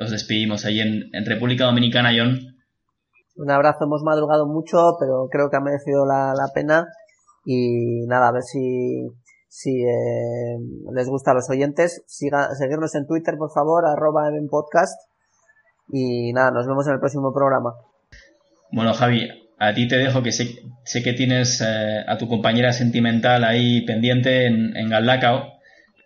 os 0.00 0.12
despedimos 0.12 0.64
ahí 0.64 0.78
en, 0.78 1.10
en 1.12 1.26
República 1.26 1.64
Dominicana, 1.64 2.12
John. 2.16 2.38
Un 3.36 3.50
abrazo, 3.50 3.84
hemos 3.84 4.04
madrugado 4.04 4.46
mucho, 4.46 4.96
pero 5.00 5.26
creo 5.28 5.50
que 5.50 5.56
ha 5.56 5.60
merecido 5.60 6.06
la, 6.06 6.34
la 6.36 6.52
pena. 6.54 6.86
Y 7.44 8.06
nada, 8.06 8.28
a 8.28 8.32
ver 8.32 8.42
si, 8.42 9.08
si 9.48 9.82
eh, 9.82 10.56
les 10.94 11.08
gusta 11.08 11.32
a 11.32 11.34
los 11.34 11.50
oyentes. 11.50 12.04
Siga, 12.06 12.54
seguirnos 12.54 12.94
en 12.94 13.08
Twitter, 13.08 13.34
por 13.36 13.50
favor, 13.52 13.84
arroba 13.86 14.28
en 14.28 14.46
podcast. 14.48 14.94
Y 15.88 16.32
nada, 16.32 16.52
nos 16.52 16.68
vemos 16.68 16.86
en 16.86 16.94
el 16.94 17.00
próximo 17.00 17.34
programa. 17.34 17.74
Bueno, 18.70 18.94
Javi, 18.94 19.28
a 19.58 19.72
ti 19.74 19.86
te 19.88 19.96
dejo 19.96 20.22
que 20.22 20.32
sé, 20.32 20.56
sé 20.84 21.02
que 21.02 21.12
tienes 21.12 21.60
eh, 21.60 22.04
a 22.06 22.18
tu 22.18 22.28
compañera 22.28 22.72
sentimental 22.72 23.44
ahí 23.44 23.82
pendiente 23.82 24.46
en, 24.46 24.76
en 24.76 24.88
Galdacao, 24.88 25.54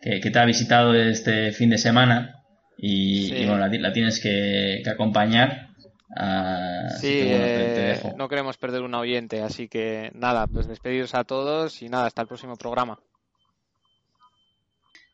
que, 0.03 0.21
que 0.21 0.31
te 0.31 0.39
ha 0.39 0.45
visitado 0.45 0.95
este 0.95 1.53
fin 1.53 1.71
de 1.71 1.79
semana 1.79 2.43
y, 2.77 3.27
Sí. 3.29 3.35
y 3.35 3.47
bueno, 3.47 3.59
la, 3.59 3.71
ti- 3.71 3.79
la 3.79 3.93
tienes 3.93 4.21
que, 4.21 4.81
que 4.85 4.91
acompañar. 4.91 5.69
Ah, 6.17 6.89
Sí, 7.01 7.19
que 7.19 7.25
bueno, 7.25 7.45
te- 7.45 7.53
te 7.75 7.81
eh, 7.81 7.95
dejo. 7.95 8.15
no 8.17 8.29
queremos 8.29 8.57
perder 8.57 8.83
un 8.83 8.95
oyente, 8.95 9.43
así 9.43 9.69
que 9.69 10.11
nada, 10.15 10.47
pues 10.47 10.67
despediros 10.67 11.15
a 11.15 11.25
todos 11.25 11.83
y 11.83 11.89
nada, 11.89 12.07
hasta 12.07 12.23
el 12.23 12.29
próximo 12.29 12.57
programa. 12.57 12.99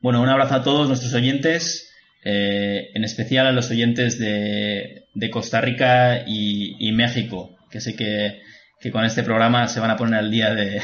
Bueno, 0.01 0.20
un 0.23 0.28
abrazo 0.28 0.55
a 0.55 0.62
todos 0.62 0.86
nuestros 0.89 1.15
oyentes, 1.15 1.90
eh, 2.24 2.90
en 2.94 3.05
especial 3.05 3.47
a 3.47 3.52
los 3.52 3.70
oyentes 3.70 4.19
de, 4.19 5.06
de 5.15 5.31
Costa 5.31 5.61
Rica 5.61 6.24
y, 6.27 6.77
y 6.78 6.93
México, 6.93 7.54
que 7.75 7.81
sé 7.81 7.97
que, 7.97 8.41
que 8.79 8.93
con 8.93 9.05
este 9.05 9.25
programa 9.25 9.67
se 9.67 9.81
van 9.81 9.91
a 9.91 9.97
poner 9.97 10.21
al 10.21 10.31
día 10.31 10.55
de, 10.55 10.81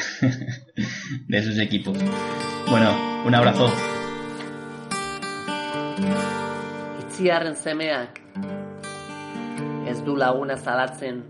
de 1.28 1.42
sus 1.44 1.56
equipos. 1.60 1.96
Bueno, 2.68 3.22
un 3.24 3.32
abrazo. 3.32 3.72
Itziarren 6.98 7.54
semeak 7.54 8.18
ez 9.86 10.02
du 10.02 10.16
laguna 10.16 10.56
zalatzen 10.56 11.22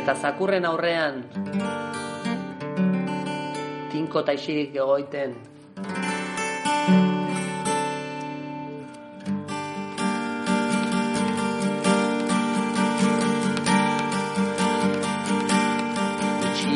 eta 0.00 0.14
zakurren 0.14 0.64
aurrean 0.64 1.26
tinko 3.92 4.24
eta 4.24 4.32
isirik 4.40 4.80
egoiten 4.80 5.36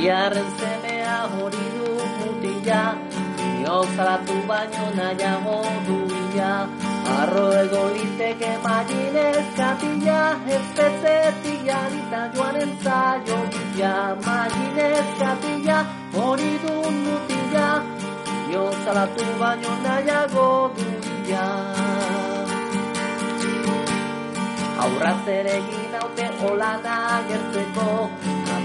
Itziarren 0.06 0.50
semea 0.58 1.14
hori 1.34 1.64
du 1.76 1.86
mutila 2.18 2.82
Inoz 3.46 3.88
salatu 3.96 4.36
baino 4.48 4.84
nahiago 4.98 5.56
du 5.86 5.96
bila 6.10 6.50
Arro 7.14 7.46
ego 7.62 7.80
liteke 7.94 8.52
maginez 8.66 9.48
katila 9.56 10.20
Ez 10.56 10.62
bezetik 10.76 11.66
janita 11.70 12.20
joan 12.36 12.60
entzaio 12.66 13.40
bila. 13.56 13.96
Maginez 14.28 15.10
katila 15.18 15.80
hori 16.14 16.52
du 16.66 16.76
mutila 17.02 17.66
Inoz 18.46 18.78
salatu 18.86 19.26
baino 19.42 19.74
nahiago 19.88 20.48
du 20.78 20.88
bila 21.02 21.44
Aurraz 24.86 25.20
ere 25.38 25.58
egin 25.58 25.86
naute 25.98 26.32
olana 26.52 26.96
gertzeko 27.28 27.90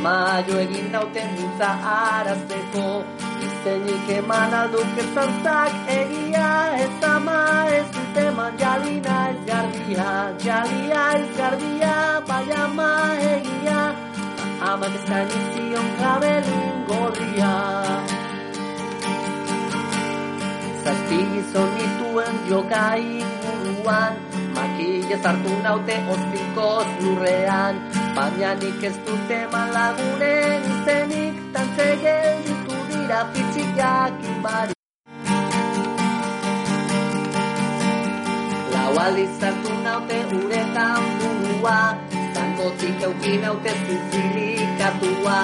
Amaio 0.01 0.55
egin 0.57 0.87
naute 0.91 1.23
mintza 1.31 1.67
arazteko. 1.89 2.85
Izenik 3.47 4.07
eman 4.15 4.55
alduk 4.59 4.97
ez 5.03 5.05
zantzak 5.17 5.75
egia 5.95 6.47
Ez 6.85 7.03
ama 7.09 7.35
ez 7.75 7.83
dute 7.97 8.23
eman 8.31 8.57
jalina 8.61 9.19
ez 9.33 9.37
garbia 9.49 10.07
Jalia 10.45 11.03
ez 11.19 11.29
garbia 11.37 11.93
bai 12.31 12.47
ama 12.63 12.89
egia. 13.29 13.85
Amak 14.71 14.97
eskaini 15.03 15.45
zion 15.53 15.93
kabelin 16.01 16.83
gorria. 16.89 17.53
Zazpi 20.83 21.23
gizon 21.31 21.73
nituen 21.77 22.45
joka 22.49 22.85
inguruan 22.97 24.21
Makile 24.57 25.23
zartu 25.23 25.63
naute 25.63 26.05
ozpikoz 26.15 26.87
lurrean 27.01 28.00
Amianik 28.21 28.83
ez 28.83 28.97
dute 29.05 29.37
malagunen 29.51 30.65
izenik 30.71 31.37
Tantze 31.53 31.87
gelditu 32.03 32.75
dira 32.89 33.21
fitxikak 33.33 34.13
inbari. 34.29 34.75
Lau 38.73 38.93
aldiz 39.05 39.33
hartu 39.41 39.73
naute 39.87 40.19
uretan 40.37 41.09
burua 41.17 41.79
Zankotik 42.35 43.01
eukin 43.09 43.49
haute 43.49 43.73
zizilik 43.87 44.85
atua 44.91 45.41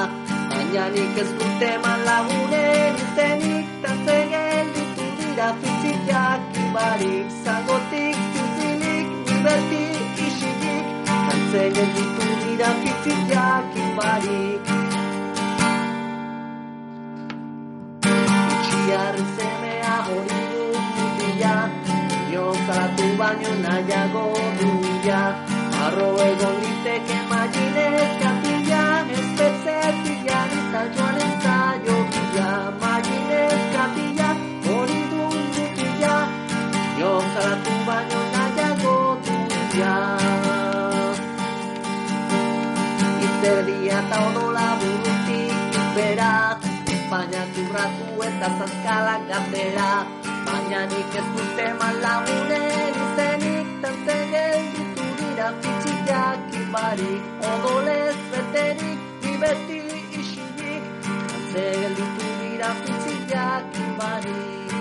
Baina 0.54 0.86
nik 0.94 1.22
ez 1.26 1.30
dute 1.42 1.74
malagunen 1.84 3.04
izenik 3.08 3.76
Tantze 3.84 4.22
gelditu 4.38 5.12
dira 5.20 5.50
fitxikak 5.62 6.40
inbari. 6.62 7.16
Zankotik 7.44 8.26
zizilik 8.34 9.08
nibertik 9.26 9.97
Ze 11.52 11.70
gelditu 11.76 12.28
dira 12.42 12.70
fitzik 12.82 13.20
jakin 13.32 13.90
barik 13.98 14.62
Itxiar 18.56 19.16
zemea 19.36 19.96
hori 20.08 20.42
du 20.52 20.66
mutila 20.98 21.56
Inozatu 22.20 23.08
baino 23.20 23.54
nahiago 23.64 24.26
du 24.60 24.70
bila 24.84 25.22
Arro 25.86 26.12
egon 26.28 26.60
liteke 26.64 27.20
maginez 27.32 28.12
kapila 28.22 28.86
Ez 29.16 29.28
betzetila 29.40 30.40
izan 30.60 30.88
joaren 31.00 31.37
Izerdia 43.48 44.00
eta 44.04 44.18
odola 44.28 44.64
burutik 44.80 45.76
bera. 45.96 46.32
Baina 47.12 47.44
turratu 47.56 48.08
eta 48.26 48.48
zazkalak 48.60 49.22
gatera 49.30 49.92
Baina 50.48 50.82
nik 50.92 51.16
ez 51.20 51.24
dute 51.36 51.68
eman 51.68 52.02
lagunen 52.04 52.98
izenik 53.06 53.70
Tante 53.86 54.18
gelditu 54.34 55.08
dira 55.22 55.48
fitxiak 55.62 56.58
inbarik 56.60 57.48
Odolez 57.54 58.20
beterik, 58.34 59.00
ni 59.24 59.34
beti 59.46 59.80
isilik. 60.20 60.84
Tante 61.32 61.66
gelditu 61.80 62.28
dira 62.42 62.76
fitxiak 62.84 63.82
inbarik 63.86 64.76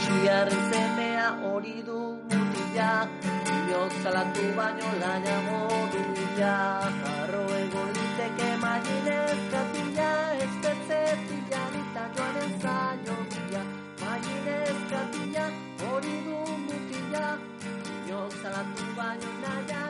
Txiarren 0.00 0.64
semea 0.72 1.28
hori 1.50 1.82
du 1.90 2.00
mutila 2.32 2.92
bihot 3.68 3.92
zalatu 4.02 4.44
baino 4.56 4.90
laia 5.00 5.36
modu 5.46 6.00
bila 6.16 6.52
Jarro 7.00 7.42
ego 7.56 7.82
liteke 7.96 8.48
maien 8.62 9.08
ez 9.14 9.40
katila 9.54 10.08
Ez 10.44 10.54
betzetila 10.62 11.62
eta 11.80 12.04
joan 12.16 12.38
ez 12.44 12.64
aio 12.76 13.18
bila 13.34 13.62
Maien 14.04 14.48
ez 14.54 14.78
katila 14.94 15.44
hori 15.82 16.16
du 16.28 16.38
mutila 16.64 17.26
Bihot 17.66 18.40
zalatu 18.42 18.88
baino 18.96 19.36
laia 19.44 19.84